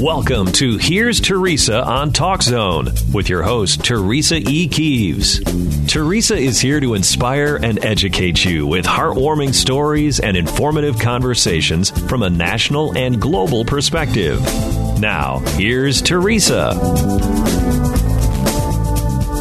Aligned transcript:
Welcome 0.00 0.52
to 0.52 0.76
Here's 0.76 1.22
Teresa 1.22 1.82
on 1.82 2.12
Talk 2.12 2.42
Zone 2.42 2.90
with 3.14 3.30
your 3.30 3.42
host, 3.42 3.82
Teresa 3.82 4.36
E. 4.36 4.68
Keeves. 4.68 5.40
Teresa 5.86 6.36
is 6.36 6.60
here 6.60 6.80
to 6.80 6.92
inspire 6.92 7.56
and 7.56 7.82
educate 7.82 8.44
you 8.44 8.66
with 8.66 8.84
heartwarming 8.84 9.54
stories 9.54 10.20
and 10.20 10.36
informative 10.36 10.98
conversations 10.98 11.88
from 12.10 12.22
a 12.22 12.28
national 12.28 12.94
and 12.94 13.22
global 13.22 13.64
perspective. 13.64 14.38
Now, 15.00 15.38
here's 15.56 16.02
Teresa. 16.02 16.74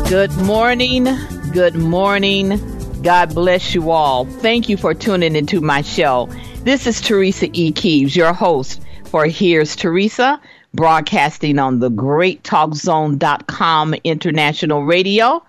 Good 0.07 0.33
morning. 0.37 1.03
Good 1.51 1.75
morning. 1.75 3.01
God 3.01 3.35
bless 3.35 3.75
you 3.75 3.91
all. 3.91 4.23
Thank 4.23 4.69
you 4.69 4.77
for 4.77 4.93
tuning 4.93 5.35
into 5.35 5.59
my 5.59 5.81
show. 5.81 6.29
This 6.59 6.87
is 6.87 7.01
Teresa 7.01 7.49
E. 7.51 7.73
Keeves, 7.73 8.15
your 8.15 8.31
host 8.31 8.81
for 9.15 9.25
Here's 9.27 9.77
Teresa, 9.77 10.41
broadcasting 10.75 11.57
on 11.59 11.79
the 11.79 11.89
greattalkzone.com 11.89 13.95
international 14.03 14.83
radio. 14.83 15.41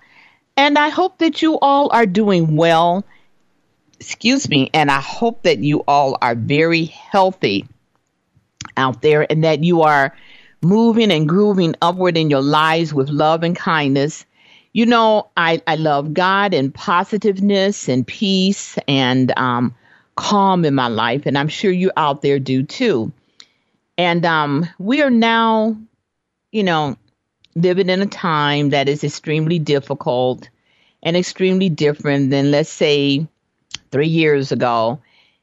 And 0.55 0.77
I 0.77 0.87
hope 0.89 1.17
that 1.19 1.41
you 1.41 1.59
all 1.59 1.89
are 1.91 2.05
doing 2.05 2.55
well. 2.55 3.03
Excuse 3.99 4.47
me. 4.49 4.69
And 4.73 4.89
I 4.89 5.01
hope 5.01 5.43
that 5.43 5.59
you 5.59 5.83
all 5.87 6.17
are 6.21 6.35
very 6.35 6.85
healthy 6.85 7.67
out 8.75 9.01
there 9.01 9.25
and 9.29 9.43
that 9.43 9.63
you 9.63 9.83
are 9.83 10.15
moving 10.61 11.11
and 11.11 11.29
grooving 11.29 11.75
upward 11.81 12.17
in 12.17 12.29
your 12.29 12.41
lives 12.41 12.93
with 12.93 13.09
love 13.09 13.43
and 13.43 13.55
kindness. 13.55 14.25
You 14.73 14.85
know, 14.85 15.29
I, 15.35 15.61
I 15.67 15.75
love 15.75 16.13
God 16.13 16.53
and 16.53 16.73
positiveness 16.73 17.89
and 17.89 18.05
peace 18.05 18.77
and 18.87 19.31
um, 19.37 19.75
calm 20.15 20.65
in 20.65 20.75
my 20.75 20.87
life. 20.87 21.25
And 21.25 21.37
I'm 21.37 21.47
sure 21.47 21.71
you 21.71 21.91
out 21.97 22.21
there 22.21 22.39
do 22.39 22.63
too. 22.63 23.11
And 23.97 24.25
um, 24.25 24.67
we 24.77 25.01
are 25.01 25.09
now, 25.09 25.75
you 26.51 26.63
know, 26.63 26.97
living 27.55 27.89
in 27.89 28.01
a 28.01 28.05
time 28.05 28.69
that 28.69 28.87
is 28.87 29.03
extremely 29.03 29.59
difficult 29.59 30.49
and 31.01 31.17
extremely 31.17 31.69
different 31.69 32.29
than, 32.29 32.51
let's 32.51 32.69
say, 32.69 33.27
three 33.91 34.07
years 34.07 34.51
ago, 34.51 35.01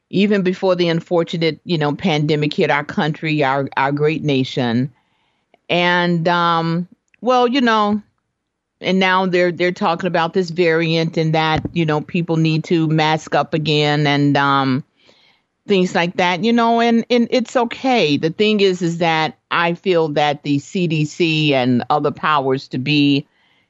even 0.09 0.41
before 0.41 0.75
the 0.75 0.87
unfortunate, 0.87 1.59
you 1.65 1.77
know, 1.77 1.93
pandemic 1.95 2.53
hit 2.53 2.71
our 2.71 2.85
country, 2.85 3.43
our 3.43 3.67
our 3.75 3.91
great 3.91 4.23
nation. 4.23 4.93
And 5.69 6.27
um, 6.27 6.87
well, 7.21 7.47
you 7.47 7.59
know, 7.59 8.01
and 8.79 8.99
now 8.99 9.25
they're 9.25 9.51
they're 9.51 9.71
talking 9.73 10.07
about 10.07 10.33
this 10.33 10.49
variant 10.49 11.17
and 11.17 11.33
that 11.33 11.65
you 11.73 11.85
know 11.85 11.99
people 12.01 12.37
need 12.37 12.63
to 12.65 12.87
mask 12.87 13.35
up 13.35 13.53
again 13.53 14.07
and 14.07 14.37
um, 14.37 14.83
things 15.67 15.95
like 15.95 16.17
that, 16.17 16.43
you 16.43 16.53
know, 16.53 16.79
and, 16.79 17.05
and 17.09 17.27
it's 17.31 17.55
okay. 17.55 18.17
The 18.17 18.29
thing 18.29 18.59
is, 18.59 18.81
is 18.81 18.99
that 18.99 19.37
I 19.51 19.73
feel 19.73 20.09
that 20.09 20.43
the 20.43 20.57
CDC 20.57 21.51
and 21.51 21.83
other 21.89 22.11
powers 22.11 22.67
to 22.69 22.77
be 22.77 23.27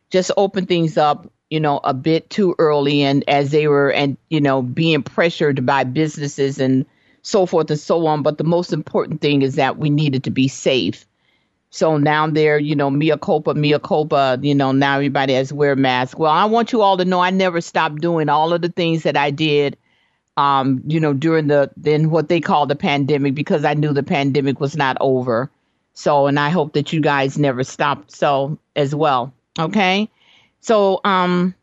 just 0.09 0.31
open 0.37 0.65
things 0.65 0.97
up, 0.97 1.31
you 1.49 1.59
know, 1.59 1.79
a 1.83 1.93
bit 1.93 2.29
too 2.29 2.55
early 2.59 3.01
and 3.01 3.23
as 3.27 3.51
they 3.51 3.67
were, 3.67 3.91
and, 3.91 4.17
you 4.29 4.41
know, 4.41 4.61
being 4.61 5.03
pressured 5.03 5.65
by 5.65 5.83
businesses 5.83 6.59
and 6.59 6.85
so 7.21 7.45
forth 7.45 7.69
and 7.69 7.79
so 7.79 8.05
on. 8.07 8.23
But 8.23 8.37
the 8.37 8.43
most 8.43 8.73
important 8.73 9.21
thing 9.21 9.41
is 9.41 9.55
that 9.55 9.77
we 9.77 9.89
needed 9.89 10.25
to 10.25 10.31
be 10.31 10.47
safe. 10.47 11.05
So 11.69 11.97
now 11.97 12.27
they're, 12.27 12.59
you 12.59 12.75
know, 12.75 12.89
mea 12.89 13.17
culpa, 13.21 13.53
mea 13.53 13.79
culpa, 13.79 14.39
you 14.41 14.55
know, 14.55 14.71
now 14.71 14.95
everybody 14.95 15.33
has 15.33 15.49
to 15.49 15.55
wear 15.55 15.75
masks. 15.75 16.17
Well, 16.17 16.31
I 16.31 16.45
want 16.45 16.71
you 16.71 16.81
all 16.81 16.97
to 16.97 17.05
know 17.05 17.19
I 17.19 17.31
never 17.31 17.59
stopped 17.61 18.01
doing 18.01 18.29
all 18.29 18.53
of 18.53 18.61
the 18.61 18.69
things 18.69 19.03
that 19.03 19.17
I 19.17 19.31
did 19.31 19.77
um, 20.37 20.81
you 20.85 20.99
know, 20.99 21.13
during 21.13 21.47
the 21.47 21.71
then 21.77 22.09
what 22.09 22.29
they 22.29 22.41
call 22.41 22.65
the 22.65 22.75
pandemic 22.75 23.35
because 23.35 23.63
I 23.63 23.73
knew 23.73 23.93
the 23.93 24.03
pandemic 24.03 24.59
was 24.59 24.75
not 24.75 24.97
over. 24.99 25.49
So, 25.93 26.27
and 26.27 26.39
I 26.39 26.49
hope 26.49 26.73
that 26.73 26.91
you 26.91 26.99
guys 26.99 27.37
never 27.37 27.63
stopped 27.63 28.11
so 28.11 28.57
as 28.75 28.93
well. 28.93 29.33
Okay. 29.57 30.09
So, 30.59 30.99
um, 31.05 31.55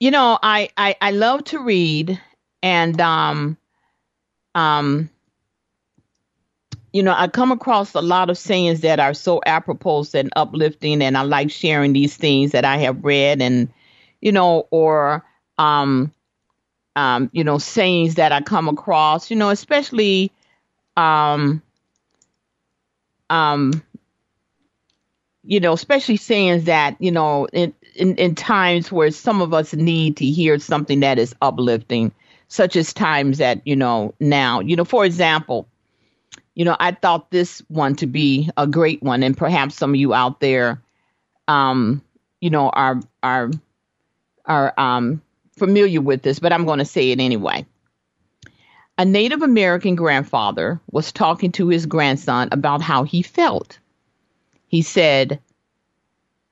you 0.00 0.10
know, 0.10 0.38
I, 0.42 0.70
I, 0.76 0.96
I 1.00 1.10
love 1.10 1.44
to 1.44 1.58
read 1.58 2.18
and, 2.62 2.98
um, 3.00 3.58
um, 4.54 5.10
you 6.92 7.02
know, 7.02 7.14
I 7.16 7.26
come 7.28 7.50
across 7.52 7.94
a 7.94 8.00
lot 8.00 8.30
of 8.30 8.38
sayings 8.38 8.80
that 8.80 9.00
are 9.00 9.14
so 9.14 9.40
apropos 9.44 10.06
and 10.14 10.30
uplifting, 10.36 11.02
and 11.02 11.18
I 11.18 11.22
like 11.22 11.50
sharing 11.50 11.92
these 11.92 12.16
things 12.16 12.52
that 12.52 12.64
I 12.64 12.76
have 12.78 13.04
read 13.04 13.42
and, 13.42 13.68
you 14.20 14.30
know, 14.30 14.68
or, 14.70 15.24
um, 15.58 16.12
um, 16.96 17.30
you 17.32 17.44
know, 17.44 17.58
sayings 17.58 18.16
that 18.16 18.32
I 18.32 18.40
come 18.40 18.68
across, 18.68 19.30
you 19.30 19.36
know, 19.36 19.50
especially 19.50 20.30
um, 20.96 21.62
um, 23.30 23.82
you 25.44 25.60
know, 25.60 25.72
especially 25.72 26.16
sayings 26.16 26.64
that, 26.64 26.96
you 27.00 27.10
know, 27.12 27.46
in, 27.52 27.74
in, 27.94 28.16
in 28.16 28.34
times 28.34 28.90
where 28.90 29.10
some 29.10 29.42
of 29.42 29.52
us 29.52 29.74
need 29.74 30.16
to 30.16 30.24
hear 30.24 30.58
something 30.58 31.00
that 31.00 31.18
is 31.18 31.34
uplifting, 31.42 32.12
such 32.48 32.76
as 32.76 32.92
times 32.94 33.38
that, 33.38 33.60
you 33.66 33.76
know, 33.76 34.14
now, 34.20 34.60
you 34.60 34.74
know, 34.76 34.84
for 34.84 35.04
example, 35.04 35.68
you 36.54 36.64
know, 36.64 36.76
I 36.80 36.92
thought 36.92 37.30
this 37.30 37.60
one 37.68 37.96
to 37.96 38.06
be 38.06 38.48
a 38.56 38.66
great 38.66 39.02
one, 39.02 39.22
and 39.22 39.36
perhaps 39.36 39.74
some 39.74 39.90
of 39.90 39.96
you 39.96 40.14
out 40.14 40.40
there, 40.40 40.80
um, 41.48 42.02
you 42.40 42.50
know, 42.50 42.70
are 42.70 43.00
are 43.22 43.50
are 44.46 44.72
um 44.78 45.20
familiar 45.56 46.00
with 46.00 46.22
this, 46.22 46.38
but 46.38 46.52
I'm 46.52 46.66
going 46.66 46.78
to 46.78 46.84
say 46.84 47.10
it 47.10 47.20
anyway. 47.20 47.66
A 48.96 49.04
Native 49.04 49.42
American 49.42 49.96
grandfather 49.96 50.80
was 50.90 51.10
talking 51.10 51.52
to 51.52 51.68
his 51.68 51.86
grandson 51.86 52.48
about 52.52 52.80
how 52.80 53.02
he 53.02 53.22
felt. 53.22 53.78
He 54.68 54.82
said, 54.82 55.40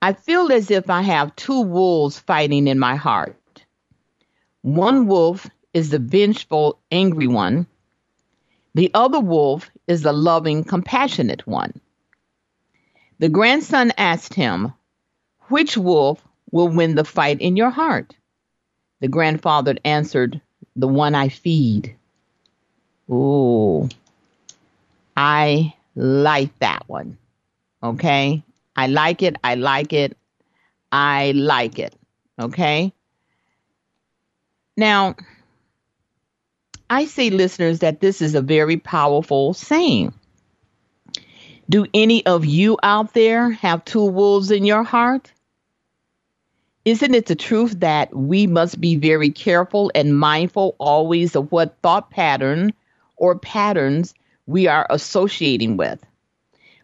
I 0.01 0.11
feel 0.11 0.51
as 0.51 0.69
if 0.69 0.89
I 0.89 1.01
have 1.01 1.35
two 1.35 1.61
wolves 1.61 2.19
fighting 2.19 2.67
in 2.67 2.79
my 2.79 2.95
heart. 2.95 3.65
One 4.61 5.07
wolf 5.07 5.49
is 5.73 5.89
the 5.89 5.99
vengeful, 5.99 6.79
angry 6.91 7.27
one. 7.27 7.67
The 8.75 8.91
other 8.93 9.19
wolf 9.19 9.69
is 9.87 10.01
the 10.01 10.13
loving, 10.13 10.63
compassionate 10.63 11.47
one. 11.47 11.79
The 13.19 13.29
grandson 13.29 13.93
asked 13.97 14.33
him, 14.33 14.73
Which 15.47 15.77
wolf 15.77 16.21
will 16.51 16.67
win 16.67 16.95
the 16.95 17.05
fight 17.05 17.39
in 17.39 17.55
your 17.55 17.69
heart? 17.69 18.15
The 19.03 19.09
grandfather 19.09 19.75
answered, 19.83 20.39
The 20.77 20.87
one 20.87 21.13
I 21.13 21.27
feed. 21.27 21.93
Ooh, 23.11 23.89
I 25.17 25.73
like 25.93 26.57
that 26.59 26.85
one. 26.87 27.17
Okay? 27.83 28.45
I 28.77 28.87
like 28.87 29.21
it. 29.21 29.35
I 29.43 29.55
like 29.55 29.91
it. 29.91 30.15
I 30.89 31.33
like 31.35 31.79
it. 31.79 31.93
Okay? 32.39 32.93
Now, 34.77 35.17
I 36.89 37.03
say, 37.03 37.29
listeners, 37.29 37.79
that 37.79 37.99
this 37.99 38.21
is 38.21 38.35
a 38.35 38.41
very 38.41 38.77
powerful 38.77 39.53
saying. 39.53 40.13
Do 41.69 41.87
any 41.93 42.25
of 42.25 42.45
you 42.45 42.77
out 42.81 43.13
there 43.13 43.51
have 43.51 43.83
two 43.83 44.05
wolves 44.05 44.49
in 44.49 44.63
your 44.63 44.83
heart? 44.83 45.29
Isn't 46.85 47.15
it 47.15 47.27
the 47.27 47.35
truth 47.35 47.79
that 47.79 48.13
we 48.13 48.45
must 48.45 48.81
be 48.81 48.97
very 48.97 49.29
careful 49.29 49.89
and 49.95 50.19
mindful 50.19 50.75
always 50.79 51.33
of 51.35 51.49
what 51.49 51.77
thought 51.81 52.09
pattern 52.09 52.73
or 53.15 53.39
patterns 53.39 54.13
we 54.47 54.67
are 54.67 54.85
associating 54.89 55.77
with? 55.77 56.03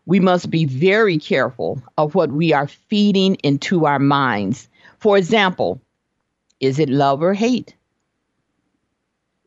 We 0.06 0.22
must 0.22 0.50
be 0.50 0.64
very 0.64 1.18
careful 1.18 1.84
of 1.98 2.16
what 2.16 2.32
we 2.32 2.54
are 2.54 2.68
feeding 2.68 3.36
into 3.44 3.86
our 3.86 4.00
minds. 4.00 4.70
For 5.00 5.18
example, 5.18 5.82
is 6.62 6.80
it 6.80 6.90
love 6.90 7.22
or 7.22 7.34
hate? 7.34 7.76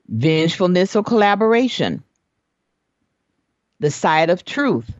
Vengefulness 0.09 0.95
or 0.95 1.03
collaboration? 1.03 2.03
The 3.81 3.91
side 3.91 4.29
of 4.29 4.45
truth 4.45 4.93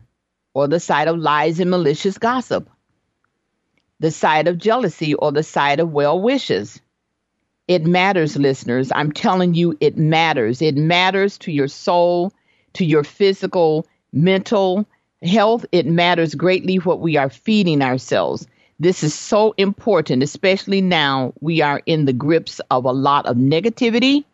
or 0.55 0.67
the 0.67 0.79
side 0.79 1.07
of 1.07 1.19
lies 1.19 1.59
and 1.59 1.69
malicious 1.69 2.17
gossip? 2.17 2.67
The 3.99 4.11
side 4.11 4.47
of 4.47 4.57
jealousy 4.57 5.13
or 5.13 5.31
the 5.31 5.43
side 5.43 5.79
of 5.79 5.91
well 5.91 6.21
wishes. 6.21 6.79
It 7.67 7.85
matters, 7.85 8.35
listeners. 8.35 8.91
I'm 8.93 9.11
telling 9.11 9.53
you, 9.53 9.77
it 9.79 9.97
matters. 9.97 10.61
It 10.61 10.75
matters 10.75 11.37
to 11.39 11.51
your 11.51 11.69
soul, 11.69 12.33
to 12.73 12.83
your 12.83 13.03
physical, 13.03 13.87
mental 14.11 14.85
health. 15.21 15.65
It 15.71 15.85
matters 15.85 16.35
greatly 16.35 16.77
what 16.77 16.99
we 16.99 17.15
are 17.15 17.29
feeding 17.29 17.81
ourselves. 17.81 18.47
This 18.79 19.03
is 19.03 19.13
so 19.13 19.53
important, 19.57 20.23
especially 20.23 20.81
now 20.81 21.33
we 21.39 21.61
are 21.61 21.81
in 21.85 22.05
the 22.05 22.13
grips 22.13 22.59
of 22.69 22.83
a 22.83 22.91
lot 22.91 23.25
of 23.27 23.37
negativity 23.37 24.25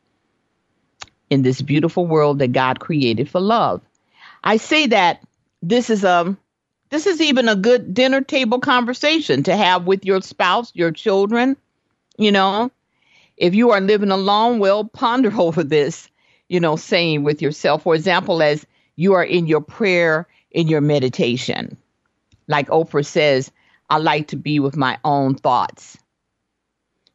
in 1.29 1.44
this 1.44 1.61
beautiful 1.61 2.07
world 2.07 2.39
that 2.39 2.53
God 2.53 2.79
created 2.79 3.29
for 3.29 3.39
love. 3.39 3.81
I 4.44 4.57
say 4.57 4.88
that 4.88 5.21
this 5.61 5.89
is 5.89 6.03
a 6.03 6.35
this 6.89 7.06
is 7.06 7.21
even 7.21 7.47
a 7.50 7.56
good 7.56 7.94
dinner 7.94 8.21
table 8.21 8.59
conversation 8.59 9.44
to 9.44 9.56
have 9.56 9.86
with 9.86 10.06
your 10.06 10.21
spouse, 10.21 10.71
your 10.75 10.91
children. 10.91 11.56
You 12.18 12.31
know, 12.31 12.71
if 13.38 13.56
you 13.56 13.71
are 13.71 13.81
living 13.81 14.12
alone, 14.12 14.59
well, 14.59 14.83
ponder 14.86 15.31
over 15.38 15.63
this, 15.63 16.09
you 16.47 16.59
know, 16.59 16.75
saying 16.75 17.24
with 17.24 17.41
yourself. 17.41 17.83
For 17.83 17.95
example, 17.95 18.41
as 18.41 18.65
you 18.95 19.13
are 19.13 19.24
in 19.24 19.47
your 19.47 19.62
prayer 19.62 20.27
in 20.51 20.68
your 20.68 20.81
meditation. 20.81 21.77
Like 22.47 22.68
Oprah 22.68 23.06
says, 23.06 23.51
I 23.89 23.97
like 23.97 24.27
to 24.27 24.35
be 24.35 24.59
with 24.59 24.75
my 24.75 24.97
own 25.03 25.35
thoughts. 25.35 25.97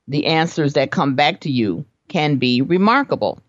The 0.09 0.27
answers 0.27 0.75
that 0.75 0.91
come 0.91 1.15
back 1.15 1.41
to 1.41 1.51
you 1.51 1.85
can 2.09 2.37
be 2.37 2.63
remarkable. 2.63 3.41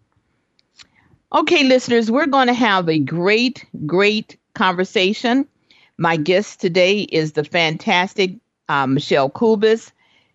Okay, 1.33 1.63
listeners, 1.63 2.09
we're 2.09 2.27
going 2.27 2.47
to 2.47 2.53
have 2.53 2.87
a 2.87 2.99
great, 2.99 3.65
great 3.85 4.37
conversation. 4.53 5.47
My 5.97 6.17
guest 6.17 6.59
today 6.59 6.99
is 6.99 7.31
the 7.33 7.43
fantastic 7.43 8.35
uh, 8.67 8.87
Michelle 8.87 9.29
Kubis. 9.29 9.91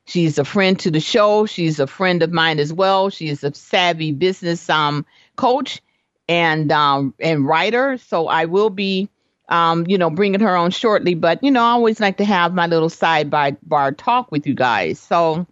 She's 0.07 0.39
a 0.39 0.45
friend 0.45 0.79
to 0.81 0.91
the 0.91 1.01
show. 1.01 1.47
She's 1.47 1.79
a 1.79 1.87
friend 1.87 2.23
of 2.23 2.33
mine 2.33 2.59
as 2.59 2.73
well. 2.73 3.11
She 3.11 3.29
is 3.29 3.45
a 3.45 3.55
savvy 3.55 4.13
business 4.13 4.69
um, 4.71 5.05
coach 5.37 5.81
and 6.29 6.73
um, 6.73 7.15
and 7.21 7.47
writer. 7.47 7.99
So 7.99 8.27
I 8.27 8.47
will 8.47 8.71
be, 8.71 9.09
um, 9.49 9.87
you 9.87 9.99
know, 9.99 10.11
bringing 10.11 10.41
her 10.41 10.57
on 10.57 10.71
shortly. 10.71 11.15
But 11.15 11.45
you 11.45 11.51
know, 11.51 11.63
I 11.63 11.71
always 11.71 12.01
like 12.01 12.17
to 12.17 12.25
have 12.25 12.55
my 12.55 12.67
little 12.67 12.89
side 12.89 13.31
by 13.31 13.57
bar 13.63 13.93
talk 13.93 14.33
with 14.33 14.47
you 14.47 14.55
guys. 14.55 14.99
So 14.99 15.47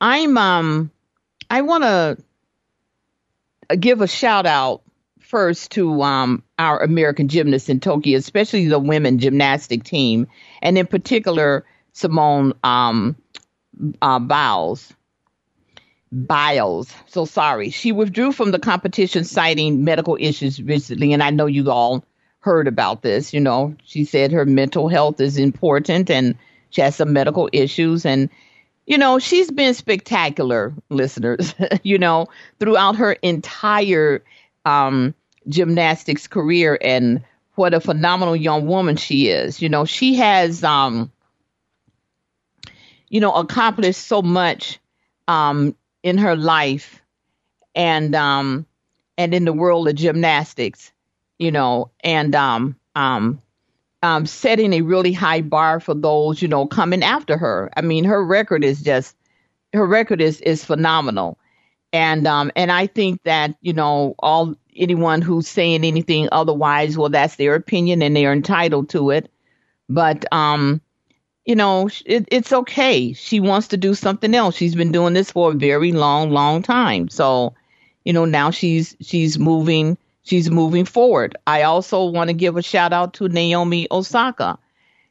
I'm 0.00 0.36
um, 0.36 0.90
I 1.50 1.62
want 1.62 1.84
to 1.84 3.76
give 3.76 4.02
a 4.02 4.06
shout 4.06 4.46
out 4.46 4.82
first 5.28 5.72
to 5.72 6.02
um, 6.02 6.42
our 6.58 6.82
American 6.82 7.28
gymnasts 7.28 7.68
in 7.68 7.80
Tokyo, 7.80 8.16
especially 8.18 8.66
the 8.66 8.78
women 8.78 9.18
gymnastic 9.18 9.84
team, 9.84 10.26
and 10.62 10.78
in 10.78 10.86
particular 10.86 11.66
Simone 11.92 12.54
um, 12.64 13.14
uh, 14.00 14.18
Biles. 14.18 14.92
Biles, 16.10 16.90
so 17.06 17.26
sorry. 17.26 17.68
She 17.68 17.92
withdrew 17.92 18.32
from 18.32 18.50
the 18.50 18.58
competition 18.58 19.24
citing 19.24 19.84
medical 19.84 20.16
issues 20.18 20.62
recently, 20.62 21.12
and 21.12 21.22
I 21.22 21.28
know 21.28 21.44
you 21.44 21.70
all 21.70 22.02
heard 22.40 22.66
about 22.66 23.02
this. 23.02 23.34
You 23.34 23.40
know, 23.40 23.76
she 23.84 24.06
said 24.06 24.32
her 24.32 24.46
mental 24.46 24.88
health 24.88 25.20
is 25.20 25.36
important 25.36 26.08
and 26.08 26.34
she 26.70 26.80
has 26.80 26.96
some 26.96 27.12
medical 27.12 27.50
issues, 27.52 28.06
and 28.06 28.30
you 28.86 28.96
know, 28.96 29.18
she's 29.18 29.50
been 29.50 29.74
spectacular, 29.74 30.72
listeners, 30.88 31.54
you 31.82 31.98
know, 31.98 32.28
throughout 32.58 32.96
her 32.96 33.12
entire 33.12 34.24
um, 34.68 35.14
gymnastics 35.48 36.26
career 36.26 36.78
and 36.82 37.24
what 37.54 37.74
a 37.74 37.80
phenomenal 37.80 38.36
young 38.36 38.66
woman 38.66 38.96
she 38.96 39.28
is. 39.28 39.60
You 39.60 39.68
know, 39.68 39.84
she 39.84 40.14
has, 40.16 40.62
um, 40.62 41.10
you 43.08 43.20
know, 43.20 43.32
accomplished 43.32 44.06
so 44.06 44.22
much 44.22 44.78
um, 45.26 45.74
in 46.02 46.18
her 46.18 46.36
life 46.36 47.02
and 47.74 48.14
um, 48.14 48.66
and 49.16 49.34
in 49.34 49.44
the 49.44 49.52
world 49.52 49.88
of 49.88 49.94
gymnastics, 49.94 50.92
you 51.38 51.50
know, 51.50 51.90
and 52.04 52.34
um, 52.34 52.76
um, 52.94 53.40
um, 54.02 54.26
setting 54.26 54.72
a 54.74 54.82
really 54.82 55.12
high 55.12 55.40
bar 55.40 55.80
for 55.80 55.94
those, 55.94 56.40
you 56.40 56.48
know, 56.48 56.66
coming 56.66 57.02
after 57.02 57.36
her. 57.36 57.70
I 57.76 57.80
mean, 57.80 58.04
her 58.04 58.24
record 58.24 58.62
is 58.62 58.82
just 58.82 59.16
her 59.72 59.86
record 59.86 60.20
is 60.20 60.40
is 60.42 60.64
phenomenal, 60.64 61.38
and 61.92 62.26
um, 62.26 62.50
and 62.56 62.70
I 62.70 62.86
think 62.86 63.22
that 63.24 63.54
you 63.60 63.72
know 63.72 64.14
all 64.18 64.54
anyone 64.76 65.22
who's 65.22 65.48
saying 65.48 65.84
anything 65.84 66.28
otherwise, 66.32 66.96
well, 66.96 67.08
that's 67.08 67.36
their 67.36 67.54
opinion 67.54 68.02
and 68.02 68.16
they're 68.16 68.32
entitled 68.32 68.90
to 68.90 69.10
it. 69.10 69.30
But 69.88 70.30
um, 70.32 70.80
you 71.44 71.54
know, 71.56 71.88
it, 72.04 72.28
it's 72.30 72.52
okay. 72.52 73.12
She 73.14 73.40
wants 73.40 73.68
to 73.68 73.76
do 73.76 73.94
something 73.94 74.34
else. 74.34 74.54
She's 74.56 74.74
been 74.74 74.92
doing 74.92 75.14
this 75.14 75.30
for 75.30 75.52
a 75.52 75.54
very 75.54 75.92
long, 75.92 76.30
long 76.30 76.62
time. 76.62 77.08
So, 77.08 77.54
you 78.04 78.12
know, 78.12 78.26
now 78.26 78.50
she's 78.50 78.96
she's 79.00 79.38
moving 79.38 79.96
she's 80.22 80.50
moving 80.50 80.84
forward. 80.84 81.36
I 81.46 81.62
also 81.62 82.04
want 82.04 82.28
to 82.28 82.34
give 82.34 82.56
a 82.56 82.62
shout 82.62 82.92
out 82.92 83.14
to 83.14 83.28
Naomi 83.28 83.88
Osaka. 83.90 84.58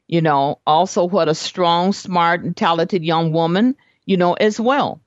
You 0.08 0.22
know, 0.22 0.60
also 0.66 1.06
what 1.06 1.28
a 1.28 1.36
strong, 1.36 1.92
smart, 1.92 2.44
and 2.44 2.56
talented 2.56 3.04
young 3.04 3.34
woman, 3.34 3.76
you 4.06 4.16
know, 4.16 4.34
as 4.36 4.60
well. 4.60 5.02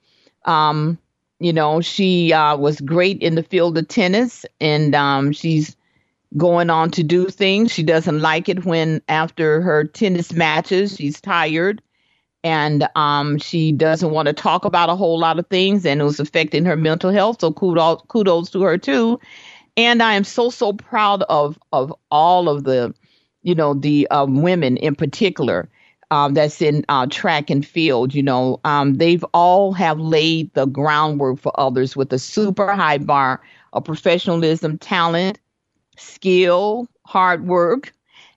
Um, 0.44 0.98
you 1.40 1.52
know, 1.54 1.80
she 1.80 2.32
uh, 2.32 2.56
was 2.56 2.80
great 2.82 3.20
in 3.22 3.34
the 3.34 3.42
field 3.42 3.76
of 3.78 3.88
tennis 3.88 4.44
and 4.60 4.94
um, 4.94 5.32
she's 5.32 5.74
going 6.36 6.70
on 6.70 6.90
to 6.92 7.02
do 7.02 7.28
things. 7.28 7.72
She 7.72 7.82
doesn't 7.82 8.20
like 8.20 8.48
it 8.48 8.66
when 8.66 9.02
after 9.08 9.62
her 9.62 9.84
tennis 9.84 10.32
matches, 10.32 10.96
she's 10.96 11.20
tired 11.20 11.82
and 12.44 12.86
um, 12.94 13.38
she 13.38 13.72
doesn't 13.72 14.10
want 14.10 14.26
to 14.26 14.34
talk 14.34 14.66
about 14.66 14.90
a 14.90 14.96
whole 14.96 15.18
lot 15.18 15.38
of 15.38 15.46
things 15.48 15.84
and 15.86 16.02
it 16.02 16.04
was 16.04 16.20
affecting 16.20 16.66
her 16.66 16.76
mental 16.76 17.10
health. 17.10 17.40
So 17.40 17.52
kudos, 17.52 18.02
kudos 18.08 18.50
to 18.50 18.62
her 18.62 18.76
too. 18.76 19.18
And 19.78 20.02
I 20.02 20.14
am 20.14 20.24
so 20.24 20.50
so 20.50 20.74
proud 20.74 21.22
of 21.30 21.58
of 21.72 21.94
all 22.10 22.50
of 22.50 22.64
the, 22.64 22.94
you 23.42 23.54
know, 23.54 23.72
the 23.72 24.06
um, 24.10 24.42
women 24.42 24.76
in 24.76 24.94
particular 24.94 25.70
um, 26.10 26.34
that's 26.34 26.60
in 26.60 26.84
uh, 26.88 27.06
track 27.06 27.50
and 27.50 27.66
field. 27.66 28.14
You 28.14 28.22
know, 28.22 28.60
um, 28.64 28.96
they've 28.96 29.24
all 29.32 29.72
have 29.72 29.98
laid 29.98 30.52
the 30.54 30.66
groundwork 30.66 31.38
for 31.38 31.58
others 31.58 31.96
with 31.96 32.12
a 32.12 32.18
super 32.18 32.72
high 32.72 32.98
bar 32.98 33.40
of 33.72 33.84
professionalism, 33.84 34.78
talent, 34.78 35.38
skill, 35.96 36.88
hard 37.06 37.46
work, 37.46 37.92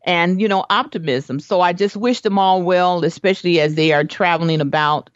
and 0.06 0.42
you 0.42 0.48
know 0.48 0.66
optimism. 0.70 1.40
So 1.40 1.62
I 1.62 1.74
just 1.74 1.96
wish 1.96 2.22
them 2.22 2.38
all 2.38 2.62
well, 2.62 3.04
especially 3.04 3.60
as 3.60 3.76
they 3.76 3.92
are 3.92 4.04
traveling 4.04 4.62
about 4.62 5.10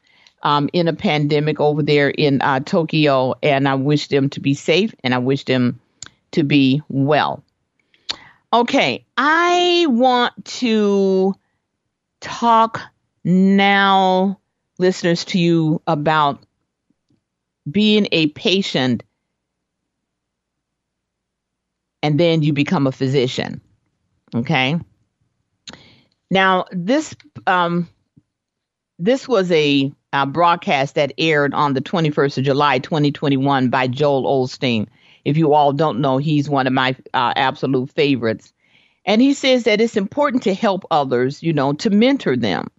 um, 0.44 0.70
in 0.74 0.88
a 0.88 0.94
pandemic 0.94 1.60
over 1.60 1.84
there 1.84 2.10
in 2.10 2.42
uh, 2.42 2.60
Tokyo. 2.62 3.36
And 3.44 3.68
I 3.68 3.76
wish 3.76 4.08
them 4.08 4.30
to 4.30 4.40
be 4.40 4.54
safe, 4.54 4.94
and 5.04 5.14
I 5.14 5.20
wish 5.20 5.46
them 5.46 5.80
to 6.32 6.44
be 6.44 6.82
well. 6.90 7.44
Okay, 8.54 9.06
I 9.18 9.86
want 9.90 10.34
to 10.46 11.36
talk 12.28 12.82
now, 13.24 14.40
listeners, 14.78 15.26
to 15.26 15.40
you 15.40 15.82
about 15.88 16.44
being 17.70 18.08
a 18.12 18.28
patient 18.28 19.04
and 22.04 22.20
then 22.20 22.42
you 22.42 22.54
become 22.54 22.88
a 22.88 22.92
physician. 22.92 23.62
Okay. 24.36 24.80
Now, 26.30 26.66
this 26.72 27.16
um, 27.46 27.90
this 29.00 29.28
was 29.28 29.52
a, 29.52 29.92
a 30.14 30.26
broadcast 30.26 30.96
that 30.96 31.14
aired 31.18 31.54
on 31.54 31.74
the 31.74 31.82
21st 31.82 32.40
of 32.40 32.44
July, 32.44 32.80
2021, 32.80 33.70
by 33.70 33.88
Joel 33.88 34.24
Osteen. 34.24 34.88
If 35.24 35.38
you 35.38 35.54
all 35.54 35.74
don't 35.74 36.00
know, 36.00 36.18
he's 36.18 36.50
one 36.50 36.68
of 36.68 36.74
my 36.74 36.96
uh, 37.14 37.34
absolute 37.36 37.90
favorites. 37.92 38.54
And 39.08 39.22
he 39.22 39.34
says 39.34 39.64
that 39.64 39.82
it's 39.82 39.98
important 39.98 40.44
to 40.44 40.54
help 40.54 40.86
others, 40.92 41.42
you 41.42 41.54
know, 41.54 41.74
to 41.74 41.90
mentor 41.90 42.36
them. 42.36 42.70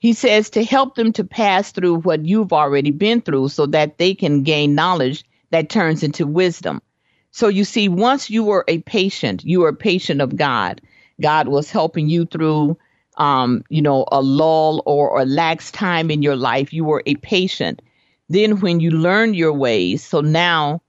He 0.00 0.14
says 0.14 0.50
to 0.50 0.64
help 0.64 0.96
them 0.96 1.12
to 1.12 1.24
pass 1.24 1.70
through 1.70 1.98
what 2.00 2.26
you've 2.26 2.52
already 2.52 2.90
been 2.90 3.20
through 3.20 3.50
so 3.50 3.66
that 3.66 3.98
they 3.98 4.14
can 4.14 4.42
gain 4.42 4.74
knowledge 4.74 5.24
that 5.50 5.68
turns 5.70 6.02
into 6.02 6.26
wisdom. 6.26 6.82
So 7.30 7.46
you 7.48 7.64
see, 7.64 7.88
once 7.88 8.30
you 8.30 8.42
were 8.42 8.64
a 8.66 8.80
patient, 8.80 9.44
you 9.44 9.60
were 9.60 9.68
a 9.68 9.74
patient 9.74 10.20
of 10.20 10.36
God. 10.36 10.80
God 11.20 11.46
was 11.46 11.70
helping 11.70 12.08
you 12.08 12.26
through, 12.26 12.76
um, 13.16 13.62
you 13.68 13.82
know, 13.82 14.06
a 14.10 14.20
lull 14.20 14.82
or 14.86 15.20
a 15.20 15.24
lax 15.24 15.70
time 15.70 16.10
in 16.10 16.22
your 16.22 16.36
life. 16.36 16.72
You 16.72 16.84
were 16.84 17.04
a 17.06 17.14
patient. 17.16 17.82
Then 18.28 18.60
when 18.60 18.80
you 18.80 18.90
learned 18.90 19.36
your 19.36 19.52
ways, 19.52 20.02
so 20.02 20.20
now 20.20 20.82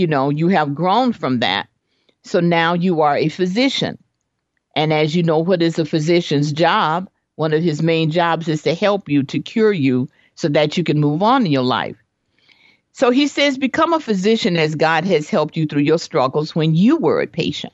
you 0.00 0.06
know, 0.06 0.30
you 0.30 0.48
have 0.48 0.74
grown 0.74 1.12
from 1.12 1.40
that. 1.40 1.68
So 2.24 2.40
now 2.40 2.74
you 2.74 3.02
are 3.02 3.16
a 3.16 3.28
physician. 3.28 3.98
And 4.74 4.92
as 4.92 5.14
you 5.14 5.22
know, 5.22 5.38
what 5.38 5.62
is 5.62 5.78
a 5.78 5.84
physician's 5.84 6.52
job? 6.52 7.08
One 7.36 7.52
of 7.52 7.62
his 7.62 7.82
main 7.82 8.10
jobs 8.10 8.48
is 8.48 8.62
to 8.62 8.74
help 8.74 9.08
you, 9.08 9.22
to 9.24 9.40
cure 9.40 9.72
you, 9.72 10.08
so 10.34 10.48
that 10.48 10.76
you 10.76 10.84
can 10.84 11.00
move 11.00 11.22
on 11.22 11.46
in 11.46 11.52
your 11.52 11.62
life. 11.62 11.96
So 12.92 13.10
he 13.10 13.28
says, 13.28 13.56
become 13.56 13.92
a 13.92 14.00
physician 14.00 14.56
as 14.56 14.74
God 14.74 15.04
has 15.04 15.28
helped 15.28 15.56
you 15.56 15.66
through 15.66 15.82
your 15.82 15.98
struggles 15.98 16.54
when 16.54 16.74
you 16.74 16.96
were 16.96 17.20
a 17.20 17.26
patient. 17.26 17.72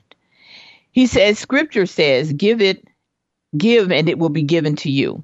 He 0.91 1.07
says, 1.07 1.37
Scripture 1.37 1.85
says, 1.85 2.33
give 2.33 2.61
it, 2.61 2.87
give, 3.57 3.91
and 3.91 4.09
it 4.09 4.17
will 4.17 4.29
be 4.29 4.43
given 4.43 4.75
to 4.77 4.91
you. 4.91 5.23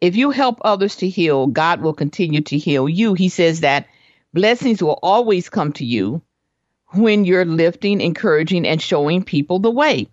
If 0.00 0.16
you 0.16 0.30
help 0.30 0.60
others 0.62 0.96
to 0.96 1.08
heal, 1.08 1.46
God 1.46 1.80
will 1.80 1.94
continue 1.94 2.40
to 2.42 2.58
heal 2.58 2.88
you. 2.88 3.14
He 3.14 3.28
says 3.28 3.60
that 3.60 3.86
blessings 4.32 4.82
will 4.82 4.98
always 5.02 5.48
come 5.48 5.72
to 5.74 5.84
you 5.84 6.22
when 6.92 7.24
you're 7.24 7.44
lifting, 7.44 8.00
encouraging, 8.00 8.66
and 8.66 8.80
showing 8.80 9.24
people 9.24 9.58
the 9.58 9.70
way. 9.70 10.08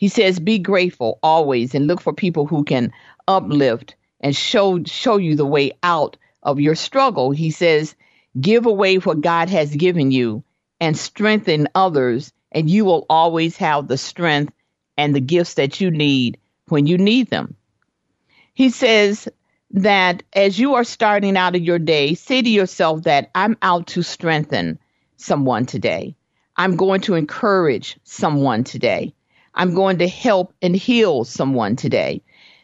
He 0.00 0.08
says, 0.08 0.40
be 0.40 0.58
grateful 0.58 1.18
always 1.22 1.74
and 1.74 1.86
look 1.86 2.00
for 2.00 2.14
people 2.14 2.46
who 2.46 2.64
can 2.64 2.90
uplift 3.28 3.96
and 4.22 4.34
show, 4.34 4.82
show 4.84 5.18
you 5.18 5.36
the 5.36 5.44
way 5.44 5.72
out 5.82 6.16
of 6.42 6.58
your 6.58 6.74
struggle. 6.74 7.32
He 7.32 7.50
says, 7.50 7.94
give 8.40 8.64
away 8.64 8.96
what 8.96 9.20
God 9.20 9.50
has 9.50 9.76
given 9.76 10.10
you 10.10 10.42
and 10.80 10.96
strengthen 10.96 11.68
others, 11.74 12.32
and 12.50 12.70
you 12.70 12.86
will 12.86 13.04
always 13.10 13.58
have 13.58 13.88
the 13.88 13.98
strength 13.98 14.54
and 14.96 15.14
the 15.14 15.20
gifts 15.20 15.52
that 15.54 15.82
you 15.82 15.90
need 15.90 16.38
when 16.68 16.86
you 16.86 16.96
need 16.96 17.28
them. 17.28 17.54
He 18.54 18.70
says 18.70 19.28
that 19.72 20.22
as 20.32 20.58
you 20.58 20.76
are 20.76 20.84
starting 20.84 21.36
out 21.36 21.56
of 21.56 21.62
your 21.62 21.78
day, 21.78 22.14
say 22.14 22.40
to 22.40 22.48
yourself 22.48 23.02
that 23.02 23.30
I'm 23.34 23.58
out 23.60 23.88
to 23.88 24.02
strengthen 24.02 24.78
someone 25.18 25.66
today. 25.66 26.16
I'm 26.56 26.76
going 26.76 27.02
to 27.02 27.16
encourage 27.16 27.98
someone 28.04 28.64
today. 28.64 29.12
I'm 29.60 29.74
going 29.74 29.98
to 29.98 30.08
help 30.08 30.54
and 30.62 30.74
heal 30.74 31.24
someone 31.24 31.76
today. 31.76 32.22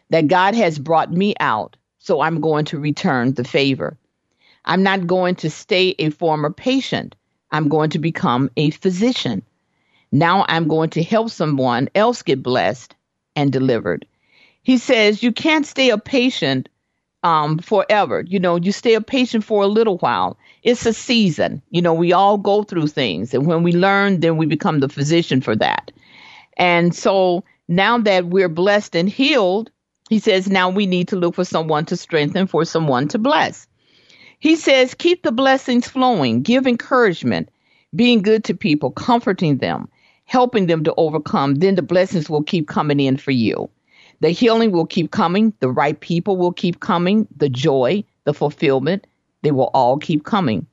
That 0.08 0.28
God 0.28 0.54
has 0.54 0.78
brought 0.78 1.12
me 1.12 1.34
out, 1.40 1.76
so 1.98 2.22
I'm 2.22 2.40
going 2.40 2.64
to 2.66 2.78
return 2.78 3.34
the 3.34 3.44
favor. 3.44 3.98
I'm 4.64 4.82
not 4.82 5.06
going 5.06 5.34
to 5.36 5.50
stay 5.50 5.94
a 5.98 6.08
former 6.08 6.50
patient. 6.50 7.14
I'm 7.50 7.68
going 7.68 7.90
to 7.90 7.98
become 7.98 8.50
a 8.56 8.70
physician. 8.70 9.42
Now 10.10 10.46
I'm 10.48 10.68
going 10.68 10.88
to 10.90 11.02
help 11.02 11.28
someone 11.28 11.90
else 11.94 12.22
get 12.22 12.42
blessed 12.42 12.94
and 13.34 13.52
delivered. 13.52 14.06
He 14.62 14.78
says 14.78 15.22
you 15.22 15.32
can't 15.32 15.66
stay 15.66 15.90
a 15.90 15.98
patient 15.98 16.70
um, 17.22 17.58
forever. 17.58 18.24
You 18.26 18.40
know, 18.40 18.56
you 18.56 18.72
stay 18.72 18.94
a 18.94 19.02
patient 19.02 19.44
for 19.44 19.62
a 19.62 19.66
little 19.66 19.98
while. 19.98 20.38
It's 20.62 20.86
a 20.86 20.94
season. 20.94 21.60
You 21.68 21.82
know, 21.82 21.92
we 21.92 22.14
all 22.14 22.38
go 22.38 22.62
through 22.62 22.86
things. 22.86 23.34
And 23.34 23.46
when 23.46 23.62
we 23.62 23.72
learn, 23.72 24.20
then 24.20 24.38
we 24.38 24.46
become 24.46 24.80
the 24.80 24.88
physician 24.88 25.42
for 25.42 25.54
that. 25.56 25.92
And 26.56 26.94
so 26.94 27.44
now 27.68 27.98
that 27.98 28.26
we're 28.26 28.48
blessed 28.48 28.96
and 28.96 29.08
healed, 29.08 29.70
he 30.08 30.18
says 30.18 30.48
now 30.48 30.70
we 30.70 30.86
need 30.86 31.08
to 31.08 31.16
look 31.16 31.34
for 31.34 31.44
someone 31.44 31.84
to 31.86 31.96
strengthen, 31.96 32.46
for 32.46 32.64
someone 32.64 33.08
to 33.08 33.18
bless. 33.18 33.66
He 34.38 34.56
says, 34.56 34.94
keep 34.94 35.22
the 35.22 35.32
blessings 35.32 35.88
flowing, 35.88 36.42
give 36.42 36.66
encouragement, 36.66 37.48
being 37.94 38.22
good 38.22 38.44
to 38.44 38.54
people, 38.54 38.90
comforting 38.90 39.58
them, 39.58 39.88
helping 40.24 40.66
them 40.66 40.84
to 40.84 40.94
overcome. 40.96 41.56
Then 41.56 41.74
the 41.74 41.82
blessings 41.82 42.28
will 42.30 42.42
keep 42.42 42.68
coming 42.68 43.00
in 43.00 43.16
for 43.16 43.30
you. 43.30 43.70
The 44.20 44.30
healing 44.30 44.72
will 44.72 44.86
keep 44.86 45.10
coming. 45.10 45.52
The 45.60 45.70
right 45.70 45.98
people 45.98 46.36
will 46.36 46.52
keep 46.52 46.80
coming. 46.80 47.26
The 47.36 47.48
joy, 47.48 48.04
the 48.24 48.34
fulfillment, 48.34 49.06
they 49.42 49.50
will 49.50 49.70
all 49.74 49.98
keep 49.98 50.24
coming. 50.24 50.66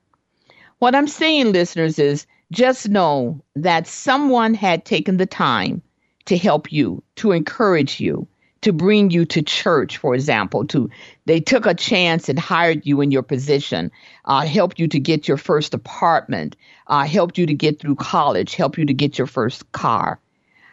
What 0.78 0.94
I'm 0.94 1.08
saying, 1.08 1.52
listeners, 1.52 1.98
is 1.98 2.26
just 2.52 2.88
know 2.88 3.42
that 3.56 3.86
someone 3.86 4.54
had 4.54 4.84
taken 4.84 5.16
the 5.16 5.26
time 5.26 5.82
to 6.26 6.36
help 6.36 6.72
you, 6.72 7.02
to 7.16 7.32
encourage 7.32 8.00
you, 8.00 8.26
to 8.62 8.72
bring 8.72 9.10
you 9.10 9.26
to 9.26 9.42
church, 9.42 9.98
for 9.98 10.14
example, 10.14 10.66
to 10.66 10.88
they 11.26 11.38
took 11.40 11.66
a 11.66 11.74
chance 11.74 12.28
and 12.30 12.38
hired 12.38 12.86
you 12.86 13.02
in 13.02 13.10
your 13.10 13.22
position, 13.22 13.90
uh, 14.24 14.46
helped 14.46 14.78
you 14.78 14.88
to 14.88 14.98
get 14.98 15.28
your 15.28 15.36
first 15.36 15.74
apartment, 15.74 16.56
uh, 16.86 17.04
helped 17.04 17.36
you 17.36 17.44
to 17.44 17.54
get 17.54 17.78
through 17.78 17.96
college, 17.96 18.54
helped 18.54 18.78
you 18.78 18.86
to 18.86 18.94
get 18.94 19.18
your 19.18 19.26
first 19.26 19.70
car. 19.72 20.18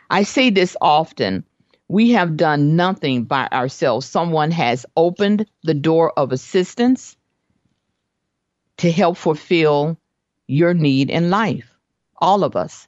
I 0.09 0.23
say 0.23 0.49
this 0.49 0.77
often 0.79 1.43
we 1.89 2.11
have 2.11 2.37
done 2.37 2.77
nothing 2.77 3.25
by 3.25 3.49
ourselves. 3.51 4.05
Someone 4.05 4.51
has 4.51 4.85
opened 4.95 5.45
the 5.63 5.73
door 5.73 6.13
of 6.17 6.31
assistance 6.31 7.17
to 8.77 8.89
help 8.89 9.17
fulfill 9.17 9.97
your 10.51 10.73
need 10.73 11.09
in 11.09 11.29
life. 11.29 11.73
All 12.17 12.43
of 12.43 12.55
us. 12.55 12.87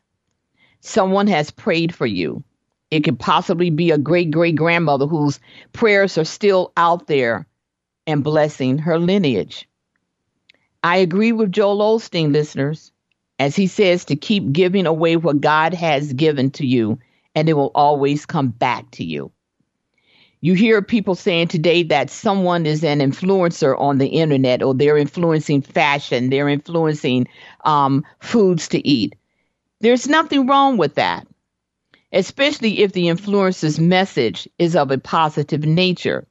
Someone 0.81 1.27
has 1.27 1.49
prayed 1.49 1.95
for 1.95 2.05
you. 2.05 2.43
It 2.91 3.03
could 3.03 3.17
possibly 3.17 3.69
be 3.69 3.91
a 3.91 3.97
great 3.97 4.31
great 4.31 4.55
grandmother 4.55 5.07
whose 5.07 5.39
prayers 5.71 6.17
are 6.17 6.25
still 6.25 6.73
out 6.75 7.07
there 7.07 7.47
and 8.05 8.23
blessing 8.23 8.77
her 8.79 8.99
lineage. 8.99 9.67
I 10.83 10.97
agree 10.97 11.31
with 11.31 11.53
Joel 11.53 11.97
Osteen, 11.97 12.33
listeners, 12.33 12.91
as 13.39 13.55
he 13.55 13.67
says 13.67 14.05
to 14.05 14.17
keep 14.17 14.51
giving 14.51 14.85
away 14.85 15.15
what 15.15 15.39
God 15.39 15.73
has 15.73 16.11
given 16.11 16.51
to 16.51 16.67
you 16.67 16.99
and 17.33 17.47
it 17.47 17.53
will 17.53 17.71
always 17.73 18.25
come 18.25 18.49
back 18.49 18.91
to 18.91 19.05
you. 19.05 19.31
You 20.43 20.55
hear 20.55 20.81
people 20.81 21.15
saying 21.15 21.47
today 21.47 21.83
that 21.83 22.09
someone 22.09 22.65
is 22.65 22.83
an 22.83 22.99
influencer 22.99 23.79
on 23.79 23.97
the 23.97 24.07
internet 24.07 24.61
or 24.61 24.73
they're 24.73 24.97
influencing 24.97 25.61
fashion, 25.61 26.29
they're 26.29 26.49
influencing 26.49 27.29
um, 27.63 28.03
foods 28.19 28.67
to 28.67 28.85
eat. 28.85 29.15
There's 29.79 30.09
nothing 30.09 30.45
wrong 30.45 30.75
with 30.75 30.95
that, 30.95 31.25
especially 32.11 32.81
if 32.81 32.91
the 32.91 33.05
influencer's 33.05 33.79
message 33.79 34.49
is 34.59 34.75
of 34.75 34.91
a 34.91 34.97
positive 34.97 35.63
nature. 35.63 36.27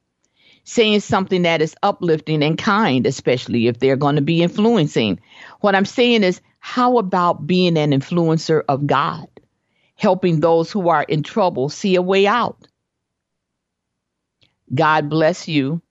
Saying 0.63 0.99
something 0.99 1.41
that 1.41 1.63
is 1.63 1.75
uplifting 1.81 2.43
and 2.43 2.55
kind, 2.55 3.07
especially 3.07 3.65
if 3.65 3.79
they're 3.79 3.95
going 3.95 4.17
to 4.17 4.21
be 4.21 4.43
influencing. 4.43 5.19
What 5.61 5.73
I'm 5.73 5.85
saying 5.85 6.21
is, 6.21 6.39
how 6.59 6.99
about 6.99 7.47
being 7.47 7.79
an 7.79 7.89
influencer 7.89 8.61
of 8.69 8.85
God? 8.85 9.27
helping 9.95 10.39
those 10.39 10.71
who 10.71 10.89
are 10.89 11.03
in 11.03 11.23
trouble 11.23 11.69
see 11.69 11.95
a 11.95 12.01
way 12.01 12.27
out. 12.27 12.67
God 14.73 15.09
bless 15.09 15.47
you. 15.47 15.81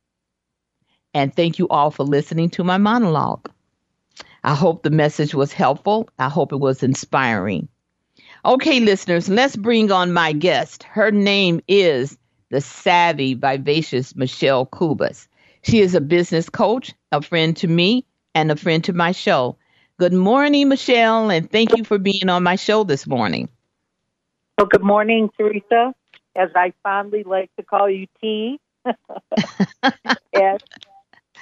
And 1.15 1.35
thank 1.35 1.59
you 1.59 1.69
all 1.69 1.91
for 1.91 2.05
listening 2.05 2.51
to 2.51 2.65
my 2.65 2.79
monologue. 2.79 3.51
I 4.43 4.55
hope 4.55 4.83
the 4.83 4.91
message 4.91 5.35
was 5.35 5.53
helpful. 5.53 6.09
I 6.19 6.29
hope 6.29 6.53
it 6.53 6.57
was 6.57 6.83
inspiring. 6.83 7.69
Okay, 8.45 8.81
listeners, 8.81 9.29
let's 9.29 9.55
bring 9.55 9.93
on 9.93 10.12
my 10.12 10.33
guest. 10.33 10.83
Her 10.83 11.11
name 11.11 11.61
is 11.69 12.19
the 12.51 12.61
savvy, 12.61 13.35
vivacious 13.35 14.17
Michelle 14.17 14.67
Kubas. 14.67 15.29
She 15.62 15.81
is 15.81 15.95
a 15.95 16.01
business 16.01 16.49
coach, 16.49 16.93
a 17.12 17.23
friend 17.23 17.57
to 17.59 17.69
me, 17.69 18.05
and 18.35 18.51
a 18.51 18.57
friend 18.57 18.83
to 18.85 18.93
my 18.93 19.12
show. 19.12 19.59
Good 19.99 20.12
morning, 20.12 20.69
Michelle, 20.69 21.31
and 21.31 21.49
thank 21.49 21.77
you 21.77 21.85
for 21.85 21.99
being 21.99 22.29
on 22.29 22.43
my 22.43 22.57
show 22.57 22.83
this 22.83 23.07
morning. 23.07 23.49
Well, 24.59 24.67
good 24.67 24.83
morning, 24.83 25.31
Teresa, 25.39 25.95
as 26.35 26.51
I 26.57 26.73
fondly 26.83 27.23
like 27.23 27.51
to 27.57 27.62
call 27.62 27.89
you 27.89 28.09
T. 28.21 28.59
and 30.33 30.62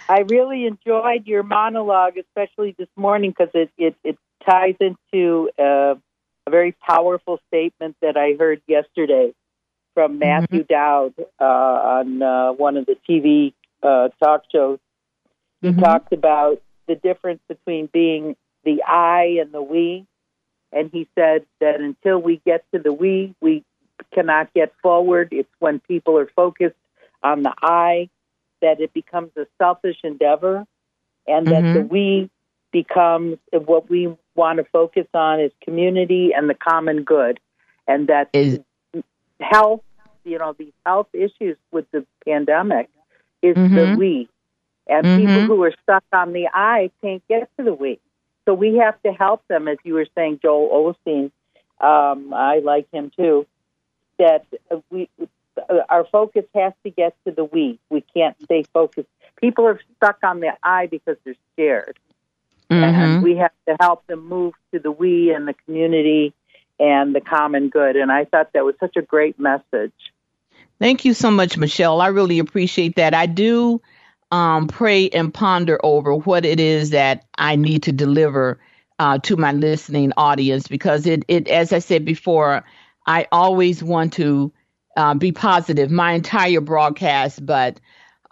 I 0.09 0.21
really 0.29 0.67
enjoyed 0.67 1.27
your 1.27 1.43
monologue, 1.43 2.17
especially 2.17 2.75
this 2.79 2.89
morning, 2.97 3.31
because 3.31 3.53
it, 3.55 3.71
it, 3.79 3.97
it 4.03 4.19
ties 4.49 4.77
into 4.81 5.51
uh, 5.59 5.95
a 6.47 6.51
very 6.51 6.73
powerful 6.73 7.41
statement 7.49 7.97
that 8.03 8.17
I 8.17 8.35
heard 8.39 8.61
yesterday 8.67 9.33
from 9.95 10.13
mm-hmm. 10.13 10.21
Matthew 10.21 10.65
mm-hmm. 10.65 10.73
Dowd 10.73 11.15
uh, 11.41 11.45
on 11.45 12.23
uh, 12.23 12.53
one 12.53 12.77
of 12.77 12.87
the 12.87 12.97
TV 13.09 13.53
uh, 13.83 14.09
talk 14.23 14.43
shows. 14.53 14.79
He 15.61 15.69
mm-hmm. 15.69 15.81
talked 15.81 16.13
about 16.13 16.63
the 16.87 16.95
difference 16.95 17.41
between 17.49 17.87
being 17.87 18.37
the 18.65 18.83
I 18.83 19.39
and 19.41 19.53
the 19.53 19.63
we 19.63 20.07
and 20.73 20.91
he 20.93 21.09
said 21.15 21.45
that 21.61 21.81
until 21.81 22.19
we 22.19 22.41
get 22.45 22.65
to 22.73 22.79
the 22.79 22.93
we, 22.93 23.35
we 23.41 23.65
cannot 24.15 24.53
get 24.55 24.73
forward. 24.83 25.29
It's 25.33 25.49
when 25.59 25.81
people 25.81 26.17
are 26.19 26.31
focused 26.37 26.77
on 27.23 27.43
the 27.43 27.53
I 27.63 28.09
that 28.63 28.81
it 28.81 28.93
becomes 28.93 29.31
a 29.37 29.47
selfish 29.59 29.97
endeavor, 30.05 30.67
and 31.27 31.47
that 31.47 31.63
mm-hmm. 31.63 31.75
the 31.75 31.81
we 31.83 32.31
becomes 32.73 33.39
what 33.53 33.91
we 33.91 34.15
want 34.35 34.59
to 34.59 34.65
focus 34.65 35.07
on 35.15 35.41
is 35.41 35.51
community 35.63 36.31
and 36.37 36.49
the 36.49 36.55
common 36.55 37.03
good, 37.03 37.41
and 37.87 38.09
that 38.09 38.31
is 38.33 38.61
health. 39.41 39.83
You 40.25 40.39
know, 40.39 40.55
these 40.59 40.73
health 40.85 41.09
issues 41.15 41.57
with 41.73 41.91
the 41.93 42.05
pandemic 42.27 42.91
is 43.43 43.57
mm-hmm. 43.57 43.75
the 43.75 43.97
we, 43.97 44.29
and 44.87 45.07
mm-hmm. 45.07 45.27
people 45.27 45.57
who 45.57 45.63
are 45.65 45.75
stuck 45.83 46.05
on 46.13 46.33
the 46.33 46.49
I 46.53 46.91
can't 47.01 47.27
get 47.29 47.51
to 47.57 47.65
the 47.65 47.75
we. 47.75 47.99
So 48.45 48.55
we 48.55 48.77
have 48.77 49.01
to 49.03 49.13
help 49.13 49.47
them, 49.49 49.69
as 49.69 49.79
you 49.85 49.95
were 49.95 50.07
saying, 50.15 50.41
Joel 50.43 50.95
Osteen. 50.95 51.31
Um, 51.81 52.35
I 52.35 52.59
like 52.59 52.91
him 52.93 53.11
too. 53.17 53.47
That 54.19 54.45
we, 54.91 55.09
our 55.89 56.05
focus 56.07 56.45
has 56.55 56.73
to 56.85 56.91
get 56.91 57.15
to 57.27 57.33
the 57.33 57.45
we. 57.45 57.79
We 57.91 58.05
can't 58.15 58.41
stay 58.43 58.65
focused. 58.73 59.09
People 59.41 59.67
are 59.67 59.81
stuck 59.97 60.19
on 60.23 60.41
the 60.41 60.53
I 60.63 60.87
because 60.87 61.17
they're 61.25 61.35
scared, 61.55 61.99
mm-hmm. 62.71 62.83
and 62.83 63.23
we 63.23 63.37
have 63.37 63.53
to 63.69 63.77
help 63.81 64.07
them 64.07 64.27
move 64.27 64.55
to 64.73 64.79
the 64.79 64.91
we 64.91 65.33
and 65.33 65.49
the 65.49 65.55
community 65.65 66.35
and 66.79 67.15
the 67.15 67.21
common 67.21 67.69
good. 67.69 67.97
And 67.97 68.11
I 68.11 68.25
thought 68.25 68.53
that 68.55 68.65
was 68.65 68.75
such 68.81 68.97
a 68.97 69.03
great 69.03 69.39
message. 69.39 69.93
Thank 70.79 71.05
you 71.05 71.13
so 71.13 71.31
much, 71.31 71.59
Michelle. 71.59 72.01
I 72.01 72.09
really 72.09 72.39
appreciate 72.39 72.97
that. 72.97 73.13
I 73.13 73.27
do 73.27 73.83
um, 74.33 74.67
pray 74.67 75.11
and 75.11 75.33
ponder 75.33 75.79
over 75.85 76.15
what 76.15 76.45
it 76.47 76.59
is 76.59 76.91
that 76.91 77.27
I 77.37 77.57
need 77.57 77.83
to 77.85 77.93
deliver 77.93 78.59
uh, 78.99 79.19
to 79.19 79.37
my 79.37 79.53
listening 79.53 80.13
audience 80.17 80.69
because 80.69 81.07
it, 81.07 81.25
it, 81.29 81.49
as 81.49 81.73
I 81.73 81.81
said 81.81 82.05
before, 82.05 82.65
I 83.07 83.27
always 83.33 83.83
want 83.83 84.13
to 84.15 84.53
uh, 85.01 85.15
be 85.15 85.33
positive 85.33 85.91
my 85.91 86.13
entire 86.13 86.61
broadcast, 86.61 87.45
but 87.47 87.81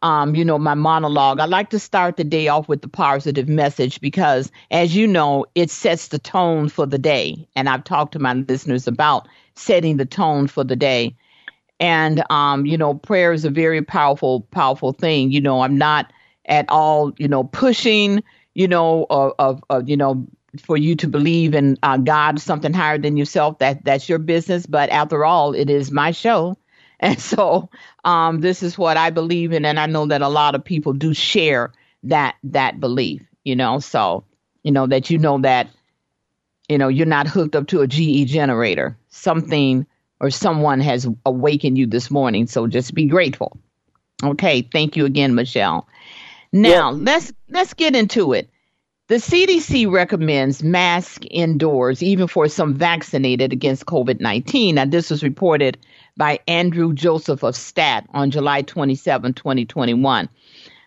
um, 0.02 0.36
you 0.36 0.44
know, 0.44 0.58
my 0.58 0.74
monologue. 0.74 1.40
I 1.40 1.46
like 1.46 1.70
to 1.70 1.78
start 1.78 2.18
the 2.18 2.24
day 2.24 2.48
off 2.48 2.68
with 2.68 2.82
the 2.82 2.88
positive 2.88 3.48
message 3.48 4.00
because, 4.00 4.52
as 4.70 4.94
you 4.94 5.06
know, 5.06 5.46
it 5.54 5.70
sets 5.70 6.08
the 6.08 6.18
tone 6.18 6.68
for 6.68 6.86
the 6.86 6.98
day. 6.98 7.48
And 7.56 7.68
I've 7.68 7.84
talked 7.84 8.12
to 8.12 8.18
my 8.18 8.34
listeners 8.34 8.86
about 8.86 9.26
setting 9.54 9.96
the 9.96 10.04
tone 10.04 10.46
for 10.46 10.62
the 10.62 10.76
day. 10.76 11.16
And, 11.80 12.22
um, 12.30 12.64
you 12.66 12.76
know, 12.76 12.94
prayer 12.94 13.32
is 13.32 13.44
a 13.44 13.50
very 13.50 13.82
powerful, 13.82 14.42
powerful 14.52 14.92
thing. 14.92 15.32
You 15.32 15.40
know, 15.40 15.62
I'm 15.62 15.78
not 15.78 16.12
at 16.44 16.66
all, 16.68 17.12
you 17.16 17.28
know, 17.28 17.44
pushing, 17.44 18.22
you 18.54 18.68
know, 18.68 19.06
of, 19.10 19.32
of, 19.38 19.64
of 19.70 19.88
you 19.88 19.96
know, 19.96 20.28
for 20.60 20.76
you 20.76 20.96
to 20.96 21.08
believe 21.08 21.54
in 21.54 21.78
uh, 21.82 21.96
God, 21.96 22.40
something 22.40 22.72
higher 22.72 22.98
than 22.98 23.16
yourself. 23.16 23.58
That 23.58 23.84
that's 23.84 24.08
your 24.08 24.18
business. 24.18 24.66
But 24.66 24.90
after 24.90 25.24
all, 25.24 25.54
it 25.54 25.70
is 25.70 25.90
my 25.90 26.10
show, 26.10 26.56
and 27.00 27.20
so 27.20 27.70
um, 28.04 28.40
this 28.40 28.62
is 28.62 28.78
what 28.78 28.96
I 28.96 29.10
believe 29.10 29.52
in, 29.52 29.64
and 29.64 29.78
I 29.78 29.86
know 29.86 30.06
that 30.06 30.22
a 30.22 30.28
lot 30.28 30.54
of 30.54 30.64
people 30.64 30.92
do 30.92 31.14
share 31.14 31.72
that 32.04 32.36
that 32.44 32.80
belief. 32.80 33.22
You 33.44 33.56
know, 33.56 33.78
so 33.78 34.24
you 34.62 34.72
know 34.72 34.86
that 34.86 35.10
you 35.10 35.18
know 35.18 35.38
that 35.40 35.68
you 36.68 36.76
know, 36.76 36.88
you're 36.88 37.06
not 37.06 37.26
hooked 37.26 37.56
up 37.56 37.66
to 37.68 37.80
a 37.80 37.86
GE 37.86 38.26
generator. 38.28 38.96
Something 39.08 39.86
or 40.20 40.30
someone 40.30 40.80
has 40.80 41.08
awakened 41.24 41.78
you 41.78 41.86
this 41.86 42.10
morning. 42.10 42.46
So 42.46 42.66
just 42.66 42.94
be 42.94 43.06
grateful. 43.06 43.58
Okay. 44.22 44.62
Thank 44.62 44.96
you 44.96 45.06
again, 45.06 45.34
Michelle. 45.34 45.88
Now 46.52 46.68
yeah. 46.68 46.86
let's 46.88 47.32
let's 47.48 47.74
get 47.74 47.94
into 47.94 48.32
it. 48.32 48.50
The 49.08 49.14
CDC 49.14 49.90
recommends 49.90 50.62
masks 50.62 51.26
indoors, 51.30 52.02
even 52.02 52.26
for 52.26 52.46
some 52.46 52.74
vaccinated 52.74 53.54
against 53.54 53.86
COVID 53.86 54.20
19. 54.20 54.74
Now, 54.74 54.84
this 54.84 55.08
was 55.08 55.22
reported 55.22 55.78
by 56.18 56.40
Andrew 56.46 56.92
Joseph 56.92 57.42
of 57.42 57.56
STAT 57.56 58.06
on 58.12 58.30
July 58.30 58.60
27, 58.60 59.32
2021. 59.32 60.28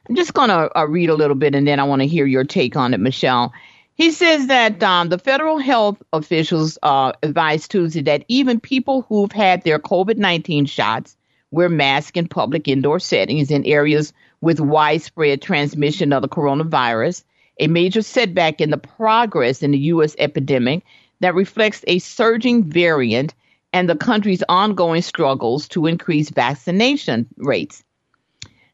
I'm 0.08 0.16
just 0.16 0.36
going 0.36 0.50
to 0.50 0.70
uh, 0.78 0.86
read 0.86 1.10
a 1.10 1.16
little 1.16 1.36
bit 1.36 1.56
and 1.56 1.68
then 1.68 1.80
I 1.80 1.84
want 1.84 2.04
to 2.04 2.08
hear 2.08 2.28
your 2.28 2.44
take 2.44 2.76
on 2.76 2.94
it, 2.94 3.00
Michelle. 3.00 3.54
He 3.96 4.12
says 4.12 4.46
that 4.46 4.84
um, 4.84 5.10
the 5.10 5.18
federal 5.18 5.58
health 5.58 5.98
officials 6.14 6.78
uh, 6.84 7.14
advised 7.24 7.72
Tuesday 7.72 8.04
that 8.04 8.26
even 8.28 8.60
people 8.60 9.02
who've 9.02 9.32
had 9.32 9.64
their 9.64 9.80
COVID 9.80 10.18
19 10.18 10.68
shots 10.68 11.18
wear 11.50 11.70
masks 11.70 12.16
in 12.16 12.28
public 12.28 12.68
indoor 12.68 13.00
settings 13.00 13.50
in 13.50 13.66
areas 13.66 14.14
with 14.42 14.60
widespread 14.60 15.42
transmission 15.42 16.14
of 16.14 16.22
the 16.22 16.30
coronavirus 16.30 17.24
a 17.60 17.68
major 17.68 18.02
setback 18.02 18.62
in 18.62 18.72
the 18.72 18.78
progress 18.78 19.62
in 19.62 19.72
the 19.72 19.78
U.S. 19.78 20.16
epidemic 20.20 20.84
that 21.20 21.36
reflects 21.36 21.84
a 21.88 22.00
surging 22.00 22.64
variant 22.64 23.34
and 23.74 23.90
the 23.90 23.96
country's 23.96 24.44
ongoing 24.50 25.02
struggles 25.02 25.68
to 25.70 25.86
increase 25.86 26.30
vaccination 26.30 27.28
rates. 27.38 27.84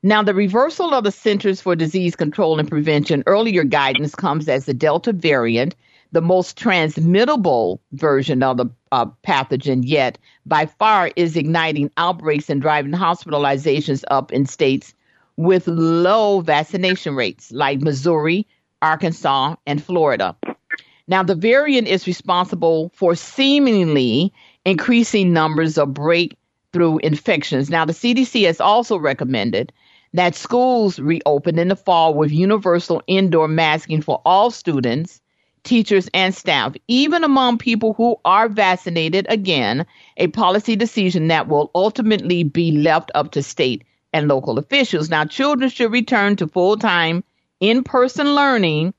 Now, 0.03 0.24
the 0.24 0.34
reversal 0.34 0.93
of 0.93 1.03
the 1.03 1.12
Centers 1.12 1.60
for 1.60 1.75
Disease 1.75 2.15
Control 2.15 2.60
and 2.60 2.69
Prevention 2.69 3.24
earlier 3.25 3.63
guidance 3.63 4.15
comes 4.15 4.48
as 4.48 4.65
the 4.65 4.74
Delta 4.74 5.12
variant, 5.12 5.75
the 6.12 6.22
most 6.22 6.57
transmittable 6.57 7.81
version 7.93 8.41
of 8.43 8.57
the 8.57 8.67
uh, 8.91 9.07
pathogen 9.25 9.81
yet, 9.84 10.17
by 10.46 10.65
far 10.65 11.12
is 11.15 11.36
igniting 11.36 11.91
outbreaks 11.98 12.50
and 12.50 12.62
driving 12.62 12.93
hospitalizations 12.93 14.03
up 14.10 14.31
in 14.31 14.46
states 14.46 14.93
with 15.36 15.67
low 15.67 16.41
vaccination 16.41 17.15
rates 17.15 17.51
like 17.51 17.81
Missouri, 17.81 18.48
Arkansas, 18.81 19.55
and 19.65 19.84
Florida. 19.84 20.36
Now, 21.07 21.24
the 21.24 21.36
variant 21.36 21.88
is 21.88 22.07
responsible 22.07 22.91
for 22.93 23.15
seemingly 23.15 24.34
increasing 24.65 25.31
numbers 25.31 25.77
of 25.77 25.93
breakthrough 25.93 26.98
infections. 26.98 27.69
Now, 27.69 27.86
the 27.86 27.93
CDC 27.93 28.46
has 28.46 28.60
also 28.60 28.98
recommended 28.98 29.72
that 30.13 30.36
schools 30.36 31.00
reopen 31.00 31.60
in 31.60 31.69
the 31.69 31.75
fall 31.75 32.13
with 32.13 32.31
universal 32.31 33.01
indoor 33.07 33.48
masking 33.48 34.01
for 34.01 34.22
all 34.25 34.51
students, 34.51 35.22
teachers, 35.63 36.10
and 36.13 36.36
staff, 36.36 36.75
even 36.88 37.24
among 37.24 37.57
people 37.57 37.93
who 37.93 38.17
are 38.25 38.50
vaccinated. 38.50 39.25
Again, 39.29 39.86
a 40.17 40.27
policy 40.27 40.75
decision 40.75 41.27
that 41.27 41.48
will 41.48 41.72
ultimately 41.74 42.43
be 42.43 42.72
left 42.72 43.12
up 43.15 43.31
to 43.31 43.43
state 43.43 43.84
and 44.13 44.27
local 44.27 44.57
officials. 44.57 45.10
Now, 45.10 45.25
children 45.25 45.69
should 45.69 45.91
return 45.91 46.36
to 46.38 46.48
full 46.48 46.77
time 46.77 47.24
in 47.59 47.83
person 47.83 48.35
learning. 48.35 48.93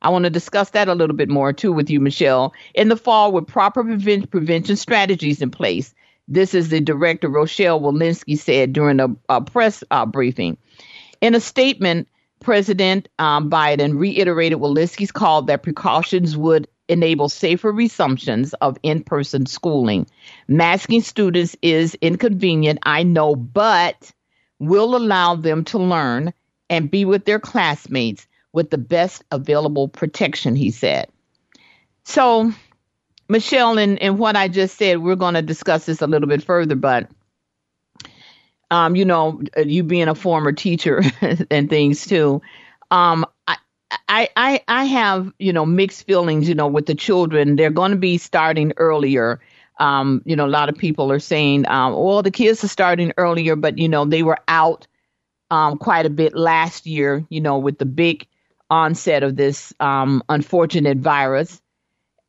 I 0.00 0.10
want 0.10 0.24
to 0.24 0.30
discuss 0.30 0.70
that 0.70 0.88
a 0.88 0.94
little 0.94 1.16
bit 1.16 1.28
more 1.28 1.52
too 1.52 1.72
with 1.72 1.90
you, 1.90 2.00
Michelle, 2.00 2.52
in 2.74 2.88
the 2.88 2.96
fall 2.96 3.32
with 3.32 3.46
proper 3.46 3.82
prevention 3.82 4.76
strategies 4.76 5.42
in 5.42 5.50
place. 5.50 5.94
This 6.28 6.54
is 6.54 6.68
the 6.68 6.80
director, 6.80 7.28
Rochelle 7.28 7.80
Walensky, 7.80 8.38
said 8.38 8.72
during 8.72 9.00
a, 9.00 9.08
a 9.28 9.40
press 9.40 9.82
uh, 9.90 10.06
briefing. 10.06 10.58
In 11.20 11.34
a 11.34 11.40
statement, 11.40 12.06
President 12.40 13.08
um, 13.18 13.50
Biden 13.50 13.98
reiterated 13.98 14.58
Walensky's 14.58 15.10
call 15.10 15.42
that 15.42 15.62
precautions 15.62 16.36
would 16.36 16.68
enable 16.88 17.28
safer 17.28 17.72
resumptions 17.72 18.54
of 18.60 18.78
in 18.82 19.02
person 19.02 19.46
schooling. 19.46 20.06
Masking 20.46 21.02
students 21.02 21.56
is 21.60 21.96
inconvenient, 22.00 22.78
I 22.84 23.02
know, 23.02 23.34
but 23.34 24.12
will 24.58 24.96
allow 24.96 25.34
them 25.34 25.64
to 25.64 25.78
learn 25.78 26.32
and 26.70 26.90
be 26.90 27.04
with 27.04 27.24
their 27.24 27.38
classmates 27.38 28.26
with 28.52 28.70
the 28.70 28.78
best 28.78 29.24
available 29.30 29.88
protection, 29.88 30.56
he 30.56 30.70
said. 30.70 31.08
So, 32.04 32.52
Michelle, 33.28 33.78
and, 33.78 34.00
and 34.00 34.18
what 34.18 34.36
I 34.36 34.48
just 34.48 34.78
said, 34.78 34.98
we're 34.98 35.16
going 35.16 35.34
to 35.34 35.42
discuss 35.42 35.86
this 35.86 36.00
a 36.00 36.06
little 36.06 36.28
bit 36.28 36.42
further, 36.42 36.74
but 36.74 37.08
um, 38.70 38.96
you 38.96 39.04
know, 39.04 39.40
you 39.56 39.82
being 39.82 40.08
a 40.08 40.14
former 40.14 40.52
teacher 40.52 41.02
and 41.50 41.70
things 41.70 42.06
too, 42.06 42.42
um, 42.90 43.26
I, 43.46 43.56
I, 44.08 44.28
I, 44.36 44.62
I 44.68 44.84
have, 44.84 45.32
you 45.38 45.52
know, 45.52 45.64
mixed 45.64 46.06
feelings, 46.06 46.48
you 46.48 46.54
know, 46.54 46.66
with 46.66 46.86
the 46.86 46.94
children. 46.94 47.56
They're 47.56 47.70
going 47.70 47.92
to 47.92 47.96
be 47.96 48.18
starting 48.18 48.72
earlier. 48.76 49.40
Um, 49.78 50.22
you 50.24 50.36
know, 50.36 50.44
a 50.44 50.48
lot 50.48 50.68
of 50.68 50.76
people 50.76 51.12
are 51.12 51.20
saying, 51.20 51.68
um, 51.68 51.94
well, 51.94 52.22
the 52.22 52.30
kids 52.30 52.64
are 52.64 52.68
starting 52.68 53.12
earlier, 53.16 53.56
but, 53.56 53.78
you 53.78 53.88
know, 53.88 54.04
they 54.04 54.22
were 54.22 54.38
out 54.48 54.87
um, 55.50 55.78
quite 55.78 56.06
a 56.06 56.10
bit 56.10 56.36
last 56.36 56.86
year, 56.86 57.24
you 57.28 57.40
know, 57.40 57.58
with 57.58 57.78
the 57.78 57.86
big 57.86 58.26
onset 58.70 59.22
of 59.22 59.36
this 59.36 59.72
um, 59.80 60.22
unfortunate 60.28 60.98
virus. 60.98 61.60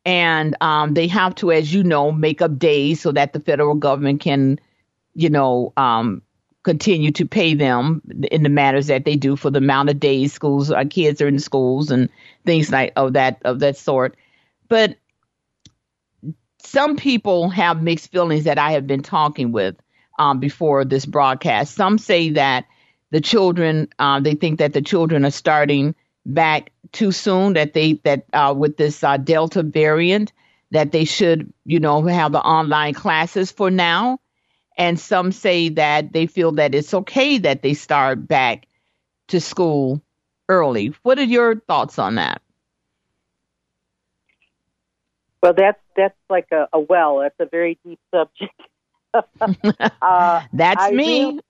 And 0.06 0.56
um, 0.62 0.94
they 0.94 1.06
have 1.08 1.34
to, 1.36 1.52
as 1.52 1.72
you 1.72 1.84
know, 1.84 2.10
make 2.10 2.40
up 2.40 2.58
days 2.58 3.00
so 3.00 3.12
that 3.12 3.32
the 3.32 3.40
federal 3.40 3.74
government 3.74 4.20
can, 4.20 4.58
you 5.14 5.28
know, 5.28 5.74
um, 5.76 6.22
continue 6.62 7.10
to 7.10 7.26
pay 7.26 7.54
them 7.54 8.02
in 8.30 8.42
the 8.42 8.48
matters 8.48 8.86
that 8.88 9.04
they 9.04 9.16
do 9.16 9.36
for 9.36 9.50
the 9.50 9.58
amount 9.58 9.90
of 9.90 10.00
days 10.00 10.32
schools, 10.32 10.70
our 10.70 10.84
kids 10.84 11.20
are 11.20 11.28
in 11.28 11.38
schools 11.38 11.90
and 11.90 12.08
things 12.44 12.70
like 12.70 12.92
of 12.96 13.14
that 13.14 13.38
of 13.44 13.60
that 13.60 13.76
sort. 13.76 14.16
But 14.68 14.96
some 16.62 16.96
people 16.96 17.48
have 17.50 17.82
mixed 17.82 18.12
feelings 18.12 18.44
that 18.44 18.58
I 18.58 18.72
have 18.72 18.86
been 18.86 19.02
talking 19.02 19.52
with 19.52 19.76
um, 20.18 20.38
before 20.38 20.84
this 20.84 21.06
broadcast. 21.06 21.74
Some 21.74 21.98
say 21.98 22.30
that 22.30 22.66
the 23.10 23.20
children 23.20 23.88
uh, 23.98 24.20
they 24.20 24.34
think 24.34 24.58
that 24.58 24.72
the 24.72 24.82
children 24.82 25.24
are 25.24 25.30
starting 25.30 25.94
back 26.26 26.72
too 26.92 27.12
soon 27.12 27.54
that 27.54 27.72
they 27.72 27.94
that 28.04 28.24
uh, 28.32 28.54
with 28.56 28.76
this 28.76 29.02
uh, 29.02 29.16
delta 29.16 29.62
variant 29.62 30.32
that 30.70 30.92
they 30.92 31.04
should 31.04 31.52
you 31.64 31.80
know 31.80 32.02
have 32.02 32.32
the 32.32 32.40
online 32.40 32.94
classes 32.94 33.50
for 33.50 33.70
now. 33.70 34.18
And 34.78 34.98
some 34.98 35.32
say 35.32 35.68
that 35.70 36.12
they 36.12 36.26
feel 36.26 36.52
that 36.52 36.74
it's 36.74 36.94
okay 36.94 37.38
that 37.38 37.62
they 37.62 37.74
start 37.74 38.26
back 38.26 38.66
to 39.28 39.40
school 39.40 40.00
early. 40.48 40.94
What 41.02 41.18
are 41.18 41.24
your 41.24 41.56
thoughts 41.56 41.98
on 41.98 42.14
that? 42.14 42.40
Well 45.42 45.54
that's 45.54 45.80
that's 45.96 46.16
like 46.28 46.48
a, 46.52 46.68
a 46.72 46.80
well. 46.80 47.20
That's 47.20 47.34
a 47.40 47.46
very 47.46 47.78
deep 47.84 47.98
subject 48.14 48.54
uh, 49.14 50.42
That's 50.52 50.82
I 50.82 50.90
me. 50.92 51.40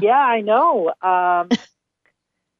yeah, 0.00 0.12
I 0.12 0.40
know. 0.40 0.88
Um, 1.02 1.48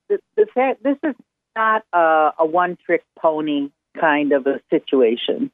the, 0.08 0.18
the 0.36 0.46
fact 0.54 0.82
this 0.82 0.98
is 1.02 1.14
not 1.56 1.84
a, 1.92 2.32
a 2.38 2.46
one-trick 2.46 3.04
pony 3.18 3.70
kind 3.98 4.32
of 4.32 4.46
a 4.46 4.60
situation. 4.70 5.50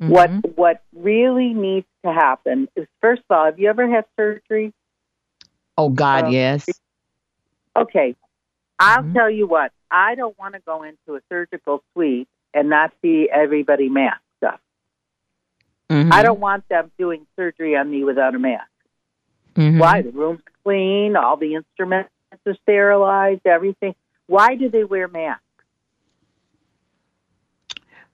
Mm-hmm. 0.00 0.10
What 0.10 0.56
what 0.56 0.82
really 0.94 1.54
needs 1.54 1.86
to 2.04 2.12
happen 2.12 2.68
is 2.76 2.86
first 3.00 3.22
of 3.30 3.36
all, 3.36 3.44
have 3.46 3.58
you 3.58 3.68
ever 3.68 3.88
had 3.88 4.04
surgery? 4.16 4.72
Oh 5.78 5.88
God, 5.88 6.24
um, 6.24 6.32
yes. 6.32 6.68
Okay, 7.74 8.14
I'll 8.78 9.02
mm-hmm. 9.02 9.14
tell 9.14 9.30
you 9.30 9.46
what. 9.46 9.72
I 9.90 10.14
don't 10.14 10.38
want 10.38 10.54
to 10.54 10.60
go 10.60 10.82
into 10.82 11.16
a 11.16 11.20
surgical 11.30 11.82
suite 11.92 12.28
and 12.52 12.68
not 12.68 12.92
see 13.00 13.28
everybody 13.32 13.88
masked. 13.88 14.22
Mm-hmm. 15.90 16.12
I 16.12 16.22
don't 16.22 16.40
want 16.40 16.68
them 16.68 16.90
doing 16.98 17.26
surgery 17.36 17.76
on 17.76 17.90
me 17.90 18.04
without 18.04 18.34
a 18.34 18.38
mask. 18.38 18.68
Mm-hmm. 19.54 19.78
Why? 19.78 20.02
The 20.02 20.10
room's 20.10 20.42
clean, 20.64 21.16
all 21.16 21.36
the 21.36 21.54
instruments 21.54 22.10
are 22.46 22.56
sterilized, 22.62 23.46
everything. 23.46 23.94
Why 24.26 24.56
do 24.56 24.68
they 24.68 24.84
wear 24.84 25.08
masks? 25.08 25.42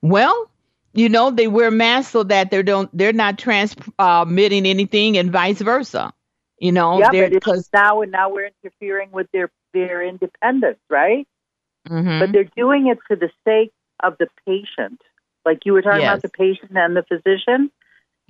Well, 0.03 0.51
you 0.93 1.09
know, 1.09 1.31
they 1.31 1.49
wear 1.49 1.71
masks 1.71 2.13
so 2.13 2.23
that 2.25 2.51
they 2.51 2.63
don't 2.63 2.91
they're 2.97 3.13
not 3.13 3.39
transmitting 3.39 4.67
anything 4.67 5.17
and 5.17 5.31
vice 5.31 5.61
versa. 5.61 6.13
You 6.59 6.73
know, 6.73 6.99
yeah, 6.99 7.29
because 7.29 7.69
now 7.73 8.03
and 8.03 8.13
now 8.13 8.29
we're 8.29 8.51
interfering 8.63 9.11
with 9.11 9.29
their 9.33 9.51
their 9.73 10.03
independence, 10.03 10.79
right? 10.91 11.27
Mm-hmm. 11.89 12.21
But 12.21 12.33
they're 12.33 12.51
doing 12.57 12.89
it 12.89 12.99
for 13.07 13.17
the 13.17 13.31
sake 13.45 13.73
of 14.03 14.19
the 14.19 14.29
patient 14.47 15.01
like 15.45 15.65
you 15.65 15.73
were 15.73 15.83
talking 15.83 16.03
yes. 16.03 16.11
about 16.11 16.23
the 16.23 16.29
patient 16.29 16.73
and 16.75 16.97
the 16.97 17.03
physician. 17.03 17.71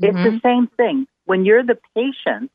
Mm-hmm. 0.00 0.04
It's 0.04 0.16
the 0.16 0.30
mm-hmm. 0.30 0.46
same 0.46 0.66
thing. 0.76 1.06
When 1.24 1.44
you're 1.44 1.64
the 1.64 1.78
patient, 1.94 2.50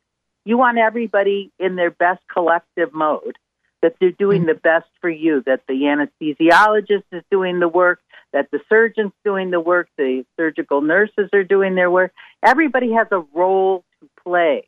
you 0.45 0.57
want 0.57 0.77
everybody 0.77 1.51
in 1.59 1.75
their 1.75 1.91
best 1.91 2.21
collective 2.31 2.93
mode, 2.93 3.37
that 3.81 3.95
they're 3.99 4.11
doing 4.11 4.41
mm-hmm. 4.41 4.49
the 4.49 4.55
best 4.55 4.87
for 5.01 5.09
you, 5.09 5.43
that 5.45 5.61
the 5.67 5.73
anesthesiologist 5.73 7.03
is 7.11 7.23
doing 7.29 7.59
the 7.59 7.67
work, 7.67 7.99
that 8.33 8.49
the 8.51 8.59
surgeon's 8.67 9.13
doing 9.23 9.51
the 9.51 9.59
work, 9.59 9.87
the 9.97 10.25
surgical 10.37 10.81
nurses 10.81 11.29
are 11.33 11.43
doing 11.43 11.75
their 11.75 11.91
work. 11.91 12.11
Everybody 12.43 12.93
has 12.93 13.07
a 13.11 13.19
role 13.33 13.83
to 13.99 14.09
play. 14.23 14.67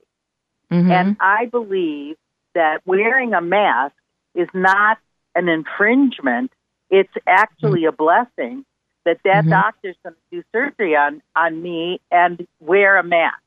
Mm-hmm. 0.71 0.91
And 0.91 1.17
I 1.19 1.47
believe 1.47 2.15
that 2.56 2.82
wearing 2.86 3.34
a 3.34 3.41
mask 3.41 3.95
is 4.36 4.47
not 4.54 4.97
an 5.36 5.49
infringement, 5.49 6.52
it's 6.89 7.13
actually 7.28 7.82
mm-hmm. 7.82 7.89
a 7.89 7.91
blessing 7.91 8.65
that 9.05 9.19
that 9.23 9.41
mm-hmm. 9.41 9.49
doctor's 9.49 9.95
going 10.03 10.15
to 10.15 10.38
do 10.38 10.43
surgery 10.51 10.95
on 10.95 11.21
on 11.35 11.62
me 11.62 12.01
and 12.12 12.47
wear 12.59 12.97
a 12.97 13.03
mask. 13.03 13.41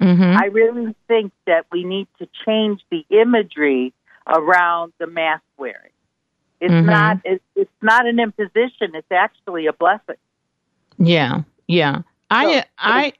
Mm-hmm. 0.00 0.36
I 0.38 0.46
really 0.46 0.94
think 1.08 1.32
that 1.46 1.66
we 1.72 1.84
need 1.84 2.06
to 2.18 2.28
change 2.46 2.82
the 2.90 3.04
imagery 3.10 3.92
around 4.26 4.92
the 4.98 5.06
mask 5.06 5.42
wearing. 5.56 5.90
It's 6.60 6.72
mm-hmm. 6.72 6.86
not 6.86 7.20
it's, 7.24 7.44
it's 7.54 7.70
not 7.82 8.06
an 8.06 8.20
imposition. 8.20 8.94
It's 8.94 9.10
actually 9.10 9.66
a 9.66 9.72
blessing. 9.72 10.16
Yeah, 10.98 11.42
yeah. 11.66 12.02
I 12.30 12.60
so, 12.60 12.66
I 12.78 13.12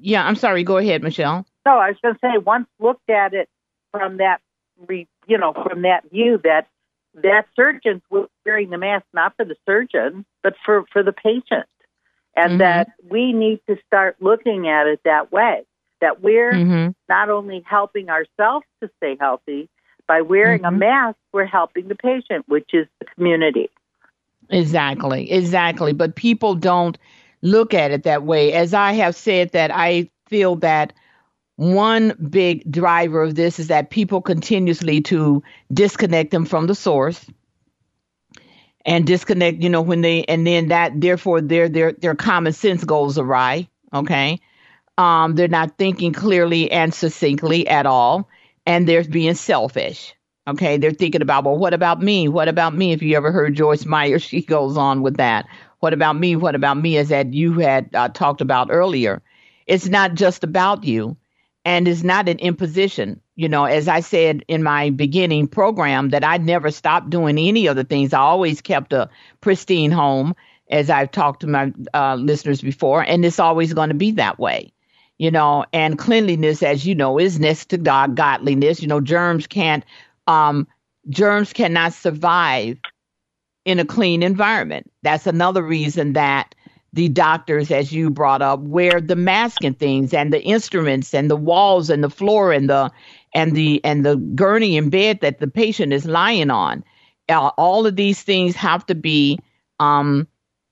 yeah. 0.00 0.24
I'm 0.24 0.36
sorry. 0.36 0.64
Go 0.64 0.78
ahead, 0.78 1.02
Michelle. 1.02 1.46
No, 1.66 1.78
I 1.78 1.90
was 1.90 1.96
going 2.02 2.14
to 2.14 2.20
say 2.20 2.38
once 2.38 2.66
looked 2.78 3.10
at 3.10 3.34
it 3.34 3.48
from 3.92 4.16
that, 4.18 4.40
re, 4.86 5.06
you 5.26 5.38
know, 5.38 5.52
from 5.52 5.82
that 5.82 6.08
view 6.10 6.40
that 6.44 6.68
that 7.14 7.46
surgeons 7.56 8.02
were 8.10 8.28
wearing 8.44 8.70
the 8.70 8.78
mask 8.78 9.04
not 9.12 9.34
for 9.36 9.44
the 9.44 9.56
surgeon 9.66 10.24
but 10.42 10.54
for 10.64 10.84
for 10.92 11.02
the 11.02 11.12
patient, 11.12 11.66
and 12.36 12.52
mm-hmm. 12.52 12.58
that 12.58 12.88
we 13.08 13.32
need 13.32 13.60
to 13.68 13.76
start 13.86 14.16
looking 14.20 14.68
at 14.68 14.86
it 14.86 15.00
that 15.04 15.32
way. 15.32 15.64
That 16.00 16.22
we're 16.22 16.52
mm-hmm. 16.52 16.90
not 17.08 17.28
only 17.28 17.62
helping 17.66 18.08
ourselves 18.08 18.64
to 18.82 18.90
stay 18.96 19.16
healthy 19.20 19.68
by 20.06 20.22
wearing 20.22 20.62
mm-hmm. 20.62 20.74
a 20.74 20.78
mask, 20.78 21.18
we're 21.32 21.44
helping 21.44 21.88
the 21.88 21.94
patient, 21.94 22.48
which 22.48 22.70
is 22.72 22.86
the 23.00 23.06
community. 23.14 23.68
Exactly, 24.48 25.30
exactly. 25.30 25.92
But 25.92 26.16
people 26.16 26.54
don't 26.54 26.98
look 27.42 27.74
at 27.74 27.90
it 27.90 28.02
that 28.04 28.22
way. 28.22 28.52
As 28.52 28.74
I 28.74 28.92
have 28.92 29.14
said, 29.14 29.52
that 29.52 29.70
I 29.72 30.08
feel 30.26 30.56
that 30.56 30.92
one 31.60 32.14
big 32.30 32.72
driver 32.72 33.22
of 33.22 33.34
this 33.34 33.58
is 33.58 33.68
that 33.68 33.90
people 33.90 34.22
continuously 34.22 35.02
to 35.02 35.42
disconnect 35.70 36.30
them 36.30 36.46
from 36.46 36.66
the 36.66 36.74
source 36.74 37.26
and 38.86 39.06
disconnect 39.06 39.62
you 39.62 39.68
know 39.68 39.82
when 39.82 40.00
they 40.00 40.24
and 40.24 40.46
then 40.46 40.68
that 40.68 40.98
therefore 40.98 41.42
their 41.42 41.68
their 41.68 41.92
their 41.92 42.14
common 42.14 42.54
sense 42.54 42.82
goes 42.84 43.18
awry 43.18 43.68
okay? 43.92 44.40
Um 44.96 45.34
they're 45.34 45.48
not 45.48 45.76
thinking 45.76 46.14
clearly 46.14 46.72
and 46.72 46.94
succinctly 46.94 47.68
at 47.68 47.84
all 47.84 48.26
and 48.64 48.88
they're 48.88 49.04
being 49.04 49.34
selfish 49.34 50.14
okay? 50.48 50.78
They're 50.78 50.92
thinking 50.92 51.20
about 51.20 51.44
well 51.44 51.58
what 51.58 51.74
about 51.74 52.00
me? 52.00 52.26
What 52.26 52.48
about 52.48 52.74
me? 52.74 52.92
If 52.92 53.02
you 53.02 53.18
ever 53.18 53.32
heard 53.32 53.54
joyce 53.54 53.84
meyer 53.84 54.18
she 54.30 54.40
goes 54.40 54.78
on 54.78 55.02
with 55.02 55.18
that. 55.18 55.44
What 55.80 55.92
about 55.92 56.16
me? 56.16 56.36
What 56.36 56.54
about 56.54 56.78
me? 56.78 56.96
As 56.96 57.10
that 57.10 57.34
you 57.34 57.58
had 57.58 57.90
uh, 57.92 58.08
talked 58.08 58.40
about 58.40 58.68
earlier. 58.70 59.20
It's 59.66 59.88
not 59.88 60.14
just 60.14 60.42
about 60.42 60.84
you 60.84 61.18
and 61.64 61.86
it's 61.86 62.02
not 62.02 62.28
an 62.28 62.38
imposition. 62.38 63.20
You 63.36 63.48
know, 63.48 63.64
as 63.64 63.88
I 63.88 64.00
said 64.00 64.44
in 64.48 64.62
my 64.62 64.90
beginning 64.90 65.48
program, 65.48 66.10
that 66.10 66.24
I 66.24 66.36
never 66.38 66.70
stopped 66.70 67.10
doing 67.10 67.38
any 67.38 67.66
of 67.66 67.76
the 67.76 67.84
things. 67.84 68.12
I 68.12 68.20
always 68.20 68.60
kept 68.60 68.92
a 68.92 69.08
pristine 69.40 69.90
home, 69.90 70.34
as 70.70 70.88
I've 70.88 71.10
talked 71.10 71.40
to 71.40 71.46
my 71.46 71.72
uh, 71.92 72.14
listeners 72.14 72.60
before, 72.60 73.02
and 73.02 73.24
it's 73.24 73.40
always 73.40 73.74
going 73.74 73.88
to 73.88 73.94
be 73.94 74.12
that 74.12 74.38
way. 74.38 74.72
You 75.18 75.30
know, 75.30 75.66
and 75.72 75.98
cleanliness, 75.98 76.62
as 76.62 76.86
you 76.86 76.94
know, 76.94 77.18
is 77.18 77.38
next 77.38 77.70
to 77.70 77.76
God, 77.76 78.16
godliness. 78.16 78.80
You 78.80 78.88
know, 78.88 79.00
germs 79.00 79.46
can't, 79.46 79.84
um, 80.26 80.66
germs 81.10 81.52
cannot 81.52 81.92
survive 81.92 82.78
in 83.66 83.78
a 83.78 83.84
clean 83.84 84.22
environment. 84.22 84.90
That's 85.02 85.26
another 85.26 85.62
reason 85.62 86.14
that 86.14 86.54
the 86.92 87.08
doctors, 87.08 87.70
as 87.70 87.92
you 87.92 88.10
brought 88.10 88.42
up, 88.42 88.60
wear 88.60 89.00
the 89.00 89.16
mask 89.16 89.62
and 89.62 89.78
things 89.78 90.12
and 90.12 90.32
the 90.32 90.42
instruments 90.42 91.14
and 91.14 91.30
the 91.30 91.36
walls 91.36 91.88
and 91.88 92.02
the 92.02 92.10
floor 92.10 92.52
and 92.52 92.68
the 92.68 92.90
and 93.32 93.54
the 93.54 93.80
and 93.84 94.04
the 94.04 94.16
gurney 94.16 94.76
in 94.76 94.90
bed 94.90 95.20
that 95.20 95.38
the 95.38 95.46
patient 95.46 95.92
is 95.92 96.04
lying 96.04 96.50
on. 96.50 96.84
Uh, 97.28 97.48
all 97.56 97.86
of 97.86 97.94
these 97.94 98.22
things 98.22 98.56
have 98.56 98.84
to 98.86 98.94
be 98.96 99.38
um, 99.78 100.26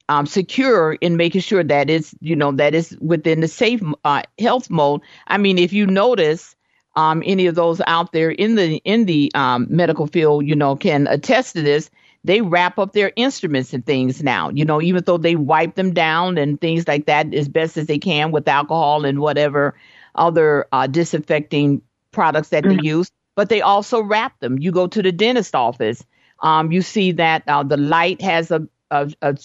um, 0.08 0.26
secure 0.26 0.94
in 0.94 1.16
making 1.16 1.40
sure 1.40 1.62
that 1.62 1.88
it's 1.88 2.14
you 2.20 2.34
know 2.34 2.50
that 2.52 2.74
it's 2.74 2.96
within 3.00 3.40
the 3.40 3.48
safe 3.48 3.80
uh, 4.04 4.22
health 4.40 4.70
mode. 4.70 5.00
I 5.26 5.38
mean, 5.38 5.58
if 5.58 5.72
you 5.72 5.86
notice. 5.86 6.54
Um, 6.96 7.22
any 7.24 7.46
of 7.46 7.54
those 7.54 7.80
out 7.86 8.10
there 8.10 8.30
in 8.30 8.56
the 8.56 8.78
in 8.78 9.04
the 9.04 9.30
um, 9.36 9.68
medical 9.70 10.08
field, 10.08 10.44
you 10.44 10.56
know, 10.56 10.74
can 10.74 11.06
attest 11.06 11.54
to 11.54 11.62
this 11.62 11.90
they 12.24 12.40
wrap 12.40 12.78
up 12.78 12.92
their 12.92 13.12
instruments 13.16 13.72
and 13.72 13.84
things 13.86 14.22
now, 14.22 14.50
you 14.50 14.64
know, 14.64 14.82
even 14.82 15.02
though 15.04 15.18
they 15.18 15.36
wipe 15.36 15.76
them 15.76 15.94
down 15.94 16.36
and 16.36 16.60
things 16.60 16.86
like 16.88 17.06
that 17.06 17.32
as 17.32 17.48
best 17.48 17.76
as 17.76 17.86
they 17.86 17.98
can 17.98 18.32
with 18.32 18.48
alcohol 18.48 19.04
and 19.04 19.20
whatever 19.20 19.74
other 20.14 20.66
uh, 20.72 20.86
disinfecting 20.86 21.80
products 22.10 22.48
that 22.48 22.64
mm-hmm. 22.64 22.76
they 22.76 22.88
use, 22.88 23.10
but 23.36 23.48
they 23.48 23.62
also 23.62 24.02
wrap 24.02 24.38
them. 24.40 24.58
You 24.58 24.72
go 24.72 24.86
to 24.88 25.02
the 25.02 25.12
dentist 25.12 25.54
office, 25.54 26.04
um, 26.40 26.72
you 26.72 26.82
see 26.82 27.12
that 27.12 27.42
uh, 27.46 27.62
the 27.62 27.76
light 27.76 28.20
has 28.20 28.50
a, 28.50 28.66
a, 28.90 29.10
a, 29.22 29.36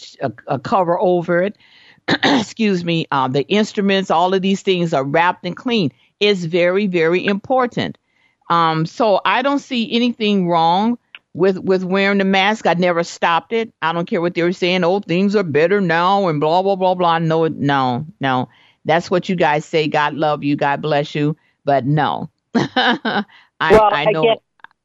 a 0.48 0.60
cover 0.60 1.00
over 1.00 1.44
it. 1.44 1.58
Excuse 2.24 2.84
me, 2.84 3.06
uh, 3.12 3.28
the 3.28 3.48
instruments, 3.48 4.12
all 4.12 4.34
of 4.34 4.42
these 4.42 4.62
things 4.62 4.94
are 4.94 5.04
wrapped 5.04 5.46
and 5.46 5.56
clean. 5.56 5.92
It's 6.20 6.44
very, 6.44 6.88
very 6.88 7.26
important. 7.26 7.98
Um, 8.50 8.86
so 8.86 9.22
I 9.26 9.42
don't 9.42 9.60
see 9.60 9.92
anything 9.94 10.48
wrong 10.50 10.98
with 11.34 11.58
with 11.58 11.84
wearing 11.84 12.20
the 12.20 12.26
mask. 12.26 12.68
I 12.68 12.74
never 12.74 13.04
stopped 13.04 13.54
it. 13.54 13.74
I 13.82 13.94
don't 13.94 14.06
care 14.06 14.22
what 14.22 14.34
they 14.34 14.44
were 14.44 14.54
saying. 14.54 14.84
Oh, 14.84 15.00
things 15.00 15.36
are 15.36 15.44
better 15.44 15.82
now 15.82 16.28
and 16.28 16.40
blah 16.40 16.62
blah 16.62 16.76
blah 16.76 16.96
blah. 16.96 17.20
No, 17.20 17.48
no, 17.48 18.06
no. 18.20 18.50
That's 18.86 19.10
what 19.10 19.30
you 19.30 19.36
guys 19.36 19.66
say. 19.66 19.88
God 19.88 20.14
love 20.14 20.44
you. 20.44 20.56
God 20.56 20.82
bless 20.82 21.16
you. 21.16 21.36
But 21.66 21.86
no, 21.86 22.30
I, 22.56 23.24
well, 23.60 23.90
I 23.92 24.06
know. 24.12 24.24
Again, 24.24 24.38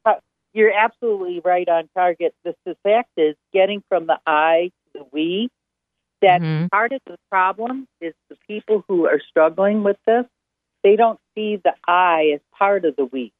uh, 0.05 0.13
you're 0.53 0.73
absolutely 0.73 1.41
right 1.43 1.67
on 1.67 1.89
target. 1.93 2.33
The, 2.43 2.55
the 2.65 2.77
fact 2.83 3.09
is, 3.17 3.35
getting 3.53 3.83
from 3.89 4.07
the 4.07 4.19
I 4.25 4.71
to 4.93 4.99
the 4.99 5.05
we. 5.11 5.49
That 6.21 6.41
mm-hmm. 6.41 6.67
part 6.67 6.91
of 6.91 6.99
the 7.05 7.17
problem 7.29 7.87
is 8.01 8.13
the 8.29 8.35
people 8.45 8.83
who 8.89 9.07
are 9.07 9.21
struggling 9.29 9.83
with 9.83 9.95
this. 10.05 10.25
They 10.83 10.97
don't 10.97 11.19
see 11.33 11.61
the 11.63 11.73
I 11.87 12.31
as 12.35 12.41
part 12.57 12.83
of 12.83 12.97
the 12.97 13.05
we. 13.05 13.31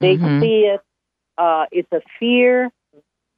They 0.00 0.16
mm-hmm. 0.16 0.40
see 0.40 0.70
it 0.72 0.80
uh, 1.38 1.66
it's 1.72 1.92
a 1.92 2.00
fear 2.18 2.70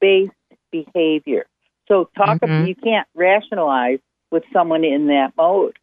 based 0.01 0.33
behavior. 0.71 1.47
So 1.89 2.09
talk 2.17 2.41
mm-hmm. 2.41 2.45
about, 2.45 2.69
you 2.69 2.75
can't 2.75 3.07
rationalize 3.15 4.01
with 4.31 4.45
someone 4.53 4.85
in 4.85 5.07
that 5.09 5.33
mode. 5.37 5.79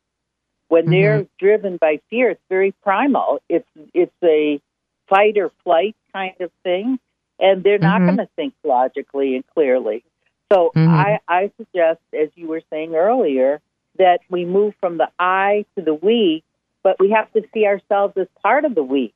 When 0.67 0.84
mm-hmm. 0.84 0.91
they're 0.91 1.28
driven 1.39 1.78
by 1.78 1.99
fear, 2.10 2.32
it's 2.32 2.41
very 2.49 2.73
primal. 2.84 3.41
It's 3.49 3.67
it's 3.93 4.12
a 4.23 4.60
fight 5.08 5.38
or 5.38 5.52
flight 5.63 5.95
kind 6.13 6.36
of 6.39 6.52
thing, 6.63 6.99
and 7.39 7.63
they're 7.63 7.78
not 7.78 8.02
mm-hmm. 8.02 8.15
going 8.15 8.28
to 8.28 8.30
think 8.36 8.54
logically 8.63 9.36
and 9.36 9.45
clearly. 9.54 10.04
So 10.52 10.71
mm-hmm. 10.76 10.93
I, 10.93 11.19
I 11.28 11.52
suggest, 11.58 11.99
as 12.13 12.30
you 12.36 12.47
were 12.47 12.62
saying 12.69 12.95
earlier, 12.95 13.60
that 13.97 14.19
we 14.30 14.45
move 14.45 14.73
from 14.80 14.97
the 14.97 15.10
I 15.19 15.65
to 15.76 15.84
the 15.84 15.93
we, 15.93 16.43
but 16.84 16.99
we 16.99 17.12
have 17.12 17.32
to 17.34 17.41
see 17.54 17.65
ourselves 17.65 18.15
as 18.17 18.28
part 18.41 18.65
of 18.65 18.76
the 18.76 18.84
we. 18.84 19.13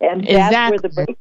And 0.00 0.22
that's 0.22 0.30
exactly. 0.30 0.70
where 0.70 0.78
the 0.78 0.88
break 0.88 1.18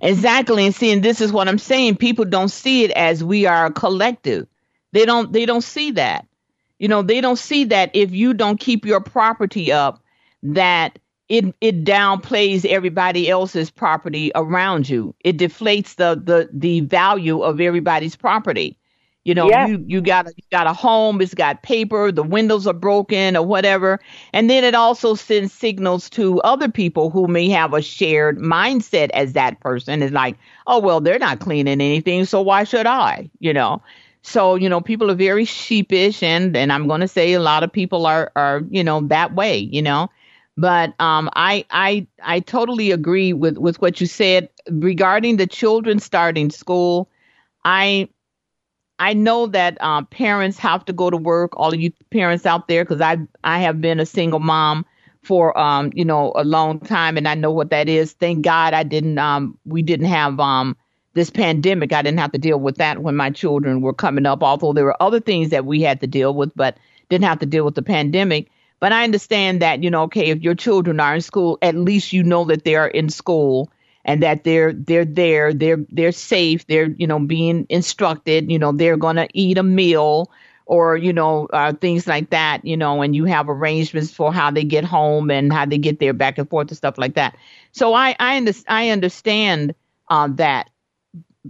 Exactly. 0.00 0.64
And 0.64 0.74
seeing 0.74 1.00
this 1.00 1.20
is 1.20 1.32
what 1.32 1.48
I'm 1.48 1.58
saying. 1.58 1.96
People 1.96 2.24
don't 2.24 2.48
see 2.50 2.84
it 2.84 2.90
as 2.92 3.22
we 3.22 3.46
are 3.46 3.66
a 3.66 3.72
collective. 3.72 4.46
They 4.92 5.04
don't 5.04 5.32
they 5.32 5.46
don't 5.46 5.62
see 5.62 5.92
that. 5.92 6.26
You 6.78 6.88
know, 6.88 7.02
they 7.02 7.20
don't 7.20 7.38
see 7.38 7.64
that 7.64 7.90
if 7.94 8.12
you 8.12 8.32
don't 8.34 8.60
keep 8.60 8.84
your 8.84 9.00
property 9.00 9.72
up, 9.72 10.02
that 10.42 10.98
it 11.28 11.54
it 11.60 11.84
downplays 11.84 12.64
everybody 12.64 13.28
else's 13.28 13.70
property 13.70 14.30
around 14.34 14.88
you. 14.88 15.14
It 15.24 15.36
deflates 15.36 15.96
the 15.96 16.20
the 16.22 16.48
the 16.52 16.80
value 16.80 17.40
of 17.42 17.60
everybody's 17.60 18.16
property. 18.16 18.78
You 19.24 19.34
know, 19.34 19.50
yeah. 19.50 19.66
you 19.66 19.84
you 19.86 20.00
got 20.00 20.26
a, 20.26 20.32
you 20.36 20.42
got 20.50 20.66
a 20.66 20.72
home, 20.72 21.20
it's 21.20 21.34
got 21.34 21.62
paper, 21.62 22.10
the 22.10 22.22
windows 22.22 22.66
are 22.66 22.72
broken 22.72 23.36
or 23.36 23.44
whatever, 23.44 24.00
and 24.32 24.48
then 24.48 24.64
it 24.64 24.74
also 24.74 25.14
sends 25.14 25.52
signals 25.52 26.08
to 26.10 26.40
other 26.42 26.68
people 26.70 27.10
who 27.10 27.26
may 27.28 27.48
have 27.50 27.74
a 27.74 27.82
shared 27.82 28.38
mindset 28.38 29.10
as 29.10 29.34
that 29.34 29.60
person 29.60 30.02
is 30.02 30.12
like, 30.12 30.38
oh 30.66 30.78
well, 30.78 31.00
they're 31.00 31.18
not 31.18 31.40
cleaning 31.40 31.80
anything, 31.80 32.24
so 32.24 32.40
why 32.40 32.64
should 32.64 32.86
I? 32.86 33.28
You 33.40 33.52
know. 33.52 33.82
So, 34.22 34.56
you 34.56 34.68
know, 34.68 34.80
people 34.80 35.10
are 35.10 35.14
very 35.14 35.44
sheepish 35.44 36.22
and 36.22 36.56
and 36.56 36.72
I'm 36.72 36.86
going 36.88 37.00
to 37.00 37.08
say 37.08 37.32
a 37.34 37.40
lot 37.40 37.62
of 37.62 37.72
people 37.72 38.06
are 38.06 38.32
are, 38.36 38.62
you 38.70 38.82
know, 38.84 39.00
that 39.08 39.34
way, 39.34 39.58
you 39.58 39.82
know. 39.82 40.08
But 40.56 40.90
um, 41.00 41.30
I 41.34 41.64
I 41.70 42.06
I 42.22 42.40
totally 42.40 42.90
agree 42.90 43.32
with 43.32 43.58
with 43.58 43.80
what 43.80 44.00
you 44.00 44.06
said 44.06 44.48
regarding 44.70 45.36
the 45.36 45.46
children 45.46 45.98
starting 46.00 46.50
school. 46.50 47.08
I 47.64 48.08
I 48.98 49.14
know 49.14 49.46
that 49.46 49.80
um, 49.82 50.06
parents 50.06 50.58
have 50.58 50.84
to 50.86 50.92
go 50.92 51.10
to 51.10 51.16
work. 51.16 51.52
All 51.56 51.72
of 51.72 51.80
you 51.80 51.92
parents 52.10 52.46
out 52.46 52.68
there, 52.68 52.84
because 52.84 53.00
I 53.00 53.18
I 53.44 53.60
have 53.60 53.80
been 53.80 54.00
a 54.00 54.06
single 54.06 54.40
mom 54.40 54.86
for 55.22 55.56
um 55.58 55.90
you 55.94 56.04
know 56.04 56.32
a 56.34 56.44
long 56.44 56.80
time, 56.80 57.16
and 57.16 57.28
I 57.28 57.34
know 57.34 57.50
what 57.52 57.70
that 57.70 57.88
is. 57.88 58.12
Thank 58.12 58.44
God 58.44 58.74
I 58.74 58.82
didn't 58.82 59.18
um 59.18 59.58
we 59.64 59.82
didn't 59.82 60.06
have 60.06 60.40
um 60.40 60.76
this 61.14 61.30
pandemic. 61.30 61.92
I 61.92 62.02
didn't 62.02 62.18
have 62.18 62.32
to 62.32 62.38
deal 62.38 62.58
with 62.58 62.76
that 62.76 63.02
when 63.02 63.16
my 63.16 63.30
children 63.30 63.80
were 63.80 63.94
coming 63.94 64.26
up. 64.26 64.42
Although 64.42 64.72
there 64.72 64.84
were 64.84 65.02
other 65.02 65.20
things 65.20 65.50
that 65.50 65.64
we 65.64 65.82
had 65.82 66.00
to 66.00 66.06
deal 66.06 66.34
with, 66.34 66.52
but 66.56 66.76
didn't 67.08 67.24
have 67.24 67.38
to 67.40 67.46
deal 67.46 67.64
with 67.64 67.74
the 67.74 67.82
pandemic. 67.82 68.48
But 68.80 68.92
I 68.92 69.04
understand 69.04 69.62
that 69.62 69.82
you 69.82 69.90
know 69.90 70.02
okay 70.04 70.30
if 70.30 70.40
your 70.40 70.54
children 70.54 70.98
are 71.00 71.14
in 71.14 71.20
school, 71.20 71.58
at 71.62 71.76
least 71.76 72.12
you 72.12 72.24
know 72.24 72.44
that 72.46 72.64
they 72.64 72.74
are 72.74 72.88
in 72.88 73.10
school 73.10 73.70
and 74.08 74.22
that 74.24 74.44
they're 74.44 74.72
they're 74.72 75.04
there, 75.04 75.54
they're 75.54 75.84
they're 75.90 76.12
safe, 76.12 76.66
they're 76.66 76.88
you 76.98 77.06
know 77.06 77.20
being 77.20 77.66
instructed, 77.68 78.50
you 78.50 78.58
know 78.58 78.72
they're 78.72 78.96
gonna 78.96 79.28
eat 79.34 79.58
a 79.58 79.62
meal 79.62 80.32
or 80.66 80.96
you 80.96 81.12
know 81.12 81.46
uh, 81.52 81.74
things 81.74 82.06
like 82.08 82.30
that, 82.30 82.64
you 82.64 82.76
know, 82.76 83.02
and 83.02 83.14
you 83.14 83.26
have 83.26 83.50
arrangements 83.50 84.10
for 84.12 84.32
how 84.32 84.50
they 84.50 84.64
get 84.64 84.84
home 84.84 85.30
and 85.30 85.52
how 85.52 85.66
they 85.66 85.78
get 85.78 86.00
there 86.00 86.14
back 86.14 86.38
and 86.38 86.48
forth 86.48 86.68
and 86.68 86.78
stuff 86.78 86.98
like 86.98 87.14
that. 87.14 87.36
So 87.72 87.94
I 87.94 88.16
I, 88.18 88.38
under, 88.38 88.52
I 88.66 88.90
understand 88.90 89.74
uh, 90.08 90.28
that, 90.36 90.70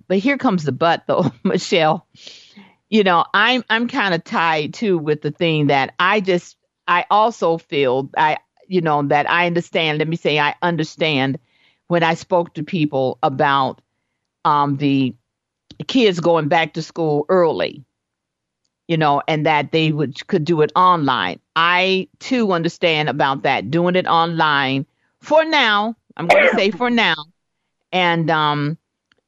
but 0.09 0.19
here 0.19 0.39
comes 0.39 0.65
the 0.65 0.73
but 0.73 1.05
though, 1.07 1.31
Michelle. 1.45 2.07
You 2.91 3.05
know, 3.05 3.25
I'm 3.35 3.65
I'm 3.71 3.89
kind 3.89 4.15
of 4.15 4.25
tied 4.25 4.75
too 4.75 4.99
with 4.99 5.23
the 5.23 5.31
thing 5.31 5.69
that 5.69 5.95
I 5.99 6.21
just 6.21 6.57
I 6.89 7.05
also 7.11 7.59
feel 7.59 8.11
I 8.17 8.39
you 8.67 8.81
know 8.81 9.03
that 9.09 9.31
I 9.31 9.47
understand. 9.47 9.99
Let 9.99 10.09
me 10.09 10.17
say 10.17 10.39
I 10.41 10.55
understand 10.63 11.39
when 11.89 12.03
I 12.03 12.15
spoke 12.15 12.55
to 12.55 12.63
people 12.63 13.19
about 13.23 13.81
um, 14.45 14.77
the 14.77 15.15
kids 15.87 16.21
going 16.21 16.49
back 16.49 16.75
to 16.75 16.83
school 16.83 17.27
early, 17.29 17.85
you 18.87 18.97
know, 18.97 19.23
and 19.29 19.45
that 19.47 19.73
they 19.73 19.93
would 19.93 20.27
could 20.29 20.45
do 20.45 20.61
it 20.63 20.73
online. 20.77 21.41
I 21.57 22.09
too 22.21 22.53
understand 22.53 23.09
about 23.09 23.43
that 23.43 23.71
doing 23.71 23.97
it 23.97 24.07
online 24.07 24.87
for 25.21 25.45
now. 25.45 25.97
I'm 26.17 26.27
going 26.27 26.49
to 26.49 26.57
say 26.57 26.71
for 26.71 26.91
now, 26.91 27.17
and 27.93 28.31
um, 28.31 28.79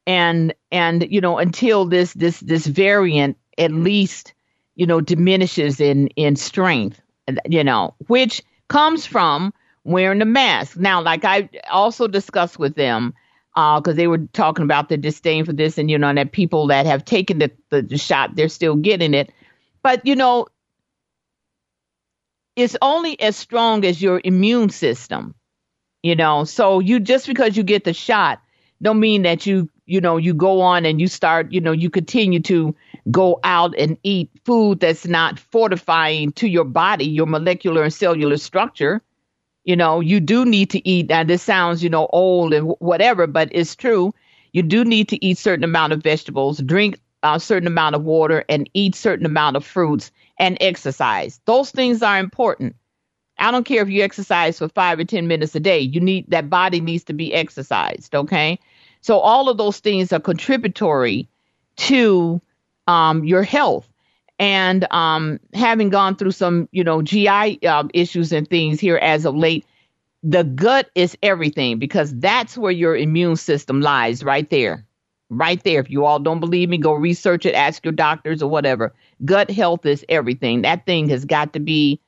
and 0.06 0.54
and 0.70 1.06
you 1.10 1.20
know 1.20 1.38
until 1.38 1.84
this 1.84 2.12
this 2.14 2.40
this 2.40 2.66
variant 2.66 3.36
at 3.58 3.72
least 3.72 4.34
you 4.76 4.86
know 4.86 5.00
diminishes 5.00 5.80
in 5.80 6.08
in 6.08 6.36
strength, 6.36 7.00
you 7.48 7.64
know, 7.64 7.94
which 8.06 8.42
comes 8.68 9.06
from 9.06 9.52
wearing 9.84 10.18
the 10.18 10.24
mask. 10.24 10.76
Now, 10.76 11.02
like 11.02 11.24
I 11.24 11.48
also 11.70 12.06
discussed 12.06 12.58
with 12.58 12.74
them, 12.74 13.14
because 13.54 13.82
uh, 13.88 13.92
they 13.92 14.06
were 14.06 14.18
talking 14.32 14.64
about 14.64 14.88
the 14.88 14.96
disdain 14.96 15.44
for 15.44 15.52
this, 15.52 15.78
and 15.78 15.90
you 15.90 15.98
know, 15.98 16.08
and 16.08 16.18
that 16.18 16.32
people 16.32 16.66
that 16.68 16.86
have 16.86 17.04
taken 17.04 17.38
the, 17.38 17.50
the, 17.70 17.82
the 17.82 17.98
shot, 17.98 18.36
they're 18.36 18.48
still 18.48 18.76
getting 18.76 19.14
it. 19.14 19.32
But 19.82 20.06
you 20.06 20.14
know, 20.14 20.46
it's 22.56 22.76
only 22.82 23.20
as 23.20 23.36
strong 23.36 23.84
as 23.84 24.00
your 24.00 24.20
immune 24.24 24.70
system. 24.70 25.34
You 26.02 26.16
know, 26.16 26.44
so 26.44 26.80
you 26.80 27.00
just 27.00 27.26
because 27.26 27.56
you 27.56 27.62
get 27.62 27.84
the 27.84 27.92
shot, 27.92 28.40
don't 28.80 29.00
mean 29.00 29.22
that 29.22 29.44
you 29.46 29.68
you 29.86 30.00
know 30.00 30.16
you 30.16 30.32
go 30.32 30.60
on 30.60 30.86
and 30.86 31.00
you 31.00 31.08
start 31.08 31.52
you 31.52 31.60
know 31.60 31.72
you 31.72 31.90
continue 31.90 32.40
to 32.40 32.74
go 33.10 33.40
out 33.44 33.74
and 33.76 33.98
eat 34.02 34.30
food 34.44 34.80
that's 34.80 35.06
not 35.06 35.38
fortifying 35.38 36.32
to 36.32 36.48
your 36.48 36.64
body, 36.64 37.04
your 37.04 37.26
molecular 37.26 37.82
and 37.82 37.92
cellular 37.92 38.36
structure 38.36 39.02
you 39.64 39.76
know, 39.76 40.00
you 40.00 40.20
do 40.20 40.44
need 40.44 40.70
to 40.70 40.88
eat. 40.88 41.10
And 41.10 41.28
this 41.28 41.42
sounds, 41.42 41.82
you 41.82 41.90
know, 41.90 42.06
old 42.12 42.52
and 42.52 42.74
whatever, 42.78 43.26
but 43.26 43.48
it's 43.52 43.76
true. 43.76 44.12
You 44.52 44.62
do 44.62 44.84
need 44.84 45.08
to 45.10 45.24
eat 45.24 45.38
certain 45.38 45.64
amount 45.64 45.92
of 45.92 46.02
vegetables, 46.02 46.58
drink 46.58 47.00
a 47.22 47.38
certain 47.38 47.66
amount 47.66 47.94
of 47.94 48.02
water, 48.02 48.44
and 48.48 48.68
eat 48.74 48.94
certain 48.94 49.26
amount 49.26 49.56
of 49.56 49.64
fruits 49.64 50.10
and 50.38 50.56
exercise. 50.60 51.40
Those 51.44 51.70
things 51.70 52.02
are 52.02 52.18
important. 52.18 52.74
I 53.38 53.50
don't 53.50 53.64
care 53.64 53.82
if 53.82 53.88
you 53.88 54.02
exercise 54.02 54.58
for 54.58 54.68
five 54.68 54.98
or 54.98 55.04
ten 55.04 55.26
minutes 55.28 55.54
a 55.54 55.60
day. 55.60 55.80
You 55.80 56.00
need 56.00 56.30
that 56.30 56.50
body 56.50 56.80
needs 56.80 57.04
to 57.04 57.12
be 57.12 57.32
exercised. 57.32 58.14
Okay, 58.14 58.58
so 59.00 59.18
all 59.18 59.48
of 59.48 59.56
those 59.56 59.78
things 59.78 60.12
are 60.12 60.20
contributory 60.20 61.28
to 61.76 62.40
um, 62.86 63.24
your 63.24 63.42
health 63.42 63.89
and 64.40 64.90
um, 64.90 65.38
having 65.52 65.90
gone 65.90 66.16
through 66.16 66.30
some, 66.30 66.66
you 66.72 66.82
know, 66.82 67.02
GI 67.02 67.62
um, 67.66 67.90
issues 67.92 68.32
and 68.32 68.48
things 68.48 68.80
here 68.80 68.96
as 68.96 69.26
of 69.26 69.36
late, 69.36 69.66
the 70.22 70.44
gut 70.44 70.90
is 70.94 71.16
everything 71.22 71.78
because 71.78 72.18
that's 72.18 72.56
where 72.56 72.72
your 72.72 72.96
immune 72.96 73.36
system 73.36 73.82
lies, 73.82 74.24
right 74.24 74.48
there, 74.48 74.86
right 75.28 75.62
there. 75.62 75.78
If 75.78 75.90
you 75.90 76.06
all 76.06 76.18
don't 76.18 76.40
believe 76.40 76.70
me, 76.70 76.78
go 76.78 76.94
research 76.94 77.44
it, 77.44 77.54
ask 77.54 77.84
your 77.84 77.92
doctors 77.92 78.42
or 78.42 78.50
whatever. 78.50 78.94
Gut 79.26 79.50
health 79.50 79.84
is 79.84 80.06
everything. 80.08 80.62
That 80.62 80.86
thing 80.86 81.10
has 81.10 81.26
got 81.26 81.52
to 81.52 81.60
be 81.60 82.00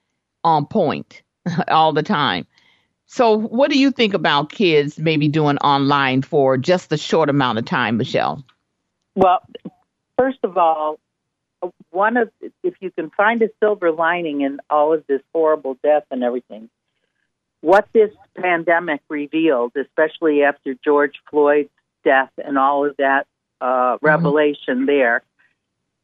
on 0.42 0.64
point 0.64 1.22
all 1.68 1.92
the 1.92 2.02
time. 2.02 2.46
So, 3.04 3.36
what 3.36 3.70
do 3.70 3.78
you 3.78 3.90
think 3.90 4.14
about 4.14 4.50
kids 4.50 4.98
maybe 4.98 5.28
doing 5.28 5.58
online 5.58 6.22
for 6.22 6.56
just 6.56 6.90
a 6.92 6.96
short 6.96 7.28
amount 7.28 7.58
of 7.58 7.66
time, 7.66 7.98
Michelle? 7.98 8.42
Well, 9.14 9.40
first 10.16 10.38
of 10.44 10.56
all, 10.56 10.98
one 11.90 12.16
of 12.16 12.30
if 12.62 12.74
you 12.80 12.90
can 12.90 13.10
find 13.10 13.42
a 13.42 13.48
silver 13.60 13.92
lining 13.92 14.40
in 14.40 14.60
all 14.70 14.92
of 14.92 15.06
this 15.06 15.20
horrible 15.32 15.76
death 15.82 16.04
and 16.10 16.22
everything, 16.22 16.68
what 17.60 17.88
this 17.92 18.10
pandemic 18.36 19.00
revealed, 19.08 19.72
especially 19.76 20.42
after 20.42 20.74
George 20.84 21.14
Floyd's 21.30 21.70
death 22.04 22.30
and 22.38 22.58
all 22.58 22.86
of 22.86 22.96
that 22.96 23.26
uh, 23.60 23.66
mm-hmm. 23.66 24.06
revelation 24.06 24.86
there, 24.86 25.22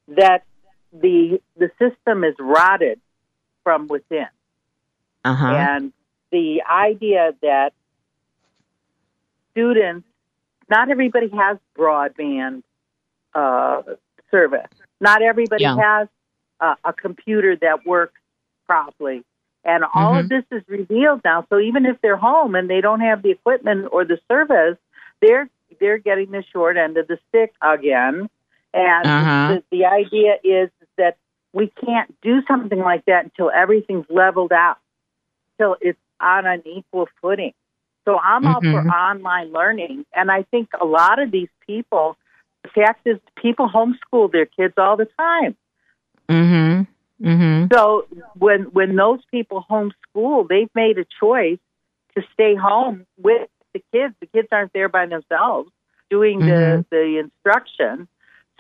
that 0.09 0.45
the 0.93 1.41
the 1.57 1.71
system 1.79 2.25
is 2.25 2.35
rotted 2.39 3.01
from 3.65 3.89
within, 3.89 4.29
uh-huh. 5.25 5.47
and 5.47 5.93
the 6.31 6.63
idea 6.63 7.33
that 7.43 7.73
students, 9.51 10.07
not 10.71 10.91
everybody 10.91 11.29
has 11.29 11.59
broadband 11.77 12.63
uh, 13.35 13.83
service 14.31 14.69
not 15.01 15.23
everybody 15.23 15.65
yeah. 15.65 15.77
has 15.77 16.09
a, 16.61 16.77
a 16.85 16.93
computer 16.93 17.57
that 17.57 17.87
works 17.87 18.21
properly. 18.67 19.25
And 19.65 19.85
all 19.85 20.15
mm-hmm. 20.15 20.21
of 20.21 20.29
this 20.29 20.45
is 20.51 20.63
revealed 20.69 21.21
now. 21.25 21.47
So 21.51 21.59
even 21.59 21.85
if 21.85 22.01
they're 22.01 22.17
home 22.17 22.55
and 22.55 22.71
they 22.71 22.81
don't 22.81 23.01
have 23.01 23.23
the 23.23 23.31
equipment 23.31 23.89
or 23.93 24.05
the 24.05 24.19
service, 24.29 24.79
they're 25.21 25.49
they're 25.81 25.99
getting 25.99 26.31
the 26.31 26.43
short 26.53 26.77
end 26.77 26.97
of 26.97 27.07
the 27.07 27.19
stick 27.29 27.53
again. 27.61 28.31
And 28.73 29.07
uh-huh. 29.07 29.61
the, 29.71 29.79
the 29.79 29.85
idea 29.87 30.37
is 30.43 30.71
that 30.97 31.17
we 31.53 31.73
can't 31.85 32.15
do 32.23 32.43
something 32.47 32.79
like 32.79 33.05
that 33.07 33.25
until 33.25 33.51
everything's 33.51 34.07
leveled 34.09 34.53
out, 34.53 34.79
till 35.59 35.77
it's 35.81 35.99
on 36.21 36.47
an 36.47 36.63
equal 36.67 37.09
footing. 37.21 37.53
So 38.05 38.19
I'm 38.19 38.43
mm-hmm. 38.43 38.55
all 38.55 38.61
for 38.61 38.81
mm-hmm. 38.81 38.89
online 38.89 39.53
learning, 39.53 40.07
and 40.15 40.31
I 40.31 40.45
think 40.45 40.71
a 40.81 40.85
lot 40.85 41.19
of 41.19 41.31
these 41.31 41.49
people 41.67 42.17
the 42.63 42.69
fact 42.71 43.07
is, 43.07 43.19
people 43.37 43.69
homeschool 43.69 44.31
their 44.33 44.47
kids 44.47 44.75
all 44.77 44.97
the 44.97 45.09
time. 45.19 45.57
Mm-hmm. 46.29 47.27
Mm-hmm. 47.27 47.75
So 47.75 48.07
when 48.35 48.63
when 48.73 48.95
those 48.97 49.21
people 49.31 49.65
homeschool, 49.69 50.49
they've 50.49 50.71
made 50.75 50.99
a 50.99 51.07
choice 51.19 51.59
to 52.15 52.23
stay 52.33 52.55
home 52.55 53.07
with 53.17 53.49
the 53.75 53.83
kids. 53.93 54.15
The 54.21 54.27
kids 54.27 54.49
aren't 54.53 54.73
there 54.73 54.89
by 54.89 55.07
themselves 55.07 55.71
doing 56.11 56.41
mm-hmm. 56.41 56.49
the 56.49 56.85
the 56.91 57.19
instruction. 57.19 58.09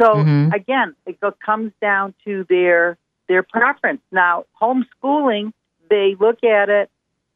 So 0.00 0.14
mm-hmm. 0.14 0.52
again, 0.52 0.94
it 1.06 1.18
comes 1.44 1.72
down 1.80 2.14
to 2.24 2.46
their 2.48 2.98
their 3.28 3.42
preference. 3.42 4.00
Now, 4.10 4.44
homeschooling, 4.60 5.52
they 5.88 6.16
look 6.18 6.42
at 6.42 6.68
it 6.68 6.90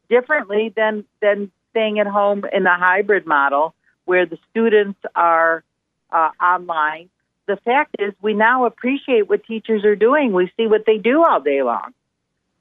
differently 0.08 0.72
than 0.74 1.04
than 1.20 1.52
staying 1.70 1.98
at 1.98 2.06
home 2.06 2.44
in 2.52 2.66
a 2.66 2.76
hybrid 2.76 3.26
model 3.26 3.74
where 4.04 4.26
the 4.26 4.38
students 4.50 4.98
are 5.14 5.64
uh, 6.12 6.30
online. 6.40 7.08
The 7.46 7.56
fact 7.56 7.96
is, 7.98 8.12
we 8.22 8.34
now 8.34 8.66
appreciate 8.66 9.28
what 9.28 9.44
teachers 9.44 9.84
are 9.84 9.96
doing. 9.96 10.32
We 10.32 10.52
see 10.56 10.66
what 10.66 10.84
they 10.86 10.98
do 10.98 11.24
all 11.24 11.40
day 11.40 11.62
long, 11.62 11.92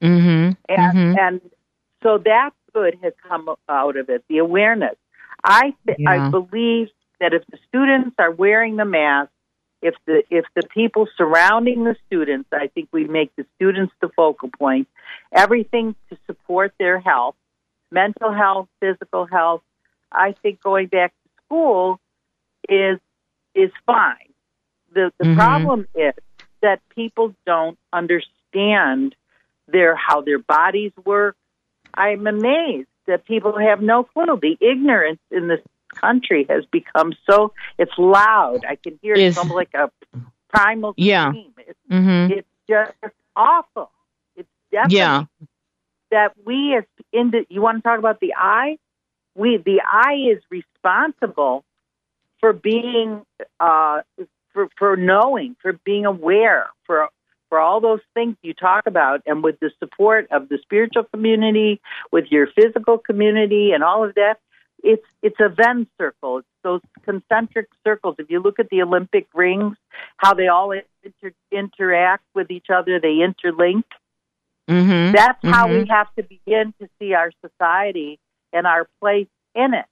mm-hmm. 0.00 0.52
and 0.68 0.98
mm-hmm. 0.98 1.18
and 1.18 1.40
so 2.02 2.18
that 2.18 2.50
good 2.72 2.98
has 3.02 3.12
come 3.28 3.48
out 3.68 3.96
of 3.96 4.08
it. 4.08 4.24
The 4.28 4.38
awareness. 4.38 4.96
I 5.44 5.74
th- 5.86 5.98
yeah. 6.00 6.26
I 6.26 6.30
believe 6.30 6.88
that 7.20 7.32
if 7.32 7.42
the 7.46 7.58
students 7.68 8.16
are 8.18 8.30
wearing 8.30 8.76
the 8.76 8.84
mask, 8.84 9.30
if 9.82 9.94
the 10.06 10.22
if 10.30 10.44
the 10.54 10.62
people 10.62 11.08
surrounding 11.16 11.84
the 11.84 11.96
students, 12.06 12.48
I 12.52 12.68
think 12.68 12.88
we 12.92 13.04
make 13.04 13.34
the 13.36 13.46
students 13.56 13.92
the 14.00 14.08
focal 14.08 14.48
point. 14.48 14.88
Everything 15.32 15.94
to 16.10 16.18
support 16.26 16.72
their 16.78 16.98
health, 17.00 17.34
mental 17.90 18.32
health, 18.32 18.68
physical 18.80 19.26
health. 19.26 19.62
I 20.10 20.34
think 20.42 20.62
going 20.62 20.88
back 20.88 21.12
to 21.12 21.44
school 21.44 22.00
is 22.68 22.98
is 23.54 23.70
fine. 23.86 24.16
The 24.92 25.12
the 25.18 25.24
mm-hmm. 25.24 25.36
problem 25.36 25.86
is 25.94 26.14
that 26.62 26.80
people 26.94 27.34
don't 27.46 27.78
understand 27.92 29.14
their 29.68 29.96
how 29.96 30.20
their 30.22 30.38
bodies 30.38 30.92
work. 31.04 31.36
I'm 31.94 32.26
amazed 32.26 32.88
that 33.06 33.24
people 33.26 33.58
have 33.58 33.80
no 33.82 34.04
clue. 34.04 34.38
The 34.40 34.56
ignorance 34.60 35.20
in 35.30 35.48
this 35.48 35.60
country 36.00 36.46
has 36.48 36.64
become 36.70 37.12
so 37.28 37.52
it's 37.78 37.92
loud. 37.98 38.64
I 38.68 38.76
can 38.76 38.98
hear 39.02 39.14
it 39.14 39.36
almost 39.36 39.54
like 39.54 39.74
a 39.74 39.90
primal 40.48 40.94
yeah. 40.96 41.30
scream. 41.30 41.52
It's, 41.58 41.78
mm-hmm. 41.90 42.32
it's 42.32 42.48
just 42.68 43.14
awful. 43.36 43.90
It's 44.36 44.48
definitely 44.70 44.98
yeah. 44.98 45.24
that 46.10 46.32
we 46.44 46.76
as 46.76 46.84
in 47.12 47.30
the 47.30 47.44
you 47.48 47.60
want 47.60 47.78
to 47.78 47.82
talk 47.82 47.98
about 47.98 48.20
the 48.20 48.34
I? 48.36 48.78
We 49.34 49.56
the 49.56 49.80
I 49.90 50.32
is 50.32 50.42
responsible 50.50 51.64
for 52.42 52.52
being 52.52 53.22
uh, 53.60 54.02
for 54.52 54.68
for 54.78 54.96
knowing, 54.96 55.56
for 55.62 55.72
being 55.84 56.04
aware, 56.04 56.66
for 56.84 57.08
for 57.48 57.58
all 57.60 57.80
those 57.80 58.00
things 58.12 58.36
you 58.42 58.52
talk 58.52 58.86
about, 58.86 59.22
and 59.24 59.42
with 59.42 59.58
the 59.60 59.70
support 59.78 60.26
of 60.30 60.48
the 60.48 60.58
spiritual 60.62 61.04
community, 61.04 61.80
with 62.10 62.26
your 62.30 62.46
physical 62.46 62.98
community, 62.98 63.72
and 63.72 63.82
all 63.82 64.04
of 64.04 64.14
that, 64.16 64.38
it's 64.82 65.06
it's 65.22 65.36
a 65.40 65.48
Venn 65.48 65.86
circle. 65.98 66.38
It's 66.38 66.48
those 66.62 66.80
concentric 67.04 67.68
circles. 67.84 68.16
If 68.18 68.30
you 68.30 68.40
look 68.40 68.58
at 68.58 68.68
the 68.70 68.82
Olympic 68.82 69.28
rings, 69.34 69.76
how 70.16 70.34
they 70.34 70.48
all 70.48 70.72
inter- 70.72 71.34
interact 71.50 72.24
with 72.34 72.50
each 72.50 72.66
other, 72.74 73.00
they 73.00 73.18
interlink. 73.18 73.84
Mm-hmm. 74.68 75.12
That's 75.12 75.42
mm-hmm. 75.42 75.50
how 75.50 75.68
we 75.68 75.86
have 75.88 76.12
to 76.16 76.22
begin 76.22 76.74
to 76.80 76.88
see 76.98 77.14
our 77.14 77.30
society 77.44 78.18
and 78.52 78.66
our 78.66 78.88
place 79.00 79.28
in 79.54 79.74
it. 79.74 79.86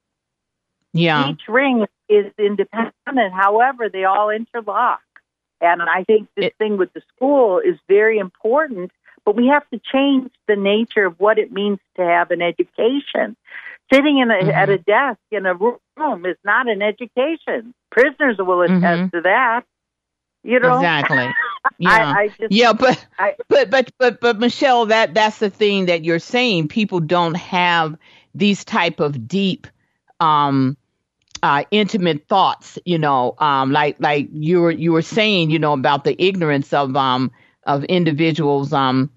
Yeah. 0.93 1.31
Each 1.31 1.43
ring 1.49 1.83
is 1.83 1.89
independent. 2.39 3.33
However, 3.33 3.89
they 3.89 4.05
all 4.05 4.31
interlock. 4.31 5.01
And 5.61 5.83
I 5.83 6.05
think 6.05 6.29
this 6.37 6.47
it, 6.47 6.55
thing 6.59 6.79
with 6.79 6.93
the 6.95 7.03
school 7.15 7.59
is 7.59 7.77
very 7.87 8.19
important, 8.19 8.91
but 9.25 9.37
we 9.37 9.49
have 9.49 9.69
to 9.71 9.81
change 9.93 10.31
the 10.49 10.57
nature 10.57 11.07
of 11.07 11.21
what 11.21 11.39
it 11.39 11.53
means 11.53 11.79
to 11.97 12.03
have 12.03 12.31
an 12.31 12.41
education. 12.41 13.37
Sitting 13.93 14.19
in 14.19 14.31
a, 14.31 14.35
mm-hmm. 14.35 14.51
at 14.51 14.69
a 14.71 14.79
desk 14.79 15.21
in 15.31 15.47
a 15.47 15.55
room 15.55 16.25
is 16.25 16.37
not 16.45 16.69
an 16.69 16.81
education. 16.81 17.75
Prisoners 17.91 18.37
will 18.39 18.63
attest 18.63 18.83
mm-hmm. 18.83 19.17
to 19.17 19.23
that. 19.23 19.63
You 20.43 20.61
know 20.61 20.77
exactly. 20.77 21.29
Yeah, 21.79 21.91
I, 21.91 22.21
I 22.21 22.29
just, 22.29 22.53
yeah, 22.53 22.73
but 22.73 23.07
I, 23.19 23.35
but 23.49 23.69
but 23.69 23.91
but 23.99 24.19
but 24.19 24.39
Michelle, 24.39 24.87
that 24.87 25.13
that's 25.13 25.39
the 25.41 25.51
thing 25.51 25.87
that 25.87 26.05
you're 26.05 26.19
saying. 26.19 26.69
People 26.69 27.01
don't 27.01 27.37
have 27.37 27.99
these 28.35 28.65
type 28.65 28.99
of 28.99 29.29
deep, 29.29 29.67
um, 30.21 30.79
uh, 31.43 31.65
intimate 31.71 32.27
thoughts. 32.29 32.79
You 32.85 32.99
know, 32.99 33.35
um, 33.39 33.73
like 33.73 33.97
like 34.01 34.29
you 34.33 34.61
were 34.61 34.71
you 34.71 34.93
were 34.93 35.03
saying, 35.03 35.51
you 35.51 35.59
know, 35.59 35.73
about 35.73 36.05
the 36.05 36.21
ignorance 36.23 36.73
of 36.73 36.97
um 36.97 37.31
of 37.65 37.85
individuals 37.85 38.73
um 38.73 39.11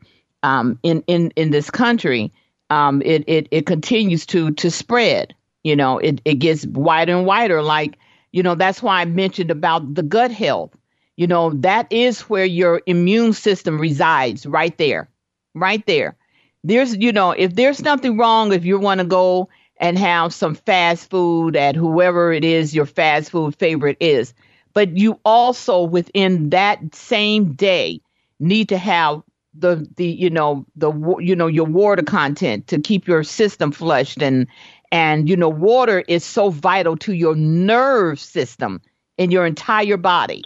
um 0.44 0.80
in 0.84 1.04
in 1.08 1.32
in 1.36 1.52
this 1.52 1.70
country 1.70 2.32
um, 2.70 3.02
it, 3.04 3.24
it, 3.28 3.48
it 3.52 3.66
continues 3.66 4.26
to, 4.28 4.52
to 4.52 4.72
spread. 4.72 5.36
You 5.64 5.76
know, 5.76 6.00
it, 6.00 6.22
it 6.26 6.36
gets 6.36 6.66
wider 6.66 7.16
and 7.16 7.26
wider. 7.26 7.62
Like, 7.62 7.98
you 8.32 8.44
know, 8.44 8.56
that's 8.56 8.82
why 8.82 9.02
I 9.02 9.06
mentioned 9.06 9.52
about 9.52 9.94
the 9.94 10.04
gut 10.04 10.32
health. 10.32 10.76
You 11.16 11.28
know, 11.28 11.52
that 11.52 11.88
is 11.92 12.22
where 12.22 12.46
your 12.46 12.82
immune 12.88 13.34
system 13.34 13.80
resides, 13.80 14.46
right 14.48 14.76
there, 14.80 15.08
right 15.54 15.86
there. 15.86 16.16
There's, 16.64 16.98
you 16.98 17.12
know, 17.12 17.32
if 17.32 17.56
there's 17.56 17.84
nothing 17.84 18.18
wrong, 18.18 18.52
if 18.52 18.66
you 18.66 18.80
want 18.80 19.00
to 19.00 19.06
go 19.06 19.50
and 19.84 20.00
have 20.00 20.34
some 20.34 20.56
fast 20.56 21.10
food 21.10 21.58
at 21.58 21.76
whoever 21.76 22.32
it 22.32 22.46
is 22.46 22.74
your 22.74 22.86
fast 22.86 23.30
food 23.30 23.54
favorite 23.58 23.98
is, 24.00 24.34
but 24.74 24.96
you 24.96 25.20
also 25.26 25.84
within 25.84 26.52
that 26.52 26.80
same 26.96 27.52
day 27.52 28.00
need 28.40 28.70
to 28.70 28.78
have 28.78 29.22
the 29.54 29.86
the 29.98 30.06
you 30.06 30.30
know 30.30 30.66
the 30.78 30.90
you 31.20 31.36
know 31.36 31.48
your 31.48 31.66
water 31.66 32.02
content 32.02 32.66
to 32.68 32.80
keep 32.80 33.10
your 33.10 33.26
system 33.26 33.74
flushed. 33.74 34.24
And 34.24 34.48
and 34.90 35.28
you 35.28 35.36
know 35.36 35.50
water 35.50 36.06
is 36.08 36.24
so 36.24 36.50
vital 36.50 36.96
to 36.98 37.14
your 37.14 37.36
nerve 37.36 38.22
system 38.22 38.80
in 39.18 39.32
your 39.32 39.46
entire 39.46 39.98
body. 39.98 40.46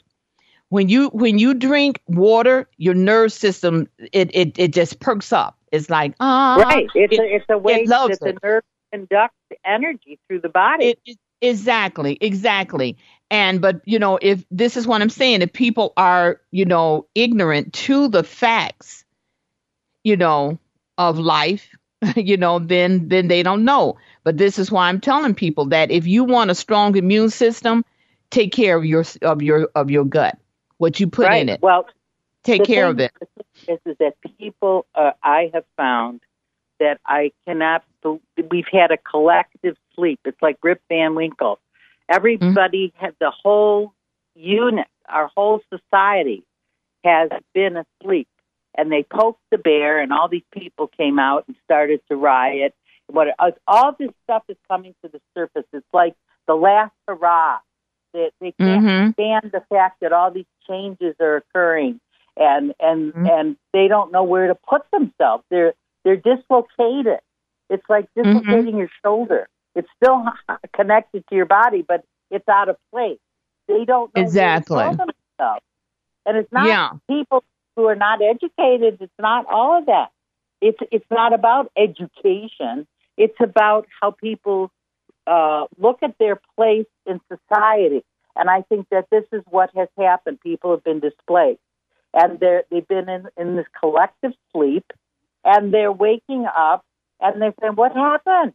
When 0.69 0.89
you 0.89 1.09
when 1.09 1.37
you 1.37 1.53
drink 1.53 2.01
water 2.07 2.67
your 2.77 2.95
nerve 2.95 3.31
system 3.31 3.87
it 4.11 4.31
it, 4.33 4.57
it 4.57 4.73
just 4.73 4.99
perks 4.99 5.31
up. 5.31 5.59
It's 5.71 5.91
like 5.91 6.15
ah. 6.19 6.55
Right. 6.55 6.87
It's 6.95 7.13
it, 7.13 7.19
a, 7.19 7.35
it's 7.35 7.45
a 7.49 7.57
way 7.59 7.85
that 7.85 8.19
the 8.19 8.35
nerve 8.41 8.63
conducts 8.91 9.35
energy 9.65 10.19
through 10.27 10.39
the 10.39 10.49
body 10.49 10.95
it, 11.05 11.17
exactly 11.41 12.17
exactly 12.21 12.97
and 13.29 13.61
but 13.61 13.81
you 13.85 13.99
know, 13.99 14.17
if 14.21 14.45
this 14.51 14.77
is 14.77 14.87
what 14.87 15.01
I'm 15.01 15.09
saying, 15.09 15.41
if 15.41 15.51
people 15.51 15.93
are, 15.97 16.39
you 16.51 16.65
know, 16.65 17.07
ignorant 17.13 17.73
to 17.73 18.07
the 18.07 18.23
facts, 18.23 19.03
you 20.03 20.15
know, 20.15 20.59
of 20.97 21.19
life, 21.19 21.69
you 22.15 22.37
know, 22.37 22.59
then 22.59 23.09
then 23.09 23.27
they 23.27 23.43
don't 23.43 23.65
know. 23.65 23.97
But 24.23 24.37
this 24.37 24.59
is 24.59 24.71
why 24.71 24.87
I'm 24.87 25.01
telling 25.01 25.35
people 25.35 25.65
that 25.67 25.91
if 25.91 26.07
you 26.07 26.23
want 26.23 26.51
a 26.51 26.55
strong 26.55 26.95
immune 26.95 27.29
system, 27.29 27.83
take 28.29 28.53
care 28.53 28.77
of 28.77 28.85
your 28.85 29.03
of 29.21 29.41
your 29.41 29.69
of 29.75 29.91
your 29.91 30.05
gut. 30.05 30.37
What 30.77 30.99
you 30.99 31.07
put 31.07 31.25
right. 31.25 31.41
in 31.41 31.49
it. 31.49 31.61
Well, 31.61 31.87
take 32.43 32.63
care 32.63 32.87
of 32.87 32.99
it. 32.99 33.11
Is, 33.67 33.79
is 33.85 33.97
that 33.99 34.13
people 34.37 34.85
uh, 34.93 35.11
I 35.23 35.49
have 35.53 35.65
found 35.75 36.21
that 36.79 36.99
I 37.05 37.31
cannot. 37.45 37.83
We've 38.51 38.65
had 38.71 38.91
a 38.91 38.97
collective 38.97 39.75
sleep. 39.95 40.19
It's 40.25 40.41
like 40.41 40.57
Rip 40.63 40.81
Van 40.89 41.15
Winkle. 41.15 41.59
Everybody 42.09 42.87
mm-hmm. 42.87 43.05
had 43.05 43.15
the 43.19 43.31
whole 43.31 43.93
unit, 44.35 44.87
our 45.09 45.29
whole 45.35 45.61
society 45.69 46.43
has 47.03 47.29
been 47.53 47.77
asleep. 47.77 48.27
And 48.77 48.91
they 48.91 49.03
poked 49.03 49.41
the 49.49 49.57
bear, 49.57 49.99
and 49.99 50.13
all 50.13 50.27
these 50.27 50.45
people 50.51 50.87
came 50.87 51.17
out 51.17 51.45
and 51.47 51.55
started 51.63 51.99
to 52.09 52.15
riot. 52.15 52.75
What 53.07 53.29
uh, 53.39 53.51
all 53.67 53.95
this 53.97 54.11
stuff 54.25 54.43
is 54.49 54.57
coming 54.67 54.93
to 55.03 55.09
the 55.11 55.19
surface. 55.35 55.65
It's 55.73 55.85
like 55.93 56.13
the 56.45 56.53
last 56.53 56.93
hurrah. 57.07 57.57
That 58.13 58.31
they, 58.39 58.47
they 58.47 58.63
can't 58.63 58.85
mm-hmm. 58.85 59.11
stand 59.13 59.51
the 59.51 59.63
fact 59.69 60.01
that 60.01 60.13
all 60.13 60.29
these 60.29 60.45
changes 60.67 61.15
are 61.19 61.37
occurring, 61.37 61.99
and 62.35 62.75
and 62.79 63.13
mm-hmm. 63.13 63.25
and 63.25 63.57
they 63.73 63.87
don't 63.87 64.11
know 64.11 64.23
where 64.23 64.47
to 64.47 64.55
put 64.55 64.83
themselves. 64.91 65.43
They're 65.49 65.73
they're 66.07 66.15
dislocated. 66.15 67.19
It's 67.69 67.83
like 67.89 68.05
mm-hmm. 68.17 68.39
dislocating 68.39 68.65
mm-hmm. 68.65 68.77
your 68.77 68.89
shoulder. 69.03 69.49
It's 69.75 69.89
still 70.01 70.23
connected 70.73 71.25
to 71.27 71.35
your 71.35 71.45
body, 71.45 71.83
but 71.85 72.05
it's 72.31 72.47
out 72.47 72.69
of 72.69 72.77
place. 72.93 73.19
They 73.67 73.83
don't 73.83 74.15
know 74.15 74.21
exactly. 74.21 74.85
themselves. 74.85 75.65
And 76.25 76.37
it's 76.37 76.51
not 76.51 76.67
yeah. 76.67 76.91
people 77.09 77.43
who 77.75 77.87
are 77.87 77.95
not 77.95 78.21
educated. 78.21 78.99
It's 79.01 79.11
not 79.19 79.45
all 79.51 79.79
of 79.79 79.87
that. 79.87 80.11
It's 80.61 80.79
it's 80.91 81.05
not 81.11 81.33
about 81.33 81.71
education. 81.77 82.87
It's 83.17 83.37
about 83.41 83.85
how 84.01 84.11
people 84.11 84.71
uh, 85.25 85.65
look 85.77 85.99
at 86.03 86.17
their 86.19 86.39
place 86.55 86.87
in 87.05 87.19
society. 87.27 88.03
And 88.37 88.49
I 88.49 88.61
think 88.61 88.87
that 88.91 89.07
this 89.11 89.25
is 89.33 89.43
what 89.49 89.71
has 89.75 89.89
happened. 89.97 90.39
People 90.41 90.71
have 90.71 90.83
been 90.83 91.01
displaced, 91.01 91.59
and 92.13 92.39
they're 92.39 92.63
they've 92.71 92.87
been 92.87 93.09
in 93.09 93.27
in 93.35 93.57
this 93.57 93.67
collective 93.77 94.31
sleep, 94.53 94.85
and 95.43 95.73
they're 95.73 95.91
waking 95.91 96.45
up, 96.45 96.83
and 97.19 97.41
they're 97.41 97.53
saying, 97.59 97.75
"What 97.75 97.93
happened? 97.93 98.53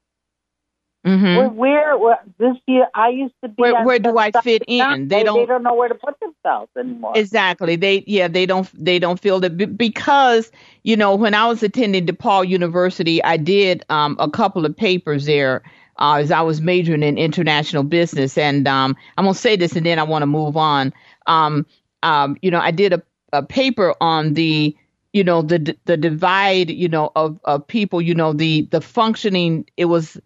Mm-hmm. 1.04 1.56
Where, 1.56 1.96
where, 1.96 2.18
this 2.38 2.56
year 2.68 2.86
I 2.94 3.08
used 3.08 3.34
to 3.42 3.48
be. 3.48 3.54
Where, 3.56 3.84
where 3.84 3.98
do 3.98 4.18
I 4.18 4.30
fit 4.30 4.62
in? 4.68 5.08
They, 5.08 5.16
they, 5.16 5.24
don't. 5.24 5.40
They 5.40 5.46
don't 5.46 5.64
know 5.64 5.74
where 5.74 5.88
to 5.88 5.96
put 5.96 6.20
themselves 6.20 6.70
anymore. 6.78 7.12
Exactly. 7.16 7.74
They 7.74 8.04
yeah. 8.06 8.28
They 8.28 8.46
don't. 8.46 8.70
They 8.72 9.00
don't 9.00 9.18
feel 9.18 9.40
that 9.40 9.76
because 9.76 10.52
you 10.84 10.96
know 10.96 11.16
when 11.16 11.34
I 11.34 11.48
was 11.48 11.62
attending 11.64 12.06
DePaul 12.06 12.48
University, 12.48 13.22
I 13.24 13.36
did 13.36 13.84
um, 13.88 14.16
a 14.20 14.30
couple 14.30 14.64
of 14.64 14.76
papers 14.76 15.26
there. 15.26 15.62
Uh, 15.98 16.16
as 16.16 16.30
I 16.30 16.40
was 16.40 16.60
majoring 16.62 17.02
in 17.02 17.18
international 17.18 17.82
business, 17.82 18.38
and 18.38 18.66
um, 18.66 18.96
I'm 19.18 19.24
gonna 19.24 19.34
say 19.34 19.56
this, 19.56 19.76
and 19.76 19.84
then 19.84 19.98
I 19.98 20.04
want 20.04 20.22
to 20.22 20.26
move 20.26 20.56
on. 20.56 20.92
Um, 21.26 21.66
um, 22.02 22.36
you 22.42 22.50
know, 22.50 22.60
I 22.60 22.70
did 22.70 22.94
a, 22.94 23.02
a 23.32 23.42
paper 23.42 23.94
on 24.00 24.34
the 24.34 24.74
you 25.12 25.24
know 25.24 25.42
the 25.42 25.76
the 25.84 25.96
divide 25.96 26.70
you 26.70 26.88
know 26.88 27.10
of 27.14 27.38
of 27.44 27.66
people 27.66 28.00
you 28.00 28.14
know 28.14 28.32
the 28.32 28.62
the 28.70 28.80
functioning 28.80 29.66
it 29.76 29.86
was 29.86 30.18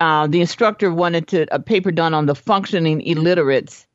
uh, 0.00 0.26
the 0.26 0.40
instructor 0.40 0.92
wanted 0.92 1.28
to 1.28 1.54
a 1.54 1.60
paper 1.60 1.92
done 1.92 2.14
on 2.14 2.26
the 2.26 2.34
functioning 2.34 3.02
illiterates 3.02 3.86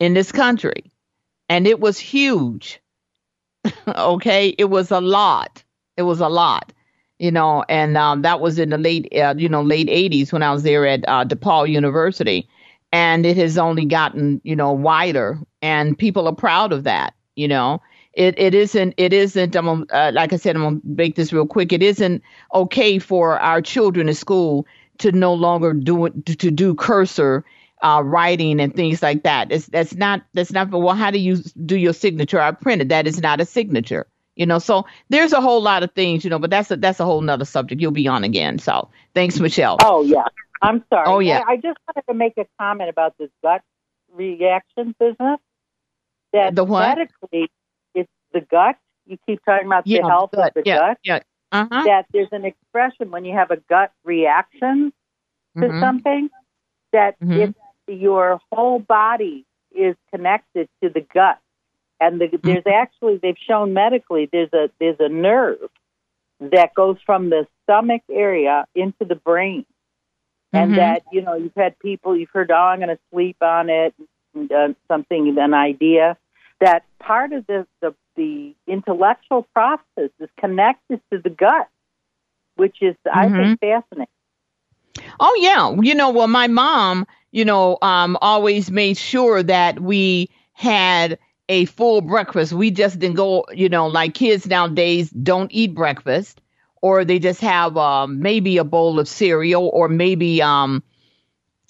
in 0.00 0.12
this 0.12 0.32
country, 0.32 0.90
and 1.48 1.68
it 1.68 1.78
was 1.78 1.98
huge. 1.98 2.80
okay, 3.88 4.48
it 4.58 4.64
was 4.64 4.90
a 4.90 5.00
lot. 5.00 5.62
It 5.96 6.02
was 6.02 6.20
a 6.20 6.28
lot, 6.28 6.72
you 7.20 7.30
know, 7.30 7.64
and 7.68 7.96
um, 7.96 8.22
that 8.22 8.40
was 8.40 8.58
in 8.58 8.70
the 8.70 8.78
late, 8.78 9.06
uh, 9.16 9.34
you 9.38 9.48
know, 9.48 9.62
late 9.62 9.86
'80s 9.86 10.32
when 10.32 10.42
I 10.42 10.52
was 10.52 10.64
there 10.64 10.84
at 10.84 11.04
uh, 11.06 11.24
DePaul 11.24 11.70
University, 11.70 12.48
and 12.90 13.24
it 13.24 13.36
has 13.36 13.56
only 13.56 13.84
gotten, 13.84 14.40
you 14.42 14.56
know, 14.56 14.72
wider, 14.72 15.38
and 15.62 15.96
people 15.96 16.26
are 16.26 16.34
proud 16.34 16.72
of 16.72 16.82
that, 16.84 17.14
you 17.36 17.46
know 17.46 17.80
it, 18.16 18.38
it 18.38 18.54
isn't 18.54 18.94
it 18.96 19.12
isn't 19.12 19.56
I'm 19.56 19.86
uh, 19.90 20.10
like 20.14 20.32
I 20.32 20.36
said 20.36 20.56
I'm 20.56 20.62
gonna 20.62 20.80
make 20.84 21.16
this 21.16 21.32
real 21.32 21.46
quick. 21.46 21.72
It 21.72 21.82
isn't 21.82 22.22
okay 22.54 22.98
for 22.98 23.38
our 23.38 23.60
children 23.60 24.08
in 24.08 24.14
school 24.14 24.66
to 24.98 25.12
no 25.12 25.34
longer 25.34 25.72
do 25.72 26.08
to 26.10 26.50
do 26.50 26.74
cursor 26.74 27.44
uh, 27.82 28.02
writing 28.02 28.60
and 28.60 28.74
things 28.74 29.02
like 29.02 29.24
that. 29.24 29.52
It's, 29.52 29.66
that's 29.66 29.94
not 29.94 30.22
that's 30.32 30.52
not. 30.52 30.70
Well, 30.70 30.94
how 30.94 31.10
do 31.10 31.18
you 31.18 31.36
do 31.66 31.76
your 31.76 31.92
signature? 31.92 32.40
I 32.40 32.52
printed 32.52 32.88
that 32.88 33.06
is 33.06 33.20
not 33.20 33.40
a 33.40 33.44
signature. 33.44 34.06
You 34.36 34.46
know, 34.46 34.58
so 34.58 34.86
there's 35.10 35.32
a 35.32 35.40
whole 35.40 35.62
lot 35.62 35.84
of 35.84 35.92
things, 35.92 36.24
you 36.24 36.30
know, 36.30 36.40
but 36.40 36.50
that's 36.50 36.70
a 36.70 36.76
that's 36.76 36.98
a 36.98 37.04
whole 37.04 37.20
nother 37.20 37.44
subject. 37.44 37.80
You'll 37.80 37.92
be 37.92 38.08
on 38.08 38.24
again. 38.24 38.58
So 38.58 38.90
thanks, 39.14 39.38
Michelle. 39.38 39.76
Oh 39.80 40.02
yeah, 40.02 40.24
I'm 40.60 40.84
sorry. 40.92 41.04
Oh 41.06 41.18
yeah, 41.20 41.44
I, 41.46 41.52
I 41.52 41.56
just 41.56 41.78
wanted 41.86 42.04
to 42.08 42.14
make 42.14 42.32
a 42.38 42.46
comment 42.58 42.90
about 42.90 43.16
this 43.18 43.30
gut 43.42 43.62
reaction 44.12 44.94
business. 44.98 45.38
That 46.32 46.56
the 46.56 46.64
what? 46.64 46.96
medically, 46.96 47.48
the 48.34 48.40
gut. 48.40 48.76
You 49.06 49.18
keep 49.26 49.42
talking 49.44 49.66
about 49.66 49.86
yeah, 49.86 50.02
the 50.02 50.08
health 50.08 50.32
gut. 50.34 50.48
of 50.48 50.54
the 50.54 50.62
yeah, 50.66 50.76
gut. 50.76 50.98
Yeah, 51.02 51.20
uh-huh. 51.52 51.84
that 51.84 52.06
there's 52.12 52.28
an 52.32 52.44
expression 52.44 53.10
when 53.10 53.24
you 53.24 53.34
have 53.34 53.50
a 53.50 53.56
gut 53.56 53.92
reaction 54.04 54.92
to 55.56 55.62
mm-hmm. 55.62 55.80
something 55.80 56.28
that 56.92 57.18
mm-hmm. 57.20 57.32
if 57.32 57.54
your 57.86 58.40
whole 58.52 58.78
body 58.78 59.46
is 59.74 59.96
connected 60.12 60.68
to 60.82 60.90
the 60.90 61.00
gut 61.00 61.38
and 62.00 62.20
the, 62.20 62.26
mm-hmm. 62.26 62.46
there's 62.46 62.66
actually 62.66 63.18
they've 63.22 63.38
shown 63.48 63.72
medically 63.72 64.28
there's 64.32 64.52
a 64.52 64.68
there's 64.78 64.96
a 65.00 65.08
nerve 65.08 65.70
that 66.40 66.74
goes 66.74 66.96
from 67.06 67.30
the 67.30 67.46
stomach 67.62 68.02
area 68.10 68.66
into 68.74 69.04
the 69.04 69.14
brain 69.14 69.64
and 70.54 70.72
Mhm. 70.72 70.76
that 70.76 71.02
you 71.12 71.22
know 71.22 71.34
you've 71.34 71.54
had 71.56 71.78
people 71.78 72.16
you've 72.16 72.30
heard, 72.30 72.50
oh, 72.50 72.54
I'm 72.54 72.78
going 72.78 72.88
to 72.88 72.98
sleep 73.10 73.42
on 73.42 73.68
it, 73.68 73.94
and, 74.34 74.50
uh, 74.50 74.68
something, 74.88 75.36
an 75.38 75.54
idea. 75.54 76.16
That 76.60 76.84
part 77.00 77.32
of 77.32 77.46
the, 77.46 77.66
the 77.80 77.94
the 78.16 78.54
intellectual 78.66 79.42
process 79.52 80.10
is 80.20 80.28
connected 80.38 81.00
to 81.12 81.18
the 81.18 81.30
gut, 81.30 81.68
which 82.56 82.76
is 82.80 82.96
I 83.12 83.28
think 83.28 83.60
fascinating. 83.60 84.08
Oh 85.20 85.36
yeah, 85.40 85.74
you 85.80 85.94
know, 85.94 86.10
well, 86.10 86.28
my 86.28 86.46
mom, 86.46 87.06
you 87.32 87.44
know, 87.44 87.78
um, 87.82 88.16
always 88.20 88.70
made 88.70 88.96
sure 88.96 89.42
that 89.42 89.80
we 89.80 90.30
had 90.52 91.18
a 91.48 91.64
full 91.66 92.00
breakfast. 92.00 92.52
We 92.52 92.70
just 92.70 92.98
didn't 92.98 93.16
go, 93.16 93.44
you 93.52 93.68
know, 93.68 93.86
like 93.86 94.14
kids 94.14 94.46
nowadays 94.46 95.10
don't 95.10 95.50
eat 95.52 95.74
breakfast, 95.74 96.40
or 96.80 97.04
they 97.04 97.18
just 97.18 97.40
have 97.40 97.76
um, 97.76 98.20
maybe 98.20 98.56
a 98.56 98.64
bowl 98.64 98.98
of 98.98 99.08
cereal, 99.08 99.68
or 99.72 99.88
maybe 99.88 100.40
um, 100.40 100.82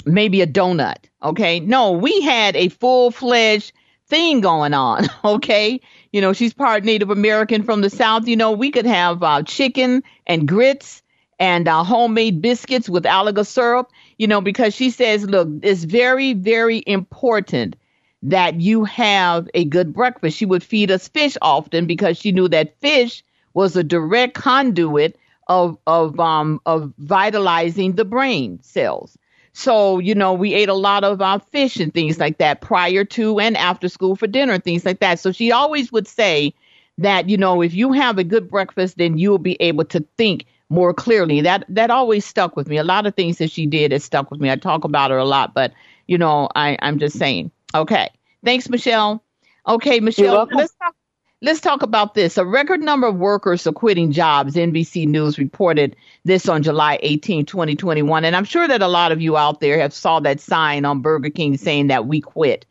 maybe 0.04 0.42
a 0.42 0.46
donut. 0.46 0.96
Okay, 1.22 1.60
no, 1.60 1.92
we 1.92 2.20
had 2.20 2.56
a 2.56 2.68
full 2.68 3.10
fledged 3.10 3.72
thing 4.06 4.40
going 4.40 4.74
on. 4.74 5.06
Okay, 5.24 5.80
you 6.14 6.20
know, 6.20 6.32
she's 6.32 6.54
part 6.54 6.84
Native 6.84 7.10
American 7.10 7.64
from 7.64 7.80
the 7.80 7.90
South. 7.90 8.28
You 8.28 8.36
know, 8.36 8.52
we 8.52 8.70
could 8.70 8.86
have 8.86 9.20
uh, 9.20 9.42
chicken 9.42 10.04
and 10.28 10.46
grits 10.46 11.02
and 11.40 11.66
uh, 11.66 11.82
homemade 11.82 12.40
biscuits 12.40 12.88
with 12.88 13.02
Alaga 13.02 13.44
syrup, 13.44 13.90
you 14.16 14.28
know, 14.28 14.40
because 14.40 14.76
she 14.76 14.90
says, 14.90 15.24
look, 15.24 15.48
it's 15.62 15.82
very, 15.82 16.32
very 16.32 16.84
important 16.86 17.74
that 18.22 18.60
you 18.60 18.84
have 18.84 19.48
a 19.54 19.64
good 19.64 19.92
breakfast. 19.92 20.36
She 20.36 20.46
would 20.46 20.62
feed 20.62 20.92
us 20.92 21.08
fish 21.08 21.36
often 21.42 21.86
because 21.86 22.16
she 22.16 22.30
knew 22.30 22.46
that 22.46 22.78
fish 22.80 23.24
was 23.52 23.74
a 23.74 23.82
direct 23.82 24.34
conduit 24.34 25.18
of 25.48 25.76
of 25.84 26.20
um 26.20 26.60
of 26.64 26.92
vitalizing 26.96 27.96
the 27.96 28.04
brain 28.04 28.60
cells. 28.62 29.18
So, 29.54 30.00
you 30.00 30.16
know, 30.16 30.32
we 30.32 30.52
ate 30.52 30.68
a 30.68 30.74
lot 30.74 31.04
of 31.04 31.22
uh, 31.22 31.38
fish 31.38 31.78
and 31.78 31.94
things 31.94 32.18
like 32.18 32.38
that 32.38 32.60
prior 32.60 33.04
to 33.04 33.38
and 33.38 33.56
after 33.56 33.88
school 33.88 34.16
for 34.16 34.26
dinner 34.26 34.52
and 34.52 34.64
things 34.64 34.84
like 34.84 34.98
that. 34.98 35.20
So 35.20 35.30
she 35.30 35.52
always 35.52 35.92
would 35.92 36.08
say 36.08 36.52
that, 36.98 37.28
you 37.28 37.36
know, 37.36 37.62
if 37.62 37.72
you 37.72 37.92
have 37.92 38.18
a 38.18 38.24
good 38.24 38.50
breakfast, 38.50 38.98
then 38.98 39.16
you'll 39.16 39.38
be 39.38 39.56
able 39.60 39.84
to 39.86 40.04
think 40.18 40.46
more 40.70 40.92
clearly. 40.92 41.40
That 41.40 41.64
that 41.68 41.90
always 41.90 42.24
stuck 42.24 42.56
with 42.56 42.68
me. 42.68 42.78
A 42.78 42.84
lot 42.84 43.06
of 43.06 43.14
things 43.14 43.38
that 43.38 43.50
she 43.50 43.64
did 43.64 43.92
has 43.92 44.02
stuck 44.02 44.28
with 44.30 44.40
me. 44.40 44.50
I 44.50 44.56
talk 44.56 44.82
about 44.82 45.12
her 45.12 45.18
a 45.18 45.24
lot, 45.24 45.54
but 45.54 45.72
you 46.08 46.18
know, 46.18 46.48
I, 46.56 46.76
I'm 46.82 46.98
just 46.98 47.16
saying. 47.16 47.52
Okay. 47.74 48.10
Thanks, 48.44 48.68
Michelle. 48.68 49.22
Okay, 49.68 50.00
Michelle, 50.00 50.48
let's 50.52 50.74
talk 50.74 50.94
let's 51.42 51.60
talk 51.60 51.82
about 51.82 52.14
this. 52.14 52.38
A 52.38 52.44
record 52.44 52.80
number 52.80 53.06
of 53.06 53.16
workers 53.16 53.66
are 53.66 53.72
quitting 53.72 54.12
jobs. 54.12 54.54
NBC 54.54 55.06
News 55.06 55.38
reported 55.38 55.96
this 56.24 56.48
on 56.48 56.62
July 56.62 56.98
18, 57.02 57.46
2021. 57.46 58.24
And 58.24 58.34
I'm 58.34 58.44
sure 58.44 58.66
that 58.66 58.82
a 58.82 58.88
lot 58.88 59.12
of 59.12 59.20
you 59.20 59.36
out 59.36 59.60
there 59.60 59.78
have 59.78 59.92
saw 59.92 60.20
that 60.20 60.40
sign 60.40 60.84
on 60.84 61.00
Burger 61.00 61.30
King 61.30 61.56
saying 61.56 61.88
that 61.88 62.06
we 62.06 62.20
quit. 62.20 62.64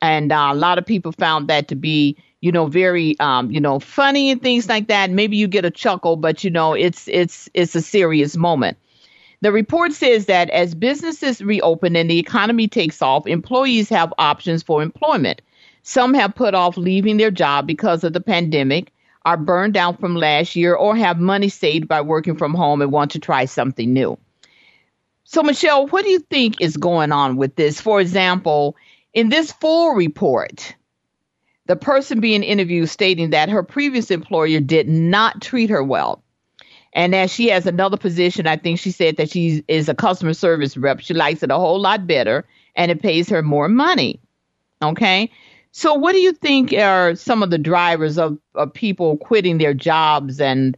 And 0.00 0.32
uh, 0.32 0.50
a 0.52 0.54
lot 0.54 0.78
of 0.78 0.86
people 0.86 1.12
found 1.12 1.48
that 1.48 1.68
to 1.68 1.74
be, 1.74 2.16
you 2.40 2.52
know, 2.52 2.66
very, 2.66 3.18
um, 3.20 3.50
you 3.50 3.60
know, 3.60 3.78
funny 3.78 4.30
and 4.30 4.42
things 4.42 4.68
like 4.68 4.88
that. 4.88 5.10
Maybe 5.10 5.36
you 5.36 5.48
get 5.48 5.64
a 5.64 5.70
chuckle, 5.70 6.16
but 6.16 6.44
you 6.44 6.50
know, 6.50 6.74
it's 6.74 7.08
it's 7.08 7.48
it's 7.54 7.74
a 7.74 7.80
serious 7.80 8.36
moment. 8.36 8.76
The 9.40 9.52
report 9.52 9.92
says 9.92 10.26
that 10.26 10.50
as 10.50 10.74
businesses 10.74 11.42
reopen 11.42 11.96
and 11.96 12.10
the 12.10 12.18
economy 12.18 12.68
takes 12.68 13.02
off, 13.02 13.26
employees 13.26 13.88
have 13.90 14.12
options 14.18 14.62
for 14.62 14.82
employment. 14.82 15.42
Some 15.86 16.14
have 16.14 16.34
put 16.34 16.54
off 16.54 16.78
leaving 16.78 17.18
their 17.18 17.30
job 17.30 17.66
because 17.66 18.04
of 18.04 18.14
the 18.14 18.20
pandemic, 18.20 18.90
are 19.26 19.36
burned 19.36 19.76
out 19.76 20.00
from 20.00 20.16
last 20.16 20.56
year, 20.56 20.74
or 20.74 20.96
have 20.96 21.20
money 21.20 21.50
saved 21.50 21.88
by 21.88 22.00
working 22.00 22.36
from 22.36 22.54
home 22.54 22.80
and 22.80 22.90
want 22.90 23.10
to 23.12 23.18
try 23.18 23.44
something 23.44 23.92
new. 23.92 24.18
So, 25.24 25.42
Michelle, 25.42 25.86
what 25.86 26.04
do 26.04 26.10
you 26.10 26.20
think 26.20 26.60
is 26.60 26.78
going 26.78 27.12
on 27.12 27.36
with 27.36 27.56
this? 27.56 27.82
For 27.82 28.00
example, 28.00 28.76
in 29.12 29.28
this 29.28 29.52
full 29.52 29.92
report, 29.94 30.74
the 31.66 31.76
person 31.76 32.18
being 32.18 32.42
interviewed 32.42 32.88
stating 32.88 33.30
that 33.30 33.50
her 33.50 33.62
previous 33.62 34.10
employer 34.10 34.60
did 34.60 34.88
not 34.88 35.42
treat 35.42 35.68
her 35.68 35.84
well. 35.84 36.22
And 36.94 37.14
as 37.14 37.30
she 37.30 37.48
has 37.48 37.66
another 37.66 37.98
position, 37.98 38.46
I 38.46 38.56
think 38.56 38.78
she 38.78 38.90
said 38.90 39.18
that 39.18 39.30
she 39.30 39.62
is 39.68 39.90
a 39.90 39.94
customer 39.94 40.32
service 40.32 40.78
rep. 40.78 41.00
She 41.00 41.12
likes 41.12 41.42
it 41.42 41.50
a 41.50 41.56
whole 41.56 41.80
lot 41.80 42.06
better 42.06 42.46
and 42.74 42.90
it 42.90 43.02
pays 43.02 43.28
her 43.28 43.42
more 43.42 43.68
money. 43.68 44.18
Okay. 44.82 45.30
So, 45.76 45.92
what 45.94 46.12
do 46.12 46.18
you 46.18 46.32
think 46.32 46.72
are 46.72 47.16
some 47.16 47.42
of 47.42 47.50
the 47.50 47.58
drivers 47.58 48.16
of, 48.16 48.38
of 48.54 48.72
people 48.72 49.16
quitting 49.16 49.58
their 49.58 49.74
jobs 49.74 50.40
and, 50.40 50.76